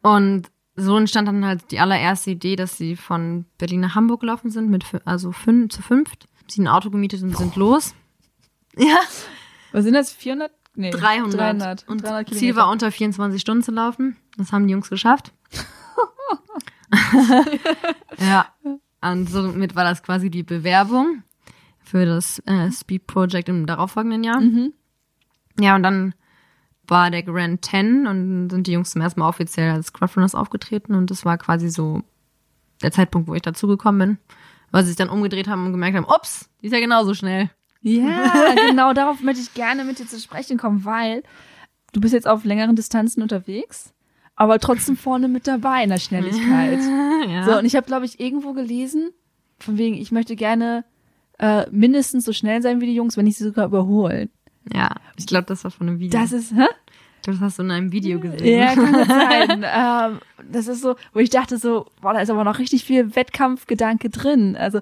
Und 0.01 0.49
so 0.75 0.97
entstand 0.97 1.27
dann 1.27 1.45
halt 1.45 1.71
die 1.71 1.79
allererste 1.79 2.31
Idee, 2.31 2.55
dass 2.55 2.77
sie 2.77 2.95
von 2.95 3.45
Berlin 3.57 3.81
nach 3.81 3.95
Hamburg 3.95 4.21
gelaufen 4.21 4.49
sind, 4.49 4.69
mit 4.69 4.85
also 5.05 5.31
fünf, 5.31 5.73
zu 5.73 5.81
fünft. 5.81 6.27
Sie 6.47 6.61
ein 6.61 6.67
Auto 6.67 6.89
gemietet 6.89 7.23
und 7.23 7.35
sind 7.35 7.55
los. 7.55 7.93
Ja, 8.77 8.99
Was 9.71 9.83
sind 9.83 9.93
das? 9.93 10.11
400? 10.11 10.51
Nee, 10.75 10.91
300. 10.91 11.39
300. 11.39 11.87
Und 11.87 12.03
300 12.03 12.29
Ziel 12.29 12.37
Kilometer. 12.37 12.57
war 12.57 12.71
unter 12.71 12.91
24 12.91 13.41
Stunden 13.41 13.63
zu 13.63 13.71
laufen. 13.71 14.15
Das 14.37 14.51
haben 14.51 14.67
die 14.67 14.71
Jungs 14.71 14.89
geschafft. 14.89 15.33
ja. 18.19 18.47
Und 19.01 19.29
somit 19.29 19.75
war 19.75 19.83
das 19.83 20.03
quasi 20.03 20.29
die 20.29 20.43
Bewerbung 20.43 21.23
für 21.83 22.05
das 22.05 22.39
äh, 22.45 22.71
Speed 22.71 23.07
Project 23.07 23.49
im 23.49 23.65
darauffolgenden 23.65 24.23
Jahr. 24.23 24.39
Mhm. 24.39 24.73
Ja, 25.59 25.75
und 25.75 25.83
dann 25.83 26.13
war 26.87 27.09
der 27.09 27.23
Grand 27.23 27.61
Ten 27.61 28.07
und 28.07 28.49
sind 28.49 28.67
die 28.67 28.73
Jungs 28.73 28.91
zum 28.91 29.01
ersten 29.01 29.19
Mal 29.21 29.29
offiziell 29.29 29.71
als 29.71 29.87
Scruffrunners 29.87 30.35
aufgetreten 30.35 30.93
und 30.93 31.09
das 31.09 31.25
war 31.25 31.37
quasi 31.37 31.69
so 31.69 32.03
der 32.81 32.91
Zeitpunkt, 32.91 33.27
wo 33.27 33.35
ich 33.35 33.41
dazugekommen 33.41 33.99
bin, 33.99 34.17
weil 34.71 34.83
sie 34.83 34.89
sich 34.89 34.97
dann 34.97 35.09
umgedreht 35.09 35.47
haben 35.47 35.65
und 35.65 35.71
gemerkt 35.71 35.95
haben, 35.95 36.05
ups, 36.05 36.49
die 36.61 36.67
ist 36.67 36.73
ja 36.73 36.79
genauso 36.79 37.13
schnell. 37.13 37.49
Ja, 37.81 38.53
genau 38.67 38.93
darauf 38.93 39.21
möchte 39.21 39.41
ich 39.41 39.53
gerne 39.53 39.85
mit 39.85 39.99
dir 39.99 40.07
zu 40.07 40.19
sprechen 40.19 40.57
kommen, 40.57 40.85
weil 40.85 41.23
du 41.93 42.01
bist 42.01 42.13
jetzt 42.13 42.27
auf 42.27 42.43
längeren 42.43 42.75
Distanzen 42.75 43.23
unterwegs, 43.23 43.93
aber 44.35 44.59
trotzdem 44.59 44.97
vorne 44.97 45.27
mit 45.27 45.47
dabei 45.47 45.83
in 45.83 45.89
der 45.89 45.97
Schnelligkeit. 45.97 46.79
ja. 47.29 47.45
So, 47.45 47.57
und 47.57 47.65
ich 47.65 47.75
habe, 47.75 47.87
glaube 47.87 48.05
ich, 48.05 48.19
irgendwo 48.19 48.53
gelesen, 48.53 49.11
von 49.59 49.77
wegen, 49.77 49.95
ich 49.95 50.11
möchte 50.11 50.35
gerne 50.35 50.83
äh, 51.39 51.69
mindestens 51.71 52.25
so 52.25 52.33
schnell 52.33 52.61
sein 52.61 52.81
wie 52.81 52.87
die 52.87 52.95
Jungs, 52.95 53.17
wenn 53.17 53.25
nicht 53.25 53.37
sie 53.37 53.43
sogar 53.43 53.65
überholen. 53.65 54.29
Ja, 54.73 54.95
ich 55.17 55.25
glaube, 55.25 55.45
das 55.45 55.63
war 55.63 55.71
von 55.71 55.87
einem 55.87 55.99
Video. 55.99 56.19
Das 56.19 56.31
ist, 56.31 56.53
hä? 56.53 56.65
Ich 57.17 57.23
glaub, 57.23 57.35
das 57.35 57.41
hast 57.41 57.59
du 57.59 57.63
in 57.63 57.71
einem 57.71 57.91
Video 57.91 58.19
gesehen. 58.19 58.59
Ja, 58.59 58.73
kann 58.73 58.93
gut 58.93 59.07
sein. 59.07 59.63
ähm, 59.63 60.19
das 60.51 60.67
ist 60.67 60.81
so, 60.81 60.95
wo 61.13 61.19
ich 61.19 61.29
dachte 61.29 61.57
so, 61.57 61.87
boah, 62.01 62.13
da 62.13 62.21
ist 62.21 62.29
aber 62.29 62.43
noch 62.43 62.59
richtig 62.59 62.83
viel 62.83 63.15
Wettkampfgedanke 63.15 64.09
drin. 64.09 64.55
Also, 64.55 64.81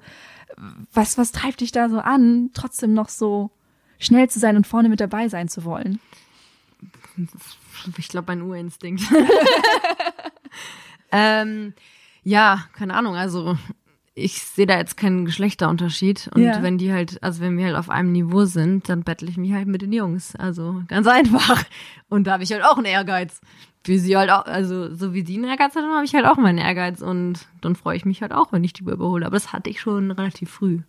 was, 0.94 1.18
was 1.18 1.32
treibt 1.32 1.62
dich 1.62 1.72
da 1.72 1.90
so 1.90 2.00
an, 2.00 2.52
trotzdem 2.54 2.94
noch 2.94 3.10
so 3.10 3.52
schnell 4.00 4.30
zu 4.30 4.40
sein 4.40 4.56
und 4.56 4.68
vorne 4.68 4.90
mit 4.90 5.00
dabei 5.00 5.28
sein 5.28 5.48
zu 5.48 5.64
wollen? 5.64 6.00
Ich 7.98 8.08
glaube, 8.08 8.28
mein 8.28 8.42
Urinstinkt. 8.42 9.04
ähm, 11.12 11.74
ja, 12.24 12.66
keine 12.74 12.94
Ahnung. 12.94 13.16
Also 13.16 13.58
ich 14.20 14.42
sehe 14.42 14.66
da 14.66 14.78
jetzt 14.78 14.98
keinen 14.98 15.26
Geschlechterunterschied. 15.26 16.30
Und 16.34 16.42
Ja. 16.42 16.62
wenn 16.62 16.78
die 16.78 16.92
halt, 16.92 17.22
also 17.24 17.42
wenn 17.42 17.58
wir 17.58 17.66
halt 17.66 17.76
auf 17.76 17.90
einem 17.90 18.12
Niveau 18.12 18.46
sind, 18.46 18.90
dann 18.90 19.04
bettle 19.04 19.30
ich 19.30 19.38
mich 19.38 19.54
halt 19.54 19.68
mit 19.68 19.82
den 19.82 19.94
Jungs. 19.94 20.36
Also 20.36 20.82
ganz 20.88 21.08
einfach. 21.08 21.64
Und 22.10 22.28
da 22.28 22.34
habe 22.34 22.44
ich 22.44 22.52
halt 22.52 22.64
auch 22.64 22.78
einen 22.78 22.86
Ehrgeiz. 22.86 23.42
Wie 23.86 23.98
sie 23.98 24.18
halt 24.18 24.30
auch, 24.30 24.46
also 24.46 24.94
so 24.94 25.14
wie 25.14 25.24
die 25.24 25.36
einen 25.36 25.46
Ehrgeiz 25.46 25.74
hat, 25.76 25.84
dann 25.84 25.92
habe 25.96 26.06
ich 26.06 26.14
halt 26.14 26.26
auch 26.26 26.38
meinen 26.38 26.58
Ehrgeiz. 26.58 27.02
Und 27.02 27.48
dann 27.62 27.76
freue 27.76 27.96
ich 27.96 28.06
mich 28.06 28.22
halt 28.22 28.34
auch, 28.34 28.52
wenn 28.52 28.64
ich 28.64 28.74
die 28.74 28.84
überhole. 28.84 29.26
Aber 29.26 29.36
das 29.36 29.54
hatte 29.54 29.70
ich 29.70 29.80
schon 29.82 30.12
relativ 30.12 30.50
früh. 30.52 30.80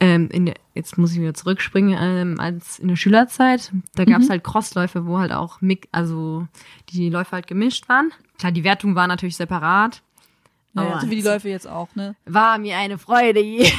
Ähm, 0.00 0.28
in 0.30 0.46
der, 0.46 0.54
jetzt 0.74 0.98
muss 0.98 1.12
ich 1.12 1.20
wieder 1.20 1.34
zurückspringen, 1.34 1.96
ähm, 1.98 2.40
als 2.40 2.78
in 2.78 2.88
der 2.88 2.96
Schülerzeit, 2.96 3.72
da 3.94 4.04
gab's 4.04 4.28
halt 4.28 4.42
Crossläufe, 4.42 5.06
wo 5.06 5.18
halt 5.18 5.32
auch 5.32 5.60
also 5.92 6.46
die 6.90 7.10
Läufe 7.10 7.32
halt 7.32 7.46
gemischt 7.46 7.88
waren. 7.88 8.10
Klar, 8.38 8.52
die 8.52 8.64
Wertung 8.64 8.96
war 8.96 9.06
natürlich 9.06 9.36
separat. 9.36 10.02
Naja, 10.74 11.00
so 11.00 11.08
wie 11.10 11.16
die 11.16 11.22
Läufe 11.22 11.48
jetzt 11.48 11.66
auch, 11.68 11.94
ne? 11.94 12.14
war 12.26 12.58
mir 12.58 12.76
eine 12.76 12.98
Freude, 12.98 13.42
die 13.42 13.70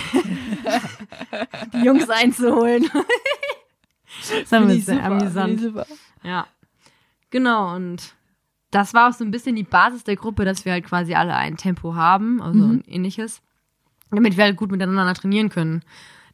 Jungs 1.84 2.10
einzuholen. 2.10 2.90
das 4.40 4.50
Finde 4.50 4.74
ich 4.76 4.86
sehr 4.86 4.96
super, 4.96 5.06
amüsant. 5.08 5.60
super. 5.62 5.86
Ja. 6.24 6.48
Genau, 7.32 7.76
und 7.76 8.14
das 8.72 8.94
war 8.94 9.10
auch 9.10 9.14
so 9.14 9.24
ein 9.24 9.32
bisschen 9.32 9.56
die 9.56 9.64
Basis 9.64 10.04
der 10.04 10.16
Gruppe, 10.16 10.46
dass 10.46 10.66
wir 10.66 10.72
halt 10.72 10.86
quasi 10.86 11.14
alle 11.16 11.36
ein 11.36 11.58
Tempo 11.58 11.96
haben, 11.96 12.42
also 12.42 12.60
Mhm. 12.60 12.72
ein 12.72 12.84
ähnliches, 12.88 13.42
damit 14.12 14.38
wir 14.38 14.46
halt 14.46 14.56
gut 14.58 14.72
miteinander 14.72 15.14
trainieren 15.14 15.50
können. 15.50 15.82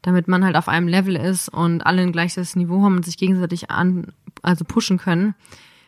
Damit 0.04 0.28
man 0.28 0.44
halt 0.44 0.56
auf 0.56 0.68
einem 0.68 0.88
Level 0.88 1.16
ist 1.16 1.48
und 1.50 1.86
alle 1.86 2.02
ein 2.02 2.12
gleiches 2.12 2.56
Niveau 2.56 2.82
haben 2.84 2.96
und 2.98 3.06
sich 3.06 3.18
gegenseitig 3.18 3.70
an, 3.70 4.12
also 4.42 4.66
pushen 4.66 4.98
können. 4.98 5.36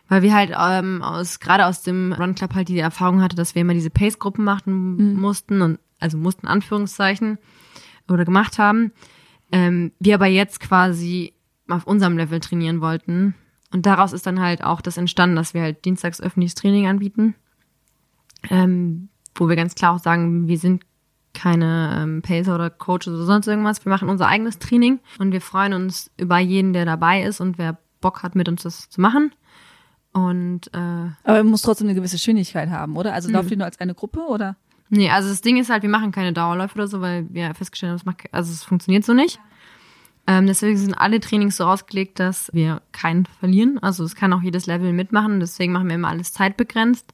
Weil 0.10 0.22
wir 0.22 0.34
halt 0.34 0.54
ähm, 0.58 1.02
aus, 1.02 1.40
gerade 1.40 1.66
aus 1.66 1.82
dem 1.82 2.14
Run 2.14 2.36
Club 2.36 2.54
halt 2.56 2.68
die 2.68 2.80
Erfahrung 2.80 3.22
hatte, 3.22 3.36
dass 3.36 3.56
wir 3.56 3.62
immer 3.62 3.74
diese 3.74 3.90
Pace-Gruppen 3.90 4.44
machen 4.44 5.16
mussten 5.16 5.62
und, 5.62 5.80
also 6.00 6.18
mussten 6.18 6.48
Anführungszeichen, 6.48 7.38
oder 8.10 8.26
gemacht 8.26 8.60
haben. 8.60 8.92
Ähm, 9.52 9.92
wir 10.00 10.16
aber 10.16 10.28
jetzt 10.28 10.60
quasi 10.60 11.34
auf 11.68 11.86
unserem 11.86 12.18
Level 12.18 12.40
trainieren 12.40 12.82
wollten. 12.82 13.36
Und 13.72 13.86
daraus 13.86 14.14
ist 14.14 14.28
dann 14.28 14.40
halt 14.40 14.64
auch 14.64 14.82
das 14.82 14.98
entstanden, 14.98 15.36
dass 15.36 15.54
wir 15.54 15.62
halt 15.62 15.86
dienstags 15.86 16.22
öffentliches 16.22 16.56
Training 16.56 16.88
anbieten. 16.88 17.36
Ähm, 18.50 19.10
wo 19.36 19.48
wir 19.48 19.56
ganz 19.56 19.74
klar 19.74 19.96
auch 19.96 20.00
sagen, 20.00 20.48
wir 20.48 20.58
sind 20.58 20.84
keine 21.34 22.00
ähm, 22.04 22.22
Pacer 22.22 22.54
oder 22.54 22.70
Coaches 22.70 23.08
oder 23.08 23.26
sonst 23.26 23.48
irgendwas. 23.48 23.84
Wir 23.84 23.90
machen 23.90 24.10
unser 24.10 24.28
eigenes 24.28 24.60
Training 24.60 25.00
und 25.18 25.32
wir 25.32 25.42
freuen 25.42 25.74
uns 25.74 26.12
über 26.18 26.38
jeden, 26.38 26.74
der 26.74 26.86
dabei 26.86 27.24
ist 27.24 27.42
und 27.42 27.58
wer 27.58 27.80
Bock 28.02 28.22
hat, 28.22 28.36
mit 28.36 28.48
uns 28.48 28.64
das 28.64 28.90
zu 28.90 29.02
machen. 29.02 29.34
Und 30.14 30.68
äh, 30.74 30.78
Aber 30.78 31.38
man 31.40 31.48
muss 31.48 31.64
trotzdem 31.64 31.88
eine 31.88 31.96
gewisse 31.96 32.16
Geschwindigkeit 32.16 32.70
haben, 32.70 32.96
oder? 32.96 33.14
Also 33.14 33.30
lauft 33.30 33.52
ihr 33.52 33.58
nur 33.58 33.66
als 33.66 33.80
eine 33.80 33.96
Gruppe, 33.96 34.22
oder? 34.28 34.56
Nee, 34.90 35.10
also 35.10 35.30
das 35.30 35.42
Ding 35.42 35.58
ist 35.58 35.72
halt, 35.72 35.82
wir 35.82 35.90
machen 35.90 36.12
keine 36.12 36.34
Dauerläufe 36.34 36.76
oder 36.76 36.88
so, 36.88 37.02
weil 37.02 37.26
wir 37.32 37.54
festgestellt 37.56 37.90
haben, 37.90 37.98
es 37.98 38.06
macht, 38.06 38.32
also 38.32 38.52
es 38.52 38.64
funktioniert 38.64 39.04
so 39.04 39.14
nicht. 39.14 39.40
Ähm, 40.28 40.46
deswegen 40.46 40.78
sind 40.78 40.94
alle 40.94 41.20
Trainings 41.20 41.58
so 41.58 41.66
ausgelegt, 41.66 42.20
dass 42.20 42.50
wir 42.54 42.82
keinen 42.92 43.26
verlieren. 43.26 43.80
Also 43.80 44.04
es 44.04 44.16
kann 44.16 44.32
auch 44.34 44.42
jedes 44.42 44.68
Level 44.68 44.94
mitmachen, 44.94 45.40
deswegen 45.40 45.74
machen 45.74 45.88
wir 45.88 45.96
immer 45.96 46.10
alles 46.10 46.32
zeitbegrenzt. 46.32 47.12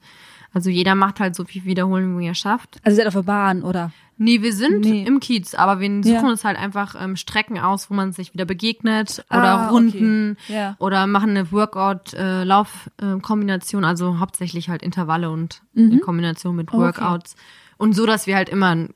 Also 0.54 0.70
jeder 0.70 0.96
macht 0.96 1.20
halt 1.20 1.36
so 1.36 1.46
viel 1.46 1.64
Wiederholungen, 1.64 2.20
wie 2.20 2.28
er 2.28 2.36
schafft. 2.36 2.80
Also 2.84 2.98
seid 2.98 3.08
auf 3.08 3.14
der 3.14 3.24
Bahn, 3.24 3.64
oder? 3.64 3.92
Nee, 4.22 4.42
wir 4.42 4.52
sind 4.54 4.82
Nee. 4.82 5.04
im 5.08 5.22
Kiez, 5.22 5.56
aber 5.56 5.80
wir 5.80 5.88
suchen 6.04 6.14
Ja. 6.26 6.30
uns 6.30 6.44
halt 6.44 6.58
einfach 6.58 6.94
ähm, 7.00 7.16
Strecken 7.16 7.58
aus, 7.58 7.90
wo 7.90 7.94
man 7.94 8.12
sich 8.12 8.34
wieder 8.34 8.44
begegnet 8.46 9.24
oder 9.30 9.44
Ah, 9.44 9.64
okay. 9.68 9.74
Runden 9.74 10.38
Ja. 10.50 10.76
oder 10.80 11.08
machen 11.08 11.30
eine 11.32 11.52
Workout-Lauf-Kombination, 11.54 13.86
also 13.86 14.20
hauptsächlich 14.20 14.70
halt 14.70 14.82
Intervalle 14.84 15.32
und 15.32 15.62
Mhm. 15.74 15.92
in 15.94 16.00
Kombination 16.02 16.56
mit 16.56 16.70
Okay. 16.70 16.78
Workouts. 16.78 17.36
Und 17.78 17.94
so, 17.94 18.06
dass 18.06 18.28
wir 18.28 18.36
halt 18.36 18.50
immer 18.50 18.72
in- 18.74 18.90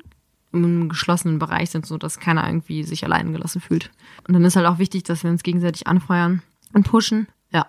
im 0.51 0.89
geschlossenen 0.89 1.39
Bereich 1.39 1.71
sind, 1.71 1.85
so 1.85 1.97
dass 1.97 2.19
keiner 2.19 2.45
irgendwie 2.45 2.83
sich 2.83 3.03
allein 3.03 3.33
gelassen 3.33 3.59
fühlt. 3.61 3.89
Und 4.27 4.33
dann 4.35 4.43
ist 4.45 4.55
halt 4.55 4.67
auch 4.67 4.77
wichtig, 4.77 5.01
dass 5.03 5.23
wir 5.23 5.31
uns 5.31 5.41
gegenseitig 5.41 5.87
anfeuern 5.87 6.43
und 6.73 6.83
pushen. 6.87 7.27
Ja, 7.51 7.65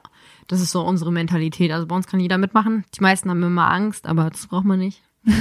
das 0.48 0.60
ist 0.60 0.70
so 0.72 0.82
unsere 0.82 1.10
Mentalität. 1.12 1.72
Also 1.72 1.86
bei 1.86 1.96
uns 1.96 2.06
kann 2.06 2.20
jeder 2.20 2.36
mitmachen. 2.36 2.84
Die 2.94 3.00
meisten 3.00 3.30
haben 3.30 3.42
immer 3.42 3.70
Angst, 3.70 4.06
aber 4.06 4.28
das 4.28 4.48
braucht 4.48 4.64
man 4.66 4.80
nicht. 4.80 5.02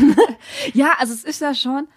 Ja, 0.74 0.94
also 1.00 1.14
es 1.14 1.24
ist 1.24 1.40
ja 1.42 1.54
schon 1.56 1.88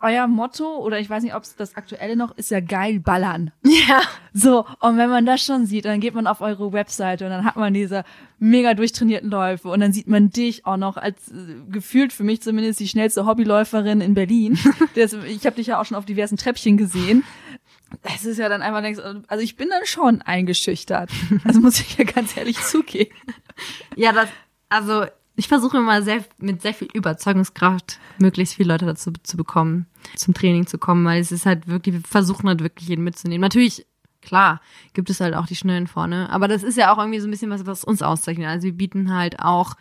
euer 0.00 0.26
Motto, 0.26 0.78
oder 0.78 0.98
ich 0.98 1.08
weiß 1.08 1.22
nicht, 1.22 1.34
ob 1.34 1.42
es 1.42 1.56
das 1.56 1.76
aktuelle 1.76 2.16
noch 2.16 2.36
ist, 2.36 2.50
ja 2.50 2.60
geil 2.60 3.00
ballern. 3.00 3.52
Ja. 3.88 4.02
So, 4.32 4.64
und 4.80 4.96
wenn 4.96 5.10
man 5.10 5.26
das 5.26 5.44
schon 5.44 5.66
sieht, 5.66 5.84
dann 5.84 6.00
geht 6.00 6.14
man 6.14 6.26
auf 6.26 6.40
eure 6.40 6.72
Webseite 6.72 7.24
und 7.24 7.30
dann 7.30 7.44
hat 7.44 7.56
man 7.56 7.74
diese 7.74 8.02
mega 8.38 8.74
durchtrainierten 8.74 9.30
Läufe 9.30 9.68
und 9.68 9.80
dann 9.80 9.92
sieht 9.92 10.08
man 10.08 10.30
dich 10.30 10.66
auch 10.66 10.76
noch 10.76 10.96
als 10.96 11.30
äh, 11.30 11.56
gefühlt 11.70 12.12
für 12.12 12.24
mich 12.24 12.40
zumindest 12.42 12.80
die 12.80 12.88
schnellste 12.88 13.26
Hobbyläuferin 13.26 14.00
in 14.00 14.14
Berlin. 14.14 14.58
Das, 14.94 15.12
ich 15.12 15.44
habe 15.44 15.56
dich 15.56 15.68
ja 15.68 15.80
auch 15.80 15.84
schon 15.84 15.96
auf 15.96 16.04
diversen 16.04 16.36
Treppchen 16.36 16.76
gesehen. 16.76 17.24
Es 18.02 18.24
ist 18.24 18.38
ja 18.38 18.48
dann 18.48 18.62
einfach 18.62 18.80
nichts, 18.80 19.00
also 19.00 19.42
ich 19.42 19.56
bin 19.56 19.68
dann 19.68 19.84
schon 19.86 20.22
eingeschüchtert. 20.22 21.10
Das 21.44 21.56
muss 21.56 21.80
ich 21.80 21.96
ja 21.96 22.04
ganz 22.04 22.36
ehrlich 22.36 22.60
zugeben. 22.60 23.14
Ja, 23.96 24.12
das, 24.12 24.28
also 24.68 25.06
ich 25.36 25.48
versuche 25.48 25.78
immer 25.78 26.02
sehr 26.02 26.24
mit 26.38 26.62
sehr 26.62 26.74
viel 26.74 26.88
Überzeugungskraft 26.92 27.98
möglichst 28.18 28.54
viele 28.54 28.68
Leute 28.72 28.86
dazu 28.86 29.12
zu 29.22 29.36
bekommen, 29.36 29.86
zum 30.16 30.34
Training 30.34 30.66
zu 30.66 30.78
kommen, 30.78 31.04
weil 31.04 31.20
es 31.20 31.32
ist 31.32 31.46
halt 31.46 31.66
wirklich, 31.68 31.94
wir 31.94 32.02
versuchen 32.02 32.48
halt 32.48 32.60
wirklich 32.62 32.88
jeden 32.88 33.04
mitzunehmen. 33.04 33.40
Natürlich, 33.40 33.86
klar, 34.22 34.60
gibt 34.92 35.10
es 35.10 35.20
halt 35.20 35.34
auch 35.34 35.46
die 35.46 35.56
Schnellen 35.56 35.86
vorne, 35.86 36.30
aber 36.30 36.46
das 36.48 36.62
ist 36.62 36.78
ja 36.78 36.92
auch 36.92 36.98
irgendwie 36.98 37.20
so 37.20 37.26
ein 37.26 37.30
bisschen 37.30 37.50
was, 37.50 37.66
was 37.66 37.84
uns 37.84 38.02
auszeichnet. 38.02 38.46
Also 38.48 38.64
wir 38.66 38.72
bieten 38.72 39.12
halt 39.14 39.40
auch 39.40 39.74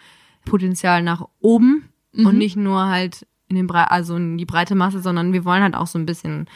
Potenzial 0.45 1.01
nach 1.03 1.25
oben 1.39 1.89
Mhm. 2.15 2.25
und 2.27 2.37
nicht 2.37 2.55
nur 2.55 2.85
halt 2.87 3.25
in 3.47 3.55
den 3.55 3.65
Bre 3.67 3.89
also 3.89 4.15
in 4.15 4.37
die 4.37 4.45
breite 4.45 4.75
Masse, 4.75 5.01
sondern 5.01 5.33
wir 5.33 5.45
wollen 5.45 5.63
halt 5.63 5.75
auch 5.75 5.87
so 5.87 5.97
ein 5.97 6.05
bisschen 6.05 6.47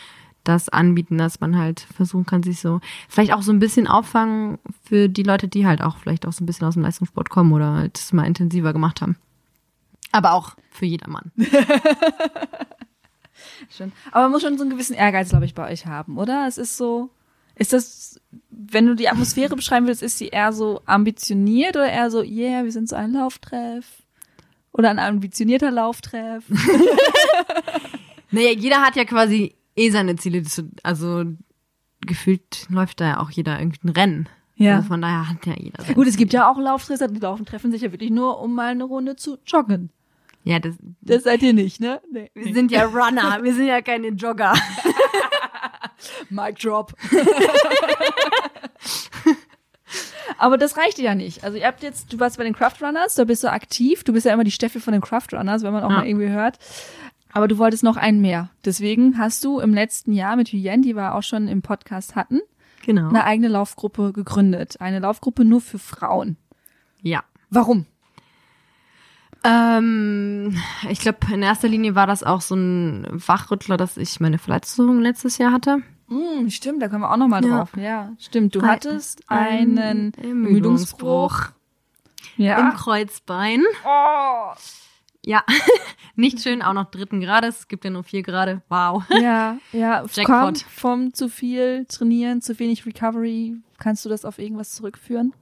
das 0.47 0.69
anbieten, 0.69 1.17
dass 1.17 1.39
man 1.39 1.57
halt 1.57 1.81
versuchen 1.95 2.25
kann, 2.25 2.43
sich 2.43 2.59
so 2.59 2.79
vielleicht 3.09 3.33
auch 3.33 3.41
so 3.41 3.51
ein 3.51 3.59
bisschen 3.59 3.87
auffangen 3.87 4.59
für 4.83 5.09
die 5.09 5.23
Leute, 5.23 5.47
die 5.47 5.65
halt 5.65 5.81
auch 5.81 5.97
vielleicht 5.97 6.25
auch 6.25 6.33
so 6.33 6.43
ein 6.43 6.45
bisschen 6.45 6.67
aus 6.67 6.75
dem 6.75 6.83
Leistungssport 6.83 7.29
kommen 7.29 7.51
oder 7.53 7.73
halt 7.73 7.97
es 7.97 8.13
mal 8.13 8.25
intensiver 8.25 8.73
gemacht 8.73 9.01
haben. 9.01 9.17
Aber 10.11 10.33
auch 10.33 10.55
für 10.69 10.85
jedermann. 10.85 11.31
Schon. 13.75 13.91
Aber 14.11 14.23
man 14.23 14.31
muss 14.31 14.41
schon 14.41 14.57
so 14.57 14.63
einen 14.63 14.71
gewissen 14.71 14.95
Ehrgeiz, 14.95 15.29
glaube 15.29 15.45
ich, 15.45 15.53
bei 15.53 15.69
euch 15.71 15.85
haben, 15.85 16.17
oder? 16.17 16.47
Es 16.47 16.57
ist 16.57 16.77
so, 16.77 17.09
ist 17.55 17.73
das, 17.73 18.19
wenn 18.49 18.85
du 18.85 18.95
die 18.95 19.09
Atmosphäre 19.09 19.55
beschreiben 19.55 19.87
willst, 19.87 20.03
ist 20.03 20.17
sie 20.17 20.29
eher 20.29 20.53
so 20.53 20.81
ambitioniert 20.85 21.75
oder 21.75 21.89
eher 21.89 22.09
so, 22.09 22.21
yeah, 22.23 22.63
wir 22.63 22.71
sind 22.71 22.87
so 22.89 22.95
ein 22.95 23.13
Lauftreff? 23.13 23.85
Oder 24.71 24.89
ein 24.89 24.99
ambitionierter 24.99 25.71
Lauftreff? 25.71 26.43
Naja, 28.31 28.51
jeder 28.51 28.81
hat 28.81 28.95
ja 28.95 29.05
quasi 29.05 29.55
eh 29.77 29.89
seine 29.91 30.15
Ziele. 30.17 30.43
zu- 30.43 30.69
Also 30.83 31.23
gefühlt 32.01 32.65
läuft 32.69 32.99
da 33.01 33.05
ja 33.07 33.19
auch 33.19 33.29
jeder 33.31 33.59
irgendein 33.59 33.89
Rennen. 33.91 34.29
Ja. 34.55 34.77
Also 34.77 34.87
von 34.89 35.01
daher 35.01 35.29
hat 35.29 35.45
ja 35.45 35.53
jeder 35.55 35.83
sein 35.83 35.93
Gut, 35.95 36.07
es 36.07 36.17
gibt 36.17 36.33
ja 36.33 36.49
auch 36.51 36.57
Lauftreffer, 36.57 37.07
die 37.07 37.19
laufen, 37.19 37.45
treffen 37.45 37.71
sich 37.71 37.81
ja 37.83 37.91
wirklich 37.91 38.09
nur, 38.09 38.39
um 38.39 38.55
mal 38.55 38.69
eine 38.71 38.83
Runde 38.85 39.15
zu 39.15 39.37
joggen. 39.45 39.91
Ja, 40.43 40.59
das, 40.59 40.75
Das 41.01 41.23
seid 41.23 41.41
ihr 41.43 41.53
nicht, 41.53 41.79
ne? 41.79 42.01
Nee. 42.11 42.31
wir 42.33 42.53
sind 42.53 42.71
ja 42.71 42.85
Runner, 42.93 43.43
wir 43.43 43.53
sind 43.53 43.67
ja 43.67 43.81
keine 43.81 44.07
Jogger. 44.09 44.53
Mic 46.29 46.55
drop. 46.61 46.93
Aber 50.37 50.57
das 50.57 50.77
reicht 50.77 50.97
dir 50.97 51.05
ja 51.05 51.15
nicht. 51.15 51.43
Also 51.43 51.57
ihr 51.57 51.65
habt 51.65 51.81
jetzt, 51.83 52.11
du 52.13 52.19
warst 52.19 52.37
bei 52.37 52.43
den 52.43 52.53
Craft 52.53 52.75
Runners, 52.81 53.15
da 53.15 53.23
bist 53.23 53.43
du 53.43 53.51
aktiv. 53.51 54.03
Du 54.03 54.13
bist 54.13 54.25
ja 54.25 54.33
immer 54.33 54.43
die 54.43 54.51
Steffi 54.51 54.79
von 54.79 54.91
den 54.93 55.01
Craft 55.01 55.27
Runners, 55.33 55.63
wenn 55.63 55.73
man 55.73 55.83
auch 55.83 55.89
Ja. 55.89 55.97
mal 55.97 56.07
irgendwie 56.07 56.29
hört. 56.29 56.57
Aber 57.37 57.47
du 57.47 57.59
wolltest 57.59 57.83
noch 57.83 57.97
einen 57.97 58.19
mehr. 58.19 58.49
Deswegen 58.65 59.19
hast 59.19 59.45
du 59.45 59.59
im 59.59 59.71
letzten 59.71 60.11
Jahr 60.11 60.35
mit 60.37 60.47
Hyen, 60.47 60.81
die 60.81 60.95
wir 60.95 61.13
auch 61.13 61.21
schon 61.21 61.47
im 61.47 61.61
Podcast 61.61 62.15
hatten, 62.15 62.39
Genau. 62.83 63.09
eine 63.09 63.25
eigene 63.25 63.47
Laufgruppe 63.47 64.11
gegründet. 64.11 64.81
Eine 64.81 64.97
Laufgruppe 64.97 65.45
nur 65.45 65.61
für 65.61 65.77
Frauen. 65.77 66.37
Ja. 67.03 67.21
Warum? 67.51 67.85
Ähm, 69.43 70.57
ich 70.89 70.99
glaube, 70.99 71.19
in 71.31 71.43
erster 71.43 71.67
Linie 71.67 71.93
war 71.93 72.07
das 72.07 72.23
auch 72.23 72.41
so 72.41 72.55
ein 72.55 73.05
Wachrüttler, 73.11 73.77
dass 73.77 73.97
ich 73.97 74.19
meine 74.19 74.39
Verletzung 74.39 74.99
letztes 74.99 75.37
Jahr 75.37 75.51
hatte. 75.51 75.83
Hm, 76.09 76.49
stimmt, 76.49 76.81
da 76.81 76.87
kommen 76.87 77.01
wir 77.01 77.11
auch 77.11 77.17
noch 77.17 77.27
mal 77.27 77.45
Ja. 77.45 77.57
drauf. 77.59 77.69
Ja, 77.77 78.13
stimmt. 78.17 78.55
Du 78.55 78.63
hattest 78.63 79.21
einen 79.29 80.11
Ermüdungsbruch. 80.15 81.49
im 82.37 82.45
Ja. 82.45 82.71
Kreuzbein. 82.71 83.61
Oh. 83.85 84.53
Ja, 85.27 85.43
nicht 86.15 86.39
schön, 86.39 86.61
auch 86.61 86.71
noch 86.71 86.89
dritten 86.89 87.19
Grades. 87.19 87.59
Es 87.59 87.67
gibt 87.67 87.83
ja 87.83 87.91
nur 87.91 88.05
vier 88.05 88.23
Grade. 88.23 88.61
Wow. 88.69 89.03
Ja, 89.09 89.57
ja. 89.73 90.05
Jackpot. 90.13 90.59
Vom 90.59 91.13
zu 91.13 91.27
viel 91.27 91.85
trainieren, 91.85 92.41
zu 92.41 92.57
wenig 92.59 92.85
Recovery. 92.85 93.57
Kannst 93.77 94.05
du 94.05 94.09
das 94.09 94.23
auf 94.23 94.39
irgendwas 94.39 94.71
zurückführen? 94.71 95.33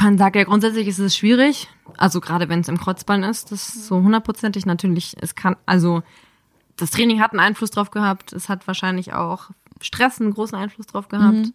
Man 0.00 0.16
sagt 0.16 0.36
ja 0.36 0.44
grundsätzlich 0.44 0.88
ist 0.88 0.98
es 0.98 1.14
schwierig. 1.14 1.68
Also 1.98 2.22
gerade 2.22 2.48
wenn 2.48 2.60
es 2.60 2.68
im 2.68 2.78
Kreuzbein 2.78 3.22
ist, 3.22 3.52
das 3.52 3.68
ist 3.68 3.86
so 3.86 3.96
hundertprozentig 3.96 4.64
natürlich. 4.64 5.14
Es 5.20 5.34
kann, 5.34 5.56
also 5.66 6.02
das 6.76 6.90
Training 6.90 7.20
hat 7.20 7.32
einen 7.32 7.40
Einfluss 7.40 7.70
drauf 7.70 7.90
gehabt. 7.90 8.32
Es 8.32 8.48
hat 8.48 8.66
wahrscheinlich 8.66 9.12
auch 9.12 9.50
Stress 9.82 10.22
einen 10.22 10.32
großen 10.32 10.56
Einfluss 10.56 10.86
drauf 10.86 11.08
gehabt. 11.08 11.52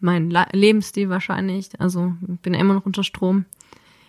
Mein 0.00 0.28
La 0.28 0.48
Lebensstil 0.50 1.08
wahrscheinlich. 1.08 1.80
Also 1.80 2.14
bin 2.20 2.52
ja 2.52 2.58
immer 2.58 2.74
noch 2.74 2.84
unter 2.84 3.04
Strom. 3.04 3.44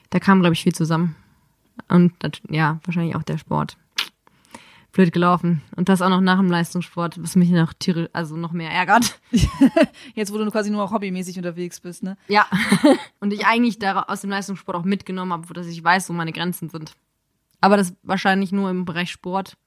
Da 0.09 0.17
kam, 0.17 0.39
glaube 0.39 0.53
ich, 0.53 0.63
viel 0.63 0.73
zusammen. 0.73 1.15
Und 1.89 2.13
ja, 2.49 2.80
wahrscheinlich 2.86 3.15
auch 3.15 3.24
der 3.24 3.38
Sport. 3.38 3.78
Blöd 4.93 5.11
gelaufen. 5.11 5.63
Und 5.76 5.89
das 5.89 6.03
auch 6.03 6.09
noch 6.09 6.21
nach 6.21 6.38
dem 6.38 6.51
Leistungssport, 6.51 7.21
was 7.21 7.36
mich 7.36 7.49
noch 7.49 7.74
tierisch, 7.74 8.09
also 8.13 8.38
noch 8.38 8.51
mehr 8.51 8.69
ärgert. 8.69 9.19
Jetzt, 10.13 10.32
wo 10.32 10.38
du 10.38 10.49
quasi 10.51 10.69
nur 10.69 10.84
auch 10.84 10.91
hobbymäßig 10.91 11.38
unterwegs 11.38 11.80
bist, 11.80 12.03
ne? 12.03 12.15
Ja. 12.28 12.45
Und 13.19 13.34
ich 13.34 13.47
eigentlich 13.47 13.80
da 13.80 14.03
aus 14.03 14.21
dem 14.21 14.30
Leistungssport 14.30 14.78
auch 14.78 14.86
mitgenommen 14.86 15.34
habe, 15.34 15.51
dass 15.53 15.65
ich 15.65 15.84
weiß, 15.84 16.09
wo 16.09 16.13
meine 16.13 16.32
Grenzen 16.32 16.69
sind. 16.69 16.93
Aber 17.59 17.76
das 17.76 17.95
wahrscheinlich 18.03 18.51
nur 18.51 18.69
im 18.69 18.86
Bereich 18.86 19.09
Sport. 19.09 19.57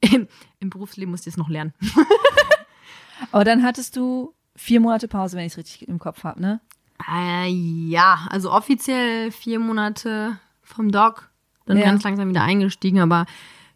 Im, 0.00 0.28
im 0.60 0.68
Berufsleben 0.68 1.10
muss 1.10 1.22
ich 1.22 1.28
es 1.28 1.36
noch 1.38 1.48
lernen. 1.48 1.72
Aber 3.32 3.44
dann 3.44 3.62
hattest 3.62 3.96
du 3.96 4.34
vier 4.56 4.80
Monate 4.80 5.08
Pause, 5.08 5.38
wenn 5.38 5.46
ich 5.46 5.52
es 5.52 5.58
richtig 5.58 5.88
im 5.88 5.98
Kopf 5.98 6.22
habe, 6.22 6.42
ne? 6.42 6.60
Äh, 7.10 7.48
ja, 7.48 8.26
also 8.30 8.52
offiziell 8.52 9.30
vier 9.30 9.58
Monate 9.58 10.38
vom 10.64 10.90
Doc, 10.90 11.30
dann 11.66 11.78
Ja. 11.78 11.84
ganz 11.84 12.02
langsam 12.02 12.28
wieder 12.28 12.42
eingestiegen, 12.42 13.00
aber 13.00 13.26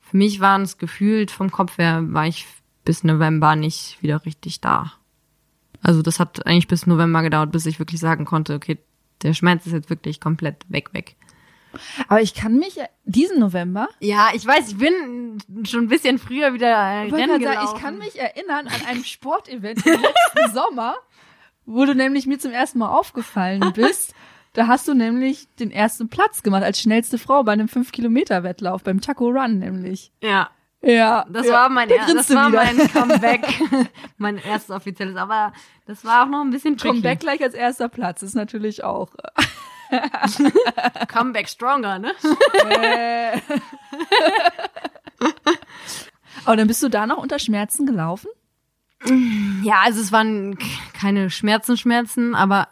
für 0.01 0.17
mich 0.17 0.41
waren 0.41 0.63
es 0.63 0.79
gefühlt 0.79 1.31
vom 1.31 1.51
Kopf 1.51 1.79
her, 1.79 2.03
war 2.09 2.27
ich 2.27 2.47
bis 2.85 3.05
November 3.05 3.57
nicht 3.57 4.03
wieder 4.03 4.25
richtig 4.25 4.61
da. 4.61 4.93
Also 5.83 6.03
das 6.03 6.19
hat 6.19 6.47
eigentlich 6.47 6.69
bis 6.69 6.87
November 6.87 7.23
gedauert, 7.23 7.53
bis 7.53 7.67
ich 7.67 7.79
wirklich 7.79 8.01
sagen 8.01 8.25
konnte, 8.25 8.55
okay, 8.55 8.79
der 9.23 9.35
Schmerz 9.35 9.67
ist 9.67 9.73
jetzt 9.73 9.91
wirklich 9.91 10.21
komplett 10.21 10.65
weg, 10.69 10.93
weg. 10.93 11.17
Aber 12.09 12.23
ich 12.23 12.35
kann 12.35 12.59
mich 12.59 12.79
diesen 13.05 13.39
November, 13.41 13.89
Ja, 14.01 14.31
ich 14.33 14.45
weiß, 14.47 14.69
ich 14.71 14.79
bin 14.79 15.39
schon 15.65 15.85
ein 15.85 15.89
bisschen 15.89 16.19
früher 16.19 16.55
wieder 16.55 17.03
äh, 17.03 17.07
ich, 17.09 17.13
Rennen 17.13 17.43
sagen, 17.43 17.81
kann 17.81 17.99
mich 17.99 18.19
erinnern 18.19 18.67
an 18.69 18.87
einem 18.87 19.05
Sportevent 19.05 19.85
im 19.87 20.01
letzten 20.01 20.53
Sommer, 20.55 20.97
wo 21.67 21.85
du 21.85 21.95
nämlich 21.95 22.27
mir 22.27 22.39
zum 22.39 22.53
ersten 22.53 22.79
Mal 22.79 22.89
aufgefallen 22.89 23.73
bist. 23.75 24.15
Da 24.59 24.67
hast 24.67 24.89
du 24.89 24.95
nämlich 24.95 25.47
den 25.61 25.71
ersten 25.71 26.09
Platz 26.09 26.43
gemacht 26.43 26.65
als 26.65 26.81
schnellste 26.81 27.17
Frau 27.17 27.45
bei 27.45 27.53
einem 27.53 27.69
5-Kilometer-Wettlauf, 27.69 28.83
beim 28.83 29.01
Taco 29.01 29.29
Run 29.29 29.61
nämlich. 29.61 30.11
Ja, 30.21 30.51
Ja. 30.83 31.25
das 31.31 31.47
ja. 31.47 31.53
war 31.53 31.69
mein 31.69 31.89
Da 31.89 31.95
das 32.13 32.29
war 32.35 32.49
wieder. 32.51 32.65
mein 32.65 32.77
Comeback, 32.93 33.47
mein 34.17 34.37
erstes 34.39 34.75
offizielles, 34.75 35.15
aber 35.15 35.53
das 35.87 36.05
war 36.05 36.25
auch 36.25 36.29
noch 36.29 36.41
ein 36.41 36.51
bisschen 36.51 36.77
tricky. 36.77 36.95
Comeback 36.95 37.21
gleich 37.21 37.41
als 37.41 37.55
erster 37.55 37.89
Platz 37.89 38.23
ist 38.25 38.35
natürlich 38.35 38.83
auch. 38.83 39.11
Comeback 41.07 41.49
stronger, 41.49 42.01
ne? 42.01 42.13
Äh. 42.69 43.39
Aber 46.45 46.57
dann 46.57 46.67
bist 46.67 46.83
du 46.83 46.89
da 46.89 47.07
noch 47.07 47.19
unter 47.19 47.39
Schmerzen 47.39 47.87
gelaufen? 47.87 48.29
Ja, 49.63 49.77
also 49.85 50.01
es 50.01 50.11
waren 50.11 50.59
keine 50.99 51.31
Schmerzen, 51.31 51.77
Schmerzen, 51.77 52.35
aber 52.35 52.67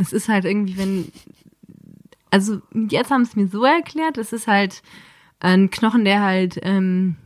es 0.00 0.12
ist 0.12 0.28
halt 0.28 0.44
irgendwie, 0.44 0.76
wenn, 0.76 1.12
also 2.30 2.60
jetzt 2.72 3.10
haben 3.10 3.22
es 3.22 3.36
mir 3.36 3.48
so 3.48 3.64
erklärt, 3.64 4.18
es 4.18 4.32
ist 4.32 4.46
halt 4.46 4.82
ein 5.40 5.70
Knochen, 5.70 6.04
der 6.04 6.22
halt 6.22 6.58
ähm, 6.62 7.16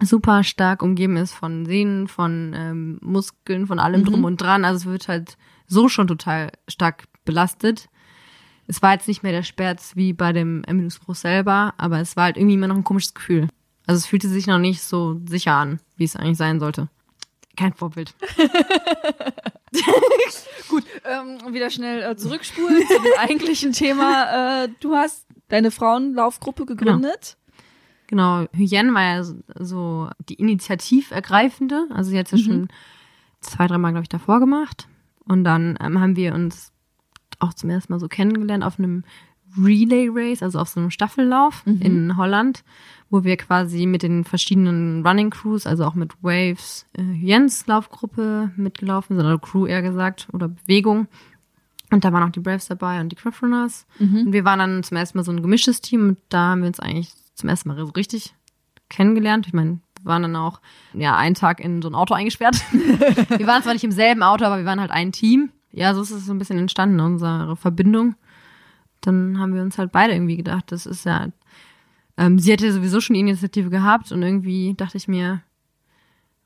super 0.00 0.42
stark 0.44 0.82
umgeben 0.82 1.16
ist 1.16 1.32
von 1.32 1.66
Sehnen, 1.66 2.08
von 2.08 2.54
ähm, 2.56 2.98
Muskeln, 3.02 3.66
von 3.66 3.78
allem 3.78 4.04
drum 4.04 4.24
und 4.24 4.40
dran. 4.40 4.64
Also 4.64 4.76
es 4.78 4.86
wird 4.86 5.08
halt 5.08 5.36
so 5.66 5.88
schon 5.88 6.06
total 6.06 6.50
stark 6.68 7.04
belastet. 7.24 7.88
Es 8.66 8.82
war 8.82 8.92
jetzt 8.92 9.08
nicht 9.08 9.22
mehr 9.22 9.32
der 9.32 9.42
Schmerz 9.42 9.96
wie 9.96 10.12
bei 10.12 10.32
dem 10.32 10.64
Ermüdungsbruch 10.64 11.14
selber, 11.14 11.74
aber 11.78 12.00
es 12.00 12.16
war 12.16 12.24
halt 12.24 12.36
irgendwie 12.36 12.54
immer 12.54 12.68
noch 12.68 12.76
ein 12.76 12.84
komisches 12.84 13.14
Gefühl. 13.14 13.48
Also 13.86 13.98
es 13.98 14.06
fühlte 14.06 14.28
sich 14.28 14.46
noch 14.46 14.58
nicht 14.58 14.82
so 14.82 15.20
sicher 15.28 15.52
an, 15.54 15.80
wie 15.96 16.04
es 16.04 16.16
eigentlich 16.16 16.38
sein 16.38 16.60
sollte. 16.60 16.88
Kein 17.56 17.74
Vorbild. 17.74 18.14
Gut, 20.68 20.84
ähm, 21.04 21.52
wieder 21.54 21.70
schnell 21.70 22.02
äh, 22.02 22.16
zurückspulen 22.16 22.86
zu 22.86 22.94
dem 22.94 23.12
eigentlichen 23.18 23.72
Thema. 23.72 24.64
Äh, 24.64 24.68
du 24.80 24.94
hast 24.94 25.26
deine 25.48 25.70
Frauenlaufgruppe 25.70 26.64
gegründet. 26.66 27.36
Genau, 28.06 28.46
Hyen 28.52 28.92
war 28.94 29.02
ja 29.02 29.22
so- 29.58 30.08
die 30.28 30.34
Initiativergreifende. 30.34 31.86
Also 31.90 32.10
sie 32.10 32.18
hat 32.18 32.30
ja 32.30 32.38
schon 32.38 32.68
zwei, 33.40 33.66
dreimal, 33.66 33.92
glaube 33.92 34.04
ich, 34.04 34.08
davor 34.08 34.40
gemacht. 34.40 34.88
Und 35.24 35.44
dann 35.44 35.78
ähm, 35.82 36.00
haben 36.00 36.16
wir 36.16 36.34
uns 36.34 36.72
auch 37.38 37.54
zum 37.54 37.70
ersten 37.70 37.92
Mal 37.92 37.98
so 38.00 38.08
kennengelernt 38.08 38.64
auf 38.64 38.78
einem 38.78 39.04
Relay 39.62 40.08
Race, 40.10 40.42
also 40.42 40.58
auf 40.58 40.68
so 40.68 40.80
einem 40.80 40.90
Staffellauf 40.90 41.62
in 41.66 42.16
Holland, 42.16 42.64
wo 43.12 43.24
wir 43.24 43.36
quasi 43.36 43.84
mit 43.84 44.02
den 44.02 44.24
verschiedenen 44.24 45.06
Running 45.06 45.28
Crews, 45.28 45.66
also 45.66 45.84
auch 45.84 45.94
mit 45.94 46.14
Waves, 46.22 46.86
äh, 46.94 47.02
Hyens 47.02 47.66
Laufgruppe 47.66 48.50
mitgelaufen 48.56 49.16
sind, 49.16 49.26
oder 49.26 49.38
Crew 49.38 49.66
eher 49.66 49.82
gesagt, 49.82 50.28
oder 50.32 50.48
Bewegung. 50.48 51.08
Und 51.90 52.06
da 52.06 52.12
waren 52.12 52.22
auch 52.22 52.32
die 52.32 52.40
Braves 52.40 52.68
dabei 52.68 53.02
und 53.02 53.10
die 53.10 53.16
Craft 53.16 53.42
Runners. 53.42 53.86
Und 54.24 54.32
wir 54.32 54.46
waren 54.46 54.60
dann 54.60 54.82
zum 54.82 54.96
ersten 54.96 55.18
Mal 55.18 55.24
so 55.24 55.30
ein 55.30 55.42
gemischtes 55.42 55.82
Team 55.82 56.08
und 56.08 56.18
da 56.30 56.52
haben 56.52 56.62
wir 56.62 56.68
uns 56.68 56.80
eigentlich 56.80 57.12
zum 57.34 57.50
ersten 57.50 57.68
Mal 57.68 57.76
so 57.76 57.84
richtig 57.84 58.34
kennengelernt. 58.88 59.46
Ich 59.46 59.52
meine, 59.52 59.80
waren 60.04 60.22
dann 60.22 60.34
auch 60.34 60.62
ja 60.94 61.14
einen 61.14 61.34
Tag 61.34 61.60
in 61.60 61.82
so 61.82 61.90
ein 61.90 61.94
Auto 61.94 62.14
eingesperrt. 62.14 62.56
wir 62.72 63.46
waren 63.46 63.62
zwar 63.62 63.74
nicht 63.74 63.84
im 63.84 63.92
selben 63.92 64.22
Auto, 64.22 64.46
aber 64.46 64.56
wir 64.56 64.64
waren 64.64 64.80
halt 64.80 64.90
ein 64.90 65.12
Team. 65.12 65.50
Ja, 65.70 65.92
so 65.92 66.00
ist 66.00 66.12
es 66.12 66.24
so 66.24 66.32
ein 66.32 66.38
bisschen 66.38 66.58
entstanden, 66.58 66.98
unsere 66.98 67.56
Verbindung. 67.56 68.14
Dann 69.02 69.38
haben 69.38 69.54
wir 69.54 69.60
uns 69.60 69.76
halt 69.76 69.92
beide 69.92 70.14
irgendwie 70.14 70.38
gedacht, 70.38 70.72
das 70.72 70.86
ist 70.86 71.04
ja, 71.04 71.28
ähm, 72.16 72.38
sie 72.38 72.52
hätte 72.52 72.72
sowieso 72.72 73.00
schon 73.00 73.14
die 73.14 73.20
Initiative 73.20 73.70
gehabt 73.70 74.12
und 74.12 74.22
irgendwie 74.22 74.74
dachte 74.74 74.96
ich 74.96 75.08
mir, 75.08 75.42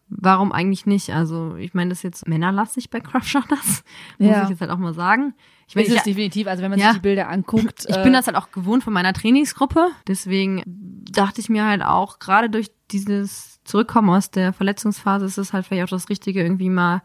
warum 0.09 0.53
eigentlich 0.53 0.87
nicht? 0.87 1.11
Also 1.11 1.57
ich 1.57 1.75
meine, 1.75 1.91
das 1.91 1.99
ist 1.99 2.03
jetzt 2.05 2.29
männerlastig 2.29 2.91
bei 2.91 3.01
Craft 3.01 3.25
Shotters, 3.25 3.83
muss 4.19 4.29
Ja. 4.31 4.43
ich 4.45 4.51
jetzt 4.51 4.61
halt 4.61 4.71
auch 4.71 4.79
mal 4.79 4.95
sagen. 4.95 5.35
Ich 5.69 5.75
meine, 5.75 5.89
es 5.89 5.95
ich, 5.95 6.03
definitiv, 6.03 6.47
also 6.47 6.63
wenn 6.63 6.71
man 6.71 6.79
Ja. 6.79 6.89
sich 6.91 6.99
die 6.99 7.03
Bilder 7.03 7.29
anguckt. 7.29 7.87
ich 7.89 7.97
äh, 7.97 8.03
bin 8.05 8.13
das 8.13 8.27
halt 8.29 8.37
auch 8.37 8.53
gewohnt 8.53 8.85
von 8.85 8.93
meiner 8.93 9.13
Trainingsgruppe. 9.13 9.89
Deswegen 10.07 10.63
dachte 10.67 11.41
ich 11.41 11.49
mir 11.49 11.65
halt 11.67 11.83
auch, 11.83 12.21
gerade 12.21 12.49
durch 12.49 12.71
dieses 12.93 13.61
Zurückkommen 13.65 14.11
aus 14.11 14.31
der 14.31 14.53
Verletzungsphase 14.53 15.25
ist 15.27 15.39
es 15.39 15.53
halt 15.53 15.67
vielleicht 15.67 15.85
auch 15.85 15.97
das 15.97 16.09
Richtige, 16.09 16.41
irgendwie 16.41 16.71
mal 16.71 17.03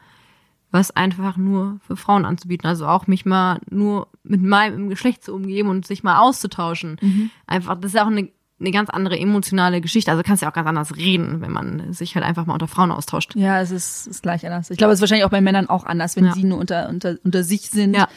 was 0.73 0.91
einfach 0.95 1.35
nur 1.37 1.79
für 1.85 1.97
Frauen 1.97 2.23
anzubieten. 2.23 2.67
Also 2.67 2.85
auch 2.87 3.07
mich 3.07 3.25
mal 3.25 3.59
nur 3.69 4.07
mit 4.23 4.41
meinem 4.43 4.89
Geschlecht 4.89 5.23
zu 5.23 5.33
umgeben 5.33 5.67
und 5.69 5.85
sich 5.85 6.03
mal 6.03 6.19
auszutauschen. 6.19 7.29
Einfach, 7.47 7.75
das 7.75 7.91
ist 7.91 7.95
ja 7.95 8.03
auch 8.03 8.07
eine, 8.11 8.29
eine 8.61 8.71
ganz 8.71 8.89
andere 8.89 9.19
emotionale 9.19 9.81
Geschichte. 9.81 10.11
Also 10.11 10.23
kannst 10.23 10.41
ja 10.43 10.49
auch 10.49 10.53
ganz 10.53 10.67
anders 10.67 10.95
reden, 10.95 11.41
wenn 11.41 11.51
man 11.51 11.91
sich 11.93 12.15
halt 12.15 12.25
einfach 12.25 12.45
mal 12.45 12.53
unter 12.53 12.67
Frauen 12.67 12.91
austauscht. 12.91 13.35
Ja, 13.35 13.59
es 13.59 13.71
ist, 13.71 14.07
ist 14.07 14.21
gleich 14.23 14.45
anders. 14.45 14.69
Ich 14.69 14.77
glaube, 14.77 14.93
es 14.93 14.97
ist 14.99 15.01
wahrscheinlich 15.01 15.25
auch 15.25 15.29
bei 15.31 15.41
Männern 15.41 15.67
auch 15.67 15.83
anders, 15.83 16.15
wenn 16.15 16.25
Ja. 16.25 16.33
sie 16.33 16.43
nur 16.43 16.59
unter, 16.59 16.87
unter, 16.89 17.15
unter 17.23 17.43
sich 17.43 17.69
sind. 17.69 17.95
Ja. 17.95 18.07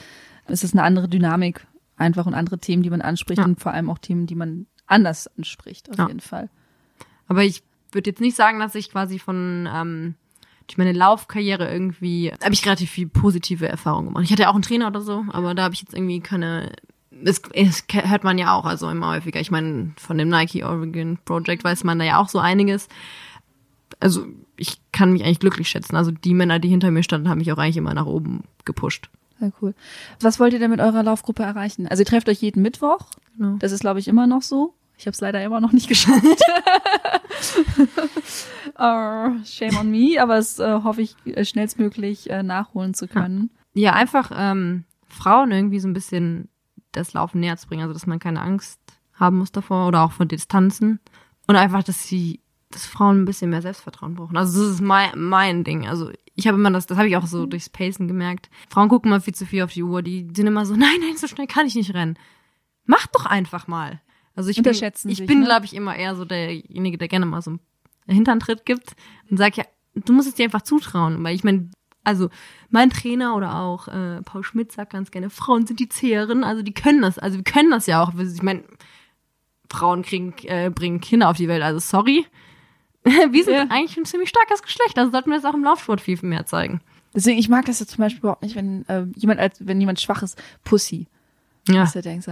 Es 0.47 0.63
ist 0.63 0.75
eine 0.75 0.83
andere 0.83 1.09
Dynamik 1.09 1.67
einfach 1.97 2.27
und 2.27 2.35
andere 2.35 2.59
Themen, 2.59 2.83
die 2.83 2.91
man 2.91 3.01
anspricht 3.01 3.39
Ja. 3.39 3.45
und 3.45 3.59
vor 3.61 3.73
allem 3.73 3.89
auch 3.91 3.99
Themen, 3.99 4.27
die 4.27 4.35
man 4.35 4.67
anders 4.87 5.27
anspricht, 5.39 5.91
auf 5.91 5.97
Ja. 5.99 6.07
jeden 6.09 6.21
Fall. 6.21 6.51
Aber 7.27 7.43
ich 7.43 7.63
würde 7.93 8.11
jetzt 8.11 8.21
nicht 8.21 8.37
sagen, 8.37 8.61
dass 8.61 8.75
ich 8.75 8.91
quasi 8.91 9.19
von 9.19 9.69
ähm, 9.73 10.15
durch 10.67 10.77
meine 10.79 10.93
Laufkarriere 10.93 11.71
irgendwie 11.73 12.33
habe 12.43 12.53
ich 12.55 12.65
relativ 12.67 12.91
viel 12.91 13.07
positive 13.09 13.69
Erfahrungen 13.69 14.09
gemacht. 14.09 14.25
Ich 14.25 14.33
hatte 14.33 14.43
ja 14.43 14.49
auch 14.51 14.55
einen 14.55 14.63
Trainer 14.63 14.89
oder 14.89 15.01
so, 15.01 15.25
aber 15.31 15.55
da 15.55 15.63
habe 15.65 15.75
ich 15.75 15.81
jetzt 15.83 15.95
irgendwie 15.95 16.21
keine. 16.21 16.73
Es, 17.25 17.41
es 17.53 17.85
hört 17.91 18.25
man 18.25 18.39
ja 18.39 18.55
auch, 18.55 18.65
also 18.65 18.89
immer 18.91 19.09
häufiger. 19.09 19.41
Ich 19.41 19.51
meine, 19.51 19.93
von 19.97 20.19
dem 20.19 20.29
Nike 20.29 20.65
Oregon 20.65 21.19
Project 21.25 21.65
weiß 21.65 21.85
man 21.85 21.99
da 21.99 22.05
ja 22.05 22.19
auch 22.19 22.29
so 22.29 22.39
einiges. 22.39 22.89
Also 24.01 24.27
ich 24.57 24.79
kann 24.93 25.13
mich 25.13 25.25
eigentlich 25.25 25.41
glücklich 25.41 25.69
schätzen. 25.69 25.97
Also 25.97 26.11
die 26.11 26.35
Männer, 26.35 26.59
die 26.59 26.69
hinter 26.69 26.91
mir 26.91 27.03
standen, 27.03 27.29
haben 27.29 27.39
mich 27.39 27.53
auch 27.53 27.59
eigentlich 27.59 27.77
immer 27.77 27.95
nach 27.95 28.07
oben 28.07 28.45
gepusht. 28.65 29.09
Sehr 29.41 29.53
cool. 29.61 29.75
Was 30.21 30.39
wollt 30.39 30.53
ihr 30.53 30.59
denn 30.59 30.71
mit 30.71 30.81
eurer 30.81 31.03
Laufgruppe 31.03 31.43
erreichen? 31.43 31.89
Also 31.89 32.03
ihr 32.03 32.07
trefft 32.07 32.29
euch 32.29 32.41
jeden 32.41 32.63
Mittwoch. 32.63 33.07
Genau. 33.37 33.57
Das 33.59 33.73
ist, 33.73 33.81
glaube 33.81 34.01
ich, 34.01 34.09
immer 34.09 34.27
noch 34.27 34.43
so. 34.43 34.75
Ich 34.97 35.07
habe 35.07 35.15
es 35.15 35.21
leider 35.21 35.43
immer 35.43 35.61
noch 35.61 35.73
nicht 35.73 35.89
geschafft. 35.89 36.25
oh, 38.79 39.31
shame 39.45 39.77
on 39.79 39.91
me, 39.91 40.21
aber 40.21 40.39
es 40.39 40.59
äh, 40.59 40.81
hoffe 40.83 41.03
ich 41.03 41.17
äh, 41.27 41.45
schnellstmöglich 41.45 42.31
äh, 42.31 42.43
nachholen 42.43 42.95
zu 42.95 43.09
können. 43.09 43.51
Ja, 43.75 43.93
einfach 43.93 44.31
ähm, 44.35 44.85
Frauen 45.09 45.51
irgendwie 45.51 45.81
so 45.81 45.89
ein 45.89 45.95
bisschen 45.95 46.49
das 46.97 47.13
Laufen 47.13 47.41
näher 47.41 47.57
zu 47.57 47.67
bringen, 47.67 47.83
also 47.83 47.93
dass 47.93 48.07
man 48.07 48.19
keine 48.19 48.41
Angst 48.41 48.81
haben 49.15 49.39
muss 49.39 49.53
davor 49.53 49.87
oder 49.87 50.03
auch 50.03 50.13
vor 50.13 50.27
Distanzen 50.27 51.01
und 51.47 51.57
einfach, 51.57 51.83
dass 51.83 52.07
sie, 52.07 52.41
dass 52.71 52.87
Frauen 52.87 53.23
ein 53.23 53.25
bisschen 53.25 53.51
mehr 53.51 53.63
Selbstvertrauen 53.63 54.15
brauchen. 54.15 54.37
Also 54.37 54.61
das 54.61 54.75
ist 54.75 54.81
mein, 54.81 55.11
mein 55.15 55.65
Ding. 55.65 55.87
Also 55.87 56.11
ich 56.35 56.47
habe 56.49 56.59
immer 56.59 56.71
das, 56.71 56.87
das 56.87 56.99
habe 56.99 57.09
ich 57.09 57.17
auch 57.17 57.27
so 57.27 57.47
durchs 57.47 57.69
Pacen 57.69 58.09
gemerkt. 58.09 58.51
Frauen 58.69 58.89
gucken 58.89 59.11
mal 59.11 59.21
viel 59.21 59.35
zu 59.35 59.47
viel 59.47 59.63
auf 59.63 59.73
die 59.73 59.83
Uhr, 59.83 60.03
die 60.03 60.29
sind 60.35 60.47
immer 60.47 60.67
so, 60.67 60.75
nein, 60.77 60.97
nein, 61.01 61.17
so 61.17 61.27
schnell 61.27 61.47
kann 61.47 61.67
ich 61.67 61.75
nicht 61.75 61.95
rennen. 61.95 62.19
Mach 62.87 63.07
doch 63.09 63.27
einfach 63.27 63.67
mal. 63.67 64.01
Also 64.35 64.51
ich 64.51 64.61
bin, 64.61 64.73
ich 64.73 64.97
sich, 64.97 65.27
bin, 65.27 65.41
ne? 65.41 65.45
glaube 65.45 65.65
ich, 65.65 65.75
immer 65.75 65.95
eher 65.95 66.17
so 66.17 66.25
derjenige, 66.25 66.99
der 66.99 67.09
gerne 67.09 67.25
mal 67.25 67.41
so 67.41 67.53
einen 67.53 67.61
Hinterntritt 68.07 68.67
gibt 68.67 68.97
und 69.31 69.37
sagt, 69.37 69.57
ja, 69.57 69.65
du 69.95 70.13
musst 70.13 70.29
es 70.29 70.35
dir 70.35 70.45
einfach 70.45 70.63
zutrauen, 70.63 71.23
weil 71.23 71.37
ich 71.37 71.45
meine, 71.45 71.71
also 72.05 72.29
mein 72.71 72.91
Trainer 72.91 73.35
oder 73.37 73.57
auch 73.59 73.89
äh, 73.89 74.23
Paul 74.23 74.45
Schmidt 74.45 74.73
sagt 74.73 74.93
ganz 74.93 75.11
gerne, 75.11 75.31
Frauen 75.31 75.67
sind 75.67 75.81
die 75.81 75.89
Zeheren, 75.89 76.45
also 76.45 76.63
die 76.63 76.75
können 76.75 77.03
das, 77.03 77.19
also 77.19 77.37
wir 77.39 77.45
können 77.45 77.71
das 77.71 77.87
ja 77.87 78.03
auch. 78.03 78.13
Ich 78.19 78.43
meine, 78.43 78.63
Frauen 79.71 80.03
kriegen, 80.03 80.35
äh, 80.45 80.71
bringen 80.75 81.01
Kinder 81.01 81.29
auf 81.31 81.37
die 81.37 81.49
Welt, 81.49 81.63
also 81.63 81.79
sorry. 81.79 82.27
wir 83.05 83.45
sind 83.45 83.55
Ja. 83.55 83.67
eigentlich 83.71 83.97
ein 83.97 84.05
ziemlich 84.05 84.29
starkes 84.29 84.63
Geschlecht, 84.63 84.99
also 84.99 85.11
sollten 85.11 85.31
wir 85.31 85.37
das 85.37 85.45
auch 85.45 85.55
im 85.55 85.65
Laufsport 85.65 86.01
viel 86.01 86.19
mehr 86.23 86.47
zeigen. 86.47 86.81
Deswegen, 87.15 87.39
ich 87.39 87.49
mag 87.49 87.65
das 87.67 87.81
ja 87.81 87.87
zum 87.87 87.99
Beispiel 87.99 88.21
überhaupt 88.21 88.43
nicht, 88.43 88.57
wenn 88.57 88.87
äh, 88.89 89.07
jemand 89.15 89.41
als 89.41 89.65
wenn 89.67 89.81
jemand 89.81 90.01
schwach 90.01 90.23
ist, 90.23 90.41
Pussy. 90.65 91.07
Ja. 91.69 91.83
Dass 91.83 91.93
du 91.93 92.03
denkst, 92.03 92.27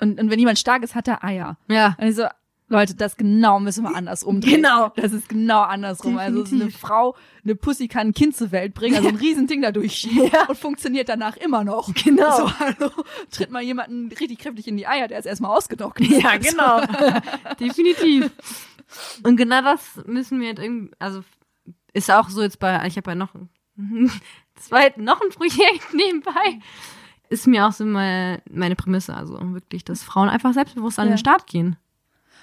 und, 0.00 0.18
und 0.18 0.30
wenn 0.30 0.38
jemand 0.38 0.58
stark 0.58 0.82
ist, 0.82 0.94
hat 0.94 1.08
er 1.08 1.22
Eier. 1.24 1.58
Ja. 1.68 1.94
Und 1.98 2.06
ich 2.08 2.16
so, 2.16 2.24
Leute, 2.70 2.94
das 2.94 3.16
genau 3.16 3.58
müssen 3.60 3.82
wir 3.82 3.94
anders 3.96 4.22
umdrehen. 4.22 4.62
Genau. 4.62 4.90
Das 4.96 5.12
ist 5.12 5.28
genau 5.28 5.60
andersrum. 5.62 6.16
Also 6.18 6.36
so 6.36 6.40
eine 6.54 6.58
Definitiv. 6.60 6.80
Frau, 6.80 7.16
eine 7.44 7.56
Pussy 7.56 7.88
kann 7.88 8.08
ein 8.08 8.14
Kind 8.14 8.36
zur 8.36 8.52
Welt 8.52 8.74
bringen, 8.74 8.94
also 8.96 9.08
ein 9.08 9.16
Riesending 9.16 9.60
da 9.60 9.72
durchschieben 9.72 10.30
und 10.48 10.56
funktioniert 10.56 11.08
danach 11.08 11.36
immer 11.36 11.64
noch. 11.64 11.92
Genau. 11.94 12.36
So, 12.46 12.58
hallo, 12.60 12.90
tritt 13.30 13.50
mal 13.50 13.60
jemanden 13.62 14.08
richtig 14.12 14.38
kräftig 14.38 14.68
in 14.68 14.76
die 14.76 14.86
Eier, 14.86 15.08
der 15.08 15.18
ist 15.18 15.26
erstmal 15.26 15.56
ausgenockt. 15.56 16.00
Ja, 16.00 16.36
genau. 16.36 16.80
Definitiv. 17.60 18.30
Und 19.24 19.36
genau 19.36 19.62
das 19.62 20.00
müssen 20.06 20.40
wir 20.40 20.48
jetzt 20.48 20.60
irgendwie, 20.60 20.92
also 20.98 21.22
ist 21.92 22.10
auch 22.10 22.28
so 22.28 22.40
jetzt 22.42 22.60
bei, 22.60 22.86
ich 22.86 22.96
habe 22.96 23.10
ja 23.10 23.14
noch 23.16 23.34
ein 23.34 23.48
zweit, 24.54 24.96
noch 24.96 25.20
ein 25.20 25.30
Projekt 25.30 25.92
nebenbei. 25.92 26.60
Ist 27.28 27.46
mir 27.46 27.66
auch 27.66 27.72
so 27.72 27.84
meine, 27.84 28.42
meine 28.48 28.76
Prämisse, 28.76 29.14
also 29.14 29.38
wirklich, 29.54 29.84
dass 29.84 30.02
Frauen 30.04 30.28
einfach 30.28 30.52
selbstbewusst 30.54 30.98
an 31.00 31.08
Ja. 31.08 31.14
den 31.14 31.18
Start 31.18 31.46
gehen. 31.48 31.76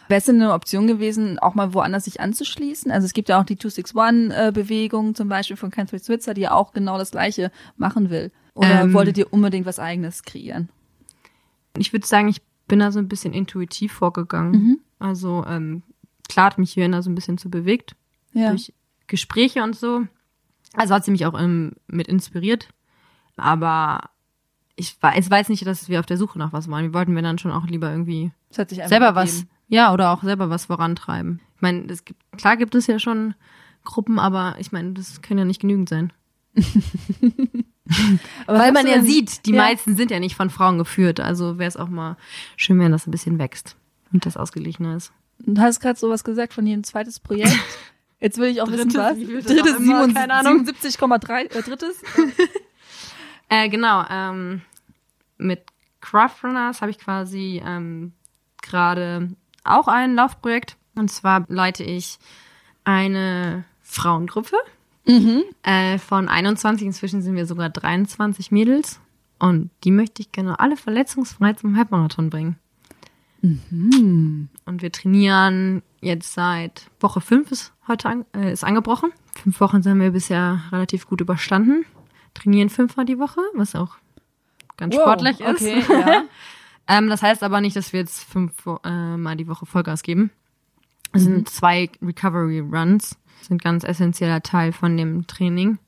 Wäre 0.07 0.19
es 0.19 0.25
denn 0.25 0.41
eine 0.41 0.53
Option 0.53 0.87
gewesen, 0.87 1.37
auch 1.39 1.53
mal 1.55 1.73
woanders 1.73 2.05
sich 2.05 2.21
anzuschließen? 2.21 2.91
Also 2.91 3.05
es 3.05 3.13
gibt 3.13 3.29
ja 3.29 3.39
auch 3.39 3.43
die 3.45 3.57
261-Bewegung 3.57 5.15
zum 5.15 5.29
Beispiel 5.29 5.57
von 5.57 5.71
Catherine 5.71 6.03
Switzer, 6.03 6.33
die 6.33 6.41
ja 6.41 6.51
auch 6.51 6.73
genau 6.73 6.97
das 6.97 7.11
Gleiche 7.11 7.51
machen 7.75 8.09
will. 8.09 8.31
Oder 8.53 8.81
Ähm. 8.83 8.93
wolltet 8.93 9.17
ihr 9.17 9.31
unbedingt 9.31 9.65
was 9.65 9.79
Eigenes 9.79 10.23
kreieren? 10.23 10.69
Ich 11.77 11.93
würde 11.93 12.07
sagen, 12.07 12.27
ich 12.27 12.41
bin 12.67 12.79
da 12.79 12.91
so 12.91 12.99
ein 12.99 13.07
bisschen 13.07 13.33
intuitiv 13.33 13.93
vorgegangen. 13.93 14.79
Also 14.99 15.45
ähm, 15.47 15.83
klar 16.27 16.47
hat 16.47 16.57
mich 16.57 16.75
Joanna 16.75 17.01
so 17.01 17.09
ein 17.09 17.15
bisschen 17.15 17.37
zu 17.37 17.49
bewegt. 17.49 17.95
Ja. 18.33 18.49
durch 18.49 18.73
Gespräche 19.07 19.63
und 19.63 19.75
so. 19.75 20.03
Also 20.73 20.93
hat 20.93 21.05
sie 21.05 21.11
mich 21.11 21.25
auch 21.25 21.39
ähm, 21.39 21.73
mit 21.87 22.07
inspiriert. 22.07 22.67
Aber 23.35 24.09
ich 24.75 25.01
weiß, 25.01 25.29
weiß 25.31 25.49
nicht, 25.49 25.65
dass 25.65 25.87
wir 25.89 25.99
auf 25.99 26.05
der 26.05 26.17
Suche 26.17 26.37
nach 26.37 26.53
was 26.53 26.69
waren. 26.69 26.83
Wir 26.83 26.93
wollten 26.93 27.15
wir 27.15 27.21
dann 27.21 27.37
schon 27.37 27.51
auch 27.51 27.65
lieber 27.67 27.89
irgendwie 27.89 28.31
selber 28.49 29.13
gegeben. 29.13 29.15
was, 29.15 29.45
ja, 29.67 29.93
oder 29.93 30.11
auch 30.11 30.23
selber 30.23 30.49
was 30.49 30.65
vorantreiben. 30.65 31.41
Ich 31.55 31.61
meine, 31.61 31.85
es 31.91 32.05
gibt, 32.05 32.21
klar 32.37 32.57
gibt 32.57 32.75
es 32.75 32.87
ja 32.87 32.99
schon 32.99 33.35
Gruppen, 33.83 34.19
aber 34.19 34.55
ich 34.59 34.71
meine, 34.71 34.93
das 34.93 35.21
können 35.21 35.39
ja 35.39 35.45
nicht 35.45 35.61
genügend 35.61 35.89
sein. 35.89 36.13
Weil 38.47 38.71
man 38.71 38.87
ja 38.87 39.01
sieht, 39.01 39.45
die 39.45 39.51
ja. 39.51 39.63
meisten 39.63 39.95
sind 39.95 40.11
ja 40.11 40.19
nicht 40.19 40.35
von 40.35 40.49
Frauen 40.49 40.77
geführt. 40.77 41.19
Also 41.19 41.57
wäre 41.57 41.67
es 41.67 41.77
auch 41.77 41.87
mal 41.87 42.17
schön, 42.55 42.79
wenn 42.79 42.91
das 42.91 43.07
ein 43.07 43.11
bisschen 43.11 43.39
wächst 43.39 43.75
und 44.11 44.25
das 44.25 44.37
ausgeglichener 44.37 44.95
ist. 44.95 45.11
Du 45.39 45.61
hast 45.61 45.79
gerade 45.79 45.97
sowas 45.97 46.23
gesagt 46.23 46.53
von 46.53 46.65
jedem 46.65 46.83
zweites 46.83 47.19
Projekt. 47.19 47.57
Jetzt 48.19 48.39
will 48.39 48.49
ich 48.49 48.61
auch 48.61 48.67
wissen, 48.67 48.89
Drittes, 48.89 48.97
was. 48.97 49.17
viel 49.17 49.35
das 49.35 49.45
Drittes 49.45 49.75
immer, 49.77 50.03
77 50.05 50.15
keine 50.15 50.33
Ahnung. 50.33 50.65
77,3, 50.65 51.35
äh, 51.35 51.61
drittes? 51.61 52.01
Äh, 53.49 53.69
genau, 53.69 54.03
ähm, 54.09 54.61
mit 55.37 55.61
Craftrunners 56.01 56.81
habe 56.81 56.91
ich 56.91 56.99
quasi 56.99 57.61
ähm, 57.65 58.11
gerade 58.61 59.29
auch 59.69 59.87
ein 59.87 60.15
Laufprojekt. 60.15 60.77
Und 60.95 61.09
zwar 61.11 61.45
leite 61.47 61.83
ich 61.83 62.17
eine 62.83 63.65
Frauengruppe 63.81 64.55
äh, 65.63 65.97
von 65.99 66.27
21. 66.27 66.87
Inzwischen 66.87 67.21
sind 67.21 67.35
wir 67.35 67.45
sogar 67.45 67.69
23 67.69 68.51
Mädels. 68.51 68.99
Und 69.39 69.69
die 69.83 69.91
möchte 69.91 70.21
ich 70.21 70.31
gerne 70.31 70.59
alle 70.59 70.75
verletzungsfrei 70.77 71.53
zum 71.53 71.77
Halbmarathon 71.77 72.29
bringen. 72.29 72.57
Und 73.41 74.49
wir 74.81 74.91
trainieren 74.91 75.83
jetzt 76.01 76.33
seit 76.33 76.89
Woche 76.99 77.21
5 77.21 77.51
ist 77.51 77.73
heute 77.87 78.09
an, 78.09 78.25
äh, 78.35 78.51
ist 78.51 78.63
angebrochen. 78.63 79.11
Fünf 79.41 79.59
Wochen 79.61 79.83
haben 79.85 80.01
wir 80.01 80.11
bisher 80.11 80.61
relativ 80.71 81.07
gut 81.07 81.21
überstanden. 81.21 81.85
Trainieren 82.33 82.69
fünfmal 82.69 83.05
die 83.05 83.19
Woche, 83.19 83.41
was 83.53 83.75
auch 83.75 83.95
ganz 84.75 84.95
Wow, 84.95 85.03
sportlich 85.03 85.39
ist. 85.39 85.61
okay, 85.61 85.83
ja. 85.89 86.23
ähm, 86.87 87.09
das 87.09 87.21
heißt 87.21 87.43
aber 87.43 87.61
nicht, 87.61 87.75
dass 87.75 87.93
wir 87.93 87.99
jetzt 87.99 88.23
fünfmal 88.23 88.79
äh, 88.83 89.17
mal 89.17 89.35
die 89.35 89.47
Woche 89.47 89.65
Vollgas 89.65 90.03
geben. 90.03 90.31
Es 91.13 91.23
sind 91.23 91.49
zwei 91.49 91.89
Recovery 92.01 92.59
Runs, 92.59 93.17
sind 93.41 93.63
ganz 93.63 93.83
essentieller 93.83 94.41
Teil 94.43 94.71
von 94.73 94.97
dem 94.97 95.25
Training. 95.25 95.79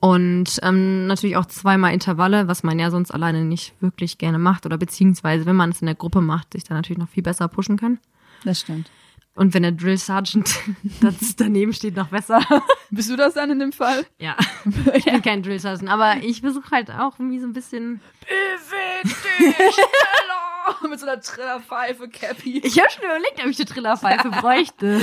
Und 0.00 0.58
ähm, 0.62 1.06
natürlich 1.06 1.36
auch 1.36 1.46
zweimal 1.46 1.92
Intervalle, 1.92 2.48
was 2.48 2.62
man 2.62 2.78
ja 2.78 2.90
sonst 2.90 3.10
alleine 3.10 3.44
nicht 3.44 3.74
wirklich 3.80 4.16
gerne 4.16 4.38
macht. 4.38 4.64
Oder 4.64 4.78
beziehungsweise, 4.78 5.44
wenn 5.44 5.56
man 5.56 5.70
es 5.70 5.82
in 5.82 5.86
der 5.86 5.94
Gruppe 5.94 6.22
macht, 6.22 6.54
sich 6.54 6.64
dann 6.64 6.78
natürlich 6.78 6.98
noch 6.98 7.08
viel 7.08 7.22
besser 7.22 7.48
pushen 7.48 7.76
kann. 7.76 7.98
Das 8.44 8.60
stimmt. 8.60 8.90
Und 9.34 9.54
wenn 9.54 9.62
der 9.62 9.72
Drill 9.72 9.96
Sergeant 9.96 10.54
das 11.00 11.36
daneben 11.36 11.72
steht, 11.72 11.96
noch 11.96 12.08
besser. 12.08 12.40
Bist 12.90 13.08
du 13.10 13.16
das 13.16 13.34
dann 13.34 13.50
in 13.50 13.58
dem 13.60 13.72
Fall? 13.72 14.04
Ja, 14.18 14.36
ich 14.94 15.04
bin 15.04 15.22
kein 15.22 15.42
Drill 15.42 15.58
Sergeant, 15.60 15.88
aber 15.90 16.16
ich 16.22 16.40
versuche 16.40 16.70
halt 16.70 16.90
auch 16.90 17.18
irgendwie 17.18 17.38
so 17.38 17.46
ein 17.46 17.52
bisschen. 17.52 18.00
Beweg 18.22 19.02
dich 19.38 19.74
schneller! 19.74 20.88
Mit 20.88 21.00
so 21.00 21.06
einer 21.06 21.20
Trillerpfeife, 21.20 22.08
Cappy. 22.08 22.58
Ich 22.64 22.78
habe 22.78 22.90
schon 22.90 23.04
überlegt, 23.04 23.40
ob 23.42 23.46
ich 23.50 23.58
eine 23.58 23.66
Trillerpfeife 23.66 24.30
bräuchte. 24.30 25.00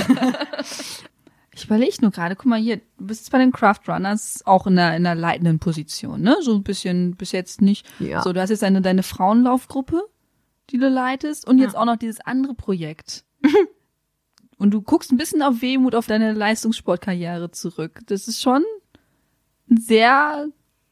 Ich 1.54 1.64
überlege 1.64 1.96
nur 2.02 2.10
gerade, 2.12 2.36
guck 2.36 2.46
mal 2.46 2.58
hier, 2.60 2.76
du 2.76 3.06
bist 3.06 3.22
jetzt 3.22 3.30
bei 3.32 3.38
den 3.38 3.50
Craft 3.52 3.80
Runners 3.88 4.42
auch 4.46 4.66
in 4.66 4.78
einer, 4.78 4.96
in 4.96 5.04
einer 5.06 5.20
leitenden 5.20 5.58
Position, 5.58 6.20
ne? 6.20 6.36
So 6.40 6.54
ein 6.54 6.62
bisschen 6.62 7.16
bis 7.16 7.32
jetzt 7.32 7.60
nicht. 7.60 7.86
Ja. 7.98 8.22
So, 8.22 8.32
du 8.32 8.40
hast 8.40 8.50
jetzt 8.50 8.62
deine, 8.62 8.80
deine 8.80 9.02
Frauenlaufgruppe, 9.02 10.02
die 10.70 10.78
du 10.78 10.88
leitest 10.88 11.46
und 11.48 11.58
jetzt 11.58 11.72
Ja. 11.74 11.80
auch 11.80 11.84
noch 11.84 11.96
dieses 11.96 12.20
andere 12.20 12.54
Projekt. 12.54 13.24
Und 14.58 14.72
du 14.72 14.82
guckst 14.82 15.12
ein 15.12 15.16
bisschen 15.16 15.42
auf 15.42 15.62
Wehmut 15.62 15.94
auf 15.94 16.06
deine 16.06 16.32
Leistungssportkarriere 16.32 17.50
zurück. 17.52 18.00
Das 18.06 18.28
ist 18.28 18.42
schon 18.42 18.64
ein 19.70 19.78
sehr 19.78 20.48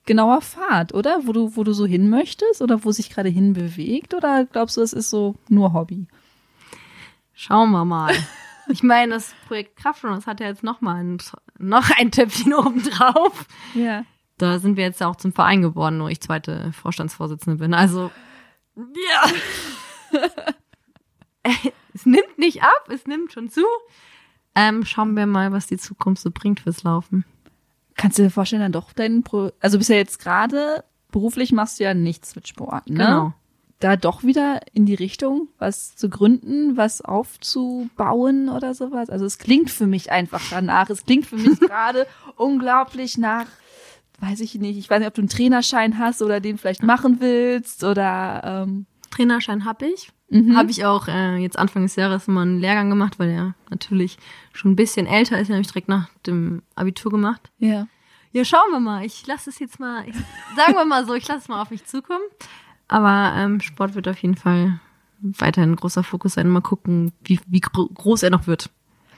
genauer 0.06 0.40
Pfad, 0.40 0.94
oder? 0.94 1.20
Wo 1.24 1.32
du, 1.32 1.56
wo 1.56 1.64
du 1.64 1.72
so 1.72 1.84
hin 1.84 2.08
möchtest 2.08 2.62
oder 2.62 2.84
wo 2.84 2.92
sich 2.92 3.10
gerade 3.10 3.28
hin 3.28 3.52
bewegt? 3.52 4.14
Oder 4.14 4.46
glaubst 4.46 4.76
du, 4.76 4.80
es 4.80 4.92
ist 4.92 5.10
so 5.10 5.34
nur 5.48 5.72
Hobby? 5.72 6.06
Schauen 7.34 7.70
wir 7.72 7.84
mal. 7.84 8.14
Ich 8.68 8.82
meine, 8.82 9.14
das 9.14 9.32
Projekt 9.46 9.76
Kraftrun, 9.76 10.10
das 10.10 10.26
hat 10.26 10.40
ja 10.40 10.48
jetzt 10.48 10.64
noch 10.64 10.80
mal 10.80 10.96
ein, 10.96 11.18
noch 11.56 11.88
ein 12.00 12.10
Töpfchen 12.10 12.52
oben 12.54 12.82
drauf. 12.82 13.46
Ja. 13.74 14.04
Da 14.38 14.58
sind 14.58 14.76
wir 14.76 14.82
jetzt 14.82 15.00
ja 15.00 15.06
auch 15.06 15.14
zum 15.14 15.32
Verein 15.32 15.62
geworden, 15.62 15.98
nur 15.98 16.10
ich 16.10 16.20
zweite 16.20 16.72
Vorstandsvorsitzende 16.72 17.60
bin. 17.60 17.74
Also, 17.74 18.10
ja. 18.74 20.20
es 21.96 22.04
nimmt 22.04 22.38
nicht 22.38 22.62
ab, 22.62 22.88
es 22.90 23.06
nimmt 23.06 23.32
schon 23.32 23.48
zu. 23.48 23.64
Ähm, 24.54 24.84
schauen 24.84 25.16
wir 25.16 25.26
mal, 25.26 25.50
was 25.52 25.66
die 25.66 25.78
Zukunft 25.78 26.22
so 26.22 26.30
bringt 26.30 26.60
fürs 26.60 26.82
Laufen. 26.82 27.24
Kannst 27.96 28.18
du 28.18 28.22
dir 28.22 28.30
vorstellen, 28.30 28.62
dann 28.62 28.72
doch 28.72 28.92
deinen 28.92 29.22
Pro 29.22 29.50
also 29.60 29.78
bist 29.78 29.90
ja 29.90 29.96
jetzt 29.96 30.18
gerade 30.18 30.84
beruflich 31.10 31.52
machst 31.52 31.80
du 31.80 31.84
ja 31.84 31.94
nichts 31.94 32.36
mit 32.36 32.46
Sport, 32.46 32.90
ne? 32.90 33.04
Genau. 33.04 33.32
Da 33.78 33.96
doch 33.96 34.22
wieder 34.22 34.60
in 34.72 34.86
die 34.86 34.94
Richtung, 34.94 35.48
was 35.58 35.96
zu 35.96 36.08
gründen, 36.08 36.76
was 36.76 37.02
aufzubauen 37.02 38.48
oder 38.48 38.74
sowas. 38.74 39.10
Also 39.10 39.26
es 39.26 39.38
klingt 39.38 39.70
für 39.70 39.86
mich 39.86 40.10
einfach 40.10 40.42
danach. 40.50 40.88
Es 40.88 41.04
klingt 41.04 41.26
für 41.26 41.36
mich 41.36 41.60
gerade 41.60 42.06
unglaublich 42.36 43.18
nach, 43.18 43.46
weiß 44.20 44.40
ich 44.40 44.54
nicht, 44.54 44.78
ich 44.78 44.88
weiß 44.88 44.98
nicht, 44.98 45.08
ob 45.08 45.14
du 45.14 45.22
einen 45.22 45.28
Trainerschein 45.28 45.98
hast 45.98 46.22
oder 46.22 46.40
den 46.40 46.56
vielleicht 46.56 46.82
machen 46.82 47.20
willst 47.20 47.84
oder 47.84 48.64
ähm, 48.66 48.86
Trainerschein 49.16 49.64
habe 49.64 49.86
ich. 49.86 50.10
Mhm. 50.28 50.56
Habe 50.56 50.70
ich 50.70 50.84
auch 50.84 51.08
äh, 51.08 51.36
jetzt 51.36 51.58
Anfang 51.58 51.82
des 51.82 51.96
Jahres 51.96 52.26
mal 52.26 52.42
einen 52.42 52.58
Lehrgang 52.60 52.90
gemacht, 52.90 53.18
weil 53.18 53.30
er 53.30 53.54
natürlich 53.70 54.18
schon 54.52 54.72
ein 54.72 54.76
bisschen 54.76 55.06
älter 55.06 55.38
ist. 55.38 55.48
Den 55.48 55.54
habe 55.54 55.62
ich 55.62 55.68
direkt 55.68 55.88
nach 55.88 56.08
dem 56.26 56.62
Abitur 56.74 57.10
gemacht. 57.10 57.50
ja. 57.58 57.86
Ja, 58.32 58.44
schauen 58.44 58.70
wir 58.70 58.80
mal. 58.80 59.02
Ich 59.02 59.26
lasse 59.26 59.48
es 59.48 59.58
jetzt 59.60 59.80
mal, 59.80 60.06
ich, 60.06 60.14
sagen 60.56 60.74
wir 60.74 60.84
mal 60.84 61.06
so, 61.06 61.14
ich 61.14 61.26
lasse 61.26 61.40
es 61.40 61.48
mal 61.48 61.62
auf 61.62 61.70
mich 61.70 61.86
zukommen. 61.86 62.24
Aber 62.86 63.32
ähm, 63.34 63.62
Sport 63.62 63.94
wird 63.94 64.08
auf 64.08 64.18
jeden 64.18 64.36
Fall 64.36 64.78
weiterhin 65.20 65.72
ein 65.72 65.76
großer 65.76 66.02
Fokus 66.02 66.34
sein. 66.34 66.50
Mal 66.50 66.60
gucken, 66.60 67.12
wie, 67.24 67.40
wie 67.46 67.60
gro 67.60 67.86
groß 67.86 68.24
er 68.24 68.30
noch 68.30 68.46
wird. 68.46 68.68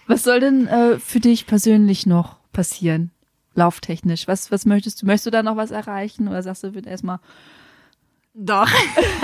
Was 0.06 0.22
soll 0.22 0.38
denn 0.38 0.68
äh, 0.68 1.00
für 1.00 1.18
dich 1.18 1.46
persönlich 1.46 2.06
noch 2.06 2.36
passieren? 2.52 3.10
Lauftechnisch. 3.54 4.28
Was, 4.28 4.52
was 4.52 4.66
möchtest 4.66 5.02
du? 5.02 5.06
Möchtest 5.06 5.26
du 5.26 5.30
da 5.32 5.42
noch 5.42 5.56
was 5.56 5.72
erreichen? 5.72 6.28
Oder 6.28 6.44
sagst 6.44 6.62
du, 6.62 6.74
wird 6.74 6.86
erstmal. 6.86 7.18
Doch. 8.34 8.70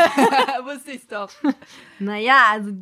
Wusste 0.75 0.91
ich's 0.93 1.07
doch. 1.07 1.31
Naja, 1.99 2.35
also 2.53 2.72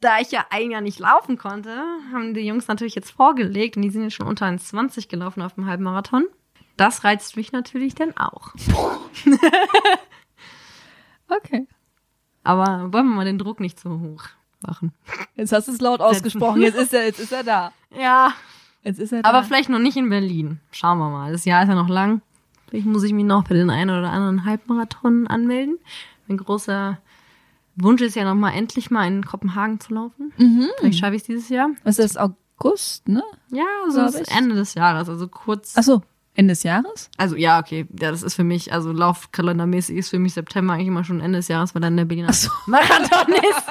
da 0.00 0.18
ich 0.20 0.30
ja 0.32 0.44
ein 0.50 0.70
Jahr 0.70 0.80
nicht 0.80 0.98
laufen 0.98 1.38
konnte, 1.38 1.82
haben 2.12 2.34
die 2.34 2.40
Jungs 2.40 2.68
natürlich 2.68 2.94
jetzt 2.94 3.10
vorgelegt 3.10 3.76
und 3.76 3.82
die 3.82 3.90
sind 3.90 4.02
jetzt 4.02 4.14
schon 4.14 4.26
unter 4.26 4.46
1,20 4.46 5.08
gelaufen 5.08 5.42
auf 5.42 5.54
dem 5.54 5.66
Halbmarathon. 5.66 6.26
Das 6.76 7.04
reizt 7.04 7.36
mich 7.36 7.52
natürlich 7.52 7.94
dann 7.94 8.16
auch. 8.16 8.52
Okay. 11.28 11.66
Aber 12.44 12.92
wollen 12.92 13.06
wir 13.06 13.14
mal 13.16 13.24
den 13.24 13.38
Druck 13.38 13.58
nicht 13.60 13.80
so 13.80 14.00
hoch 14.00 14.24
machen. 14.60 14.92
Jetzt 15.34 15.52
hast 15.52 15.68
du 15.68 15.72
es 15.72 15.80
laut 15.80 16.00
ausgesprochen. 16.00 16.60
Jetzt 16.60 16.76
ist 16.76 16.92
er, 16.92 17.06
jetzt 17.06 17.20
ist 17.20 17.32
er 17.32 17.42
da. 17.42 17.72
Ja, 17.96 18.34
Jetzt 18.82 18.98
ist 18.98 19.12
er 19.12 19.22
da. 19.22 19.28
aber 19.30 19.42
vielleicht 19.44 19.68
noch 19.70 19.78
nicht 19.78 19.96
in 19.96 20.10
Berlin. 20.10 20.60
Schauen 20.72 20.98
wir 20.98 21.08
mal. 21.08 21.32
Das 21.32 21.44
Jahr 21.44 21.62
ist 21.62 21.68
ja 21.68 21.74
noch 21.74 21.88
lang. 21.88 22.20
Vielleicht 22.68 22.86
muss 22.86 23.02
ich 23.04 23.12
mich 23.12 23.24
noch 23.24 23.46
für 23.46 23.54
den 23.54 23.70
einen 23.70 23.90
oder 23.96 24.10
anderen 24.10 24.44
Halbmarathon 24.44 25.26
anmelden. 25.26 25.78
Mein 26.26 26.36
großer 26.36 26.98
Wunsch 27.76 28.02
ist 28.02 28.16
ja 28.16 28.24
noch 28.24 28.34
mal 28.34 28.52
endlich 28.52 28.90
mal 28.90 29.06
in 29.06 29.24
Kopenhagen 29.24 29.80
zu 29.80 29.94
laufen. 29.94 30.32
Mhm. 30.36 30.68
Vielleicht 30.78 30.98
schaffe 30.98 31.14
ich 31.14 31.22
es 31.22 31.26
dieses 31.26 31.48
Jahr. 31.48 31.70
Was 31.84 31.98
ist 31.98 32.16
das? 32.16 32.32
August, 32.58 33.08
ne? 33.08 33.22
Ja, 33.50 33.64
so 33.88 33.98
Glaub 33.98 34.08
ist 34.08 34.20
ich. 34.28 34.36
Ende 34.36 34.54
des 34.54 34.74
Jahres, 34.74 35.08
also 35.08 35.26
kurz. 35.28 35.74
Ach 35.76 35.82
so, 35.82 36.02
Ende 36.34 36.52
des 36.52 36.62
Jahres? 36.62 37.10
Also 37.18 37.36
ja, 37.36 37.58
okay, 37.58 37.86
ja, 38.00 38.10
das 38.10 38.22
ist 38.22 38.34
für 38.34 38.44
mich, 38.44 38.72
also 38.72 38.90
laufkalendermäßig 38.90 39.98
ist 39.98 40.08
für 40.08 40.18
mich 40.18 40.32
September 40.32 40.74
eigentlich 40.74 40.88
immer 40.88 41.04
schon 41.04 41.20
Ende 41.20 41.38
des 41.40 41.48
Jahres, 41.48 41.74
weil 41.74 41.82
dann 41.82 41.96
der 41.96 42.06
Berliner 42.06 42.32
so. 42.32 42.48
Marathon 42.66 43.34
ist. 43.34 43.64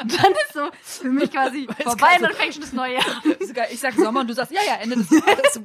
Dann 0.00 0.32
ist 0.32 0.52
so 0.54 0.60
für 0.82 1.10
mich 1.10 1.30
quasi 1.30 1.66
vorbei 1.66 1.94
grad 1.96 2.16
und 2.16 2.22
dann 2.22 2.32
fängt 2.32 2.54
schon 2.54 2.62
das 2.62 2.72
neue 2.72 2.94
Jahr 2.94 3.06
an. 3.06 3.34
Ich 3.72 3.80
sag 3.80 3.94
Sommer 3.94 4.20
und 4.20 4.30
du 4.30 4.34
sagst, 4.34 4.52
ja, 4.52 4.60
ja, 4.66 4.74
Ende 4.80 4.96
des 4.96 5.10
Jahres. 5.10 5.60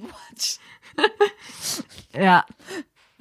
Ja, 2.16 2.46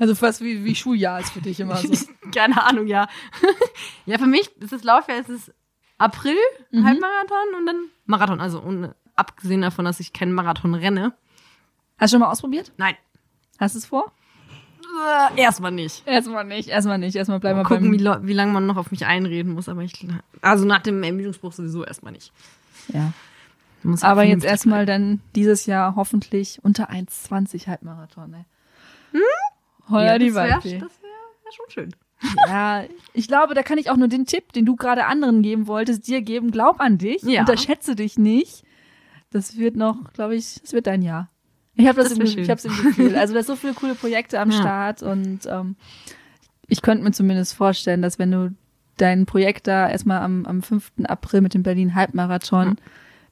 Also 0.03 0.17
fast 0.17 0.41
wie, 0.41 0.65
wie 0.65 0.75
Schuljahr 0.75 1.21
ist 1.21 1.31
für 1.31 1.41
dich 1.41 1.61
immer 1.61 1.77
so. 1.77 1.89
keine 2.35 2.61
Ahnung, 2.65 2.89
ja. 2.89 3.07
ja, 4.07 4.19
für 4.19 4.27
mich 4.27 4.51
ist 4.61 4.73
das 4.73 4.83
Laufjahr, 4.83 5.19
es 5.21 5.29
ist 5.29 5.53
April, 5.97 6.35
Halbmarathon 6.73 7.55
und 7.57 7.67
dann 7.67 7.77
Marathon. 8.07 8.41
Also 8.41 8.61
un- 8.61 8.93
abgesehen 9.15 9.63
davon, 9.63 9.85
dass 9.85 10.01
ich 10.01 10.13
keinen 10.13 10.33
Marathon 10.33 10.75
renne. 10.75 11.13
Hast 11.99 12.13
du 12.13 12.17
schon 12.17 12.21
mal 12.21 12.33
ausprobiert? 12.33 12.73
Nein, 12.79 12.97
Hast 13.61 13.77
du 13.77 13.79
es 13.79 13.87
vor? 13.87 14.11
äh, 15.37 15.41
erstmal 15.41 15.71
nicht. 15.71 16.03
Erstmal 16.05 16.45
nicht, 16.45 16.69
erstmal 16.69 16.99
nicht. 16.99 17.15
Erstmal 17.15 17.39
bleiben 17.39 17.61
wir 17.61 17.63
Mal 17.63 17.69
gucken, 17.69 17.93
wie, 17.93 18.27
wie 18.29 18.33
lange 18.33 18.53
man 18.53 18.67
noch 18.67 18.79
auf 18.79 18.91
mich 18.91 19.07
einreden 19.07 19.53
muss, 19.55 19.69
aber 19.69 19.83
ich, 19.83 20.05
also 20.41 20.65
nach 20.65 20.83
dem 20.83 21.01
Ermüdungsbruch 21.05 21.53
sowieso 21.53 21.85
erstmal 21.85 22.13
nicht. 22.13 22.33
Ja. 22.89 23.13
Aber 24.01 24.25
jetzt 24.25 24.45
erstmal 24.45 24.85
dann 24.85 25.21
dieses 25.37 25.67
Jahr 25.67 25.95
hoffentlich 25.95 26.59
unter 26.65 26.91
1,20 26.91 27.69
Halbmarathon, 27.69 28.35
ey. 28.35 28.45
Holla 29.93 30.07
Ja, 30.13 30.19
die 30.19 30.27
das 30.27 30.35
wäre 30.35 30.51
Waldfee. 30.55 30.81
wär, 30.81 30.89
schon 31.53 31.67
schön. 31.71 31.95
Ja, 32.49 32.85
ich 33.13 33.29
glaube, 33.29 33.55
da 33.55 33.63
kann 33.63 33.79
ich 33.79 33.91
auch 33.91 33.97
nur 33.97 34.09
den 34.09 34.27
Tipp, 34.27 34.53
den 34.53 34.65
du 34.65 34.75
gerade 34.77 35.05
anderen 35.07 35.43
geben 35.43 35.67
wolltest, 35.67 36.07
dir 36.07 36.23
geben. 36.23 36.51
Glaub 36.51 36.81
an 36.81 36.99
dich, 36.99 37.23
Ja. 37.23 37.41
unterschätze 37.41 37.95
dich 37.97 38.19
nicht. 38.19 38.65
Das 39.31 39.57
wird 39.57 39.77
noch, 39.77 40.13
glaube 40.13 40.35
ich, 40.37 40.61
das 40.63 40.73
wird 40.73 40.87
dein 40.87 41.03
Jahr. 41.03 41.29
Ich 41.75 41.87
habe 41.87 42.01
das, 42.03 42.11
Das 42.11 42.19
im, 42.19 42.39
ich 42.39 42.51
hab's 42.51 42.65
im 42.65 42.77
Gefühl. 42.77 43.17
Also 43.17 43.33
da 43.35 43.41
ist 43.41 43.47
so 43.47 43.57
viele 43.57 43.73
coole 43.75 43.95
Projekte 43.95 44.39
am 44.41 44.51
Ja. 44.51 44.59
Start 44.61 45.03
und 45.03 45.41
ähm, 45.47 45.77
ich 46.69 46.81
könnte 46.83 47.03
mir 47.05 47.13
zumindest 47.13 47.55
vorstellen, 47.55 48.03
dass 48.03 48.19
wenn 48.19 48.31
du 48.31 48.55
dein 48.99 49.27
Projekt 49.27 49.67
da 49.67 49.89
erstmal 49.89 50.21
am, 50.21 50.45
am 50.47 50.63
5. 50.63 50.93
April 51.05 51.41
mit 51.41 51.55
dem 51.55 51.63
Berlin 51.63 51.95
Halbmarathon 51.95 52.77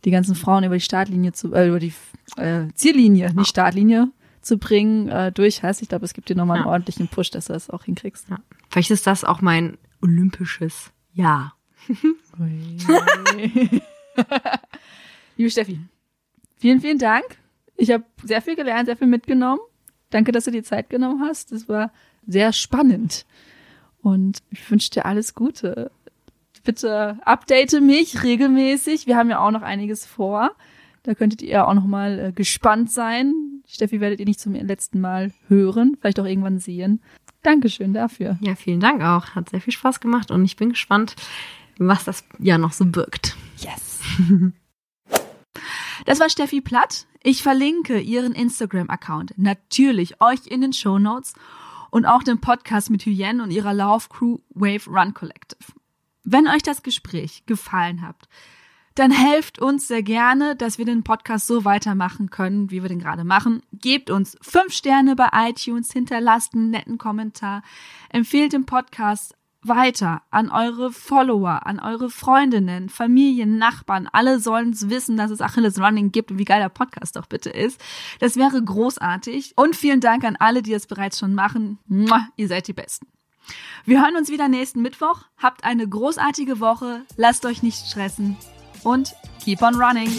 die 0.05 0.11
ganzen 0.11 0.35
Frauen 0.35 0.65
über 0.65 0.75
die 0.75 0.81
Startlinie 0.81 1.33
zu, 1.33 1.53
äh, 1.55 1.69
über 1.69 1.79
die 1.79 1.93
äh, 2.37 2.67
Ziellinie, 2.75 3.33
nicht 3.35 3.49
Startlinie 3.49 4.09
zu 4.43 4.59
bringen, 4.59 5.09
äh, 5.09 5.33
durch 5.33 5.63
hast. 5.63 5.83
Ich 5.83 5.89
glaube, 5.89 6.05
es 6.05 6.15
gibt 6.15 6.29
dir 6.29 6.37
nochmal 6.37 6.59
einen 6.59 6.67
Ja. 6.67 6.73
ordentlichen 6.73 7.09
Push, 7.09 7.31
dass 7.31 7.47
du 7.47 7.53
das 7.53 7.71
auch 7.71 7.85
hinkriegst. 7.85 8.29
Ja. 8.31 8.39
Vielleicht 8.71 8.91
ist 8.91 9.07
das 9.07 9.25
auch 9.25 9.41
mein 9.41 9.77
olympisches 10.03 10.91
Jahr. 11.13 11.55
Liebe 15.37 15.51
Steffi, 15.51 15.81
vielen, 16.59 16.81
vielen 16.81 16.99
Dank. 16.99 17.25
Ich 17.77 17.91
habe 17.91 18.05
sehr 18.23 18.43
viel 18.43 18.57
gelernt, 18.57 18.87
sehr 18.87 18.97
viel 18.97 19.07
mitgenommen. 19.07 19.61
Danke, 20.11 20.33
dass 20.33 20.45
du 20.45 20.51
dir 20.51 20.65
Zeit 20.65 20.91
genommen 20.91 21.23
hast. 21.23 21.53
Das 21.53 21.69
war 21.69 21.93
sehr 22.27 22.53
spannend. 22.53 23.25
Und 24.03 24.39
ich 24.51 24.69
wünsche 24.71 24.91
dir 24.91 25.07
alles 25.07 25.35
Gute. 25.35 25.91
Bitte 26.65 27.19
update 27.25 27.81
mich 27.81 28.23
regelmäßig. 28.23 29.07
Wir 29.07 29.17
haben 29.17 29.31
ja 29.31 29.39
auch 29.39 29.51
noch 29.51 29.63
einiges 29.63 30.05
vor. 30.05 30.51
Da 31.03 31.15
könntet 31.15 31.43
ihr 31.43 31.67
auch 31.67 31.75
noch 31.75 31.87
mal 31.87 32.19
äh, 32.19 32.33
gespannt 32.33 32.91
sein. 32.91 33.33
Steffi 33.67 34.01
werdet 34.01 34.21
ihr 34.21 34.27
nicht 34.27 34.41
zum 34.41 34.55
letzten 34.55 35.01
Mal 35.01 35.33
hören, 35.49 35.97
vielleicht 36.01 36.21
auch 36.21 36.25
irgendwann 36.25 36.59
sehen. 36.59 37.01
Dankeschön 37.43 37.95
dafür. 37.95 38.37
Ja, 38.41 38.55
vielen 38.55 38.81
Dank 38.81 39.03
auch. 39.03 39.35
Hat 39.35 39.49
sehr 39.49 39.61
viel 39.61 39.73
Spaß 39.73 40.01
gemacht 40.01 40.31
und 40.31 40.45
ich 40.45 40.57
bin 40.57 40.71
gespannt, 40.71 41.17
was 41.79 42.05
das 42.05 42.25
Jahr 42.39 42.59
noch 42.59 42.73
so 42.73 42.85
birgt. 42.85 43.37
Yes. 43.59 44.01
Das 46.07 46.19
war 46.19 46.31
Steffi 46.31 46.63
Platt. 46.63 47.07
Ich 47.23 47.43
verlinke 47.43 48.01
ihren 48.01 48.33
Instagram-Account 48.33 49.35
natürlich 49.37 50.21
euch 50.23 50.47
in 50.47 50.63
den 50.63 50.73
Show 50.73 50.99
Notes 50.99 51.35
und 51.91 52.07
auch 52.07 52.23
den 52.23 52.41
Podcast 52.41 52.89
mit 52.91 53.05
Hyänen 53.05 53.43
und 53.43 53.51
ihrer 53.51 53.75
Laufcrew 53.75 54.39
Wave 54.51 54.89
Run 54.89 55.13
Collective. 55.13 55.73
Wenn 56.25 56.49
euch 56.49 56.63
das 56.63 56.83
Gespräch 56.83 57.45
gefallen 57.47 58.03
hat, 58.03 58.29
dann 59.01 59.11
helft 59.13 59.59
uns 59.59 59.89
sehr 59.89 60.03
gerne, 60.03 60.57
dass 60.57 60.77
wir 60.77 60.85
den 60.85 61.03
Podcast 61.05 61.47
so 61.47 61.65
weitermachen 61.65 62.29
können, 62.29 62.71
wie 62.71 62.83
wir 62.83 62.91
den 62.91 62.99
gerade 62.99 63.25
machen. 63.25 63.63
Gebt 63.73 64.11
uns 64.11 64.37
fünf 64.43 64.75
Sterne 64.75 65.17
bei 65.17 65.29
iTunes, 65.33 65.91
hinterlasst 65.91 66.53
einen 66.55 66.69
netten 66.69 66.99
Kommentar, 66.99 67.63
empfehlt 68.11 68.53
den 68.53 68.67
Podcast 68.67 69.35
weiter 69.63 70.21
an 70.31 70.51
eure 70.51 70.93
Follower, 70.93 71.67
an 71.67 71.81
eure 71.81 72.11
Freundinnen, 72.11 72.91
Familien, 72.91 73.57
Nachbarn. 73.57 74.07
Alle 74.13 74.39
sollen 74.39 74.71
es 74.71 74.91
wissen, 74.91 75.17
dass 75.17 75.31
es 75.31 75.41
Achilles 75.41 75.81
Running 75.81 76.13
gibt 76.13 76.31
und 76.31 76.39
wie 76.39 76.45
geil 76.45 76.61
der 76.61 76.69
Podcast 76.69 77.17
doch 77.17 77.27
bitte 77.27 77.49
ist. 77.49 77.81
Das 78.19 78.37
wäre 78.37 78.63
großartig. 78.63 79.55
Und 79.57 79.77
vielen 79.77 80.01
Dank 80.01 80.25
an 80.25 80.37
alle, 80.37 80.61
die 80.61 80.75
es 80.75 80.87
bereits 80.87 81.19
schon 81.19 81.35
machen. 81.35 81.79
Ihr 82.37 82.49
seid 82.49 82.69
die 82.69 82.75
Besten. 82.75 83.07
Wir 83.87 84.03
hören 84.03 84.17
uns 84.17 84.29
wieder 84.31 84.49
nächsten 84.49 84.83
Mittwoch. 84.83 85.23
Habt 85.39 85.65
eine 85.65 85.89
großartige 85.89 86.61
Woche. 86.61 87.07
Lasst 87.17 87.47
euch 87.47 87.63
nicht 87.63 87.87
stressen. 87.87 88.37
Und 88.85 89.15
keep 89.45 89.63
on 89.63 89.75
running. 89.75 90.11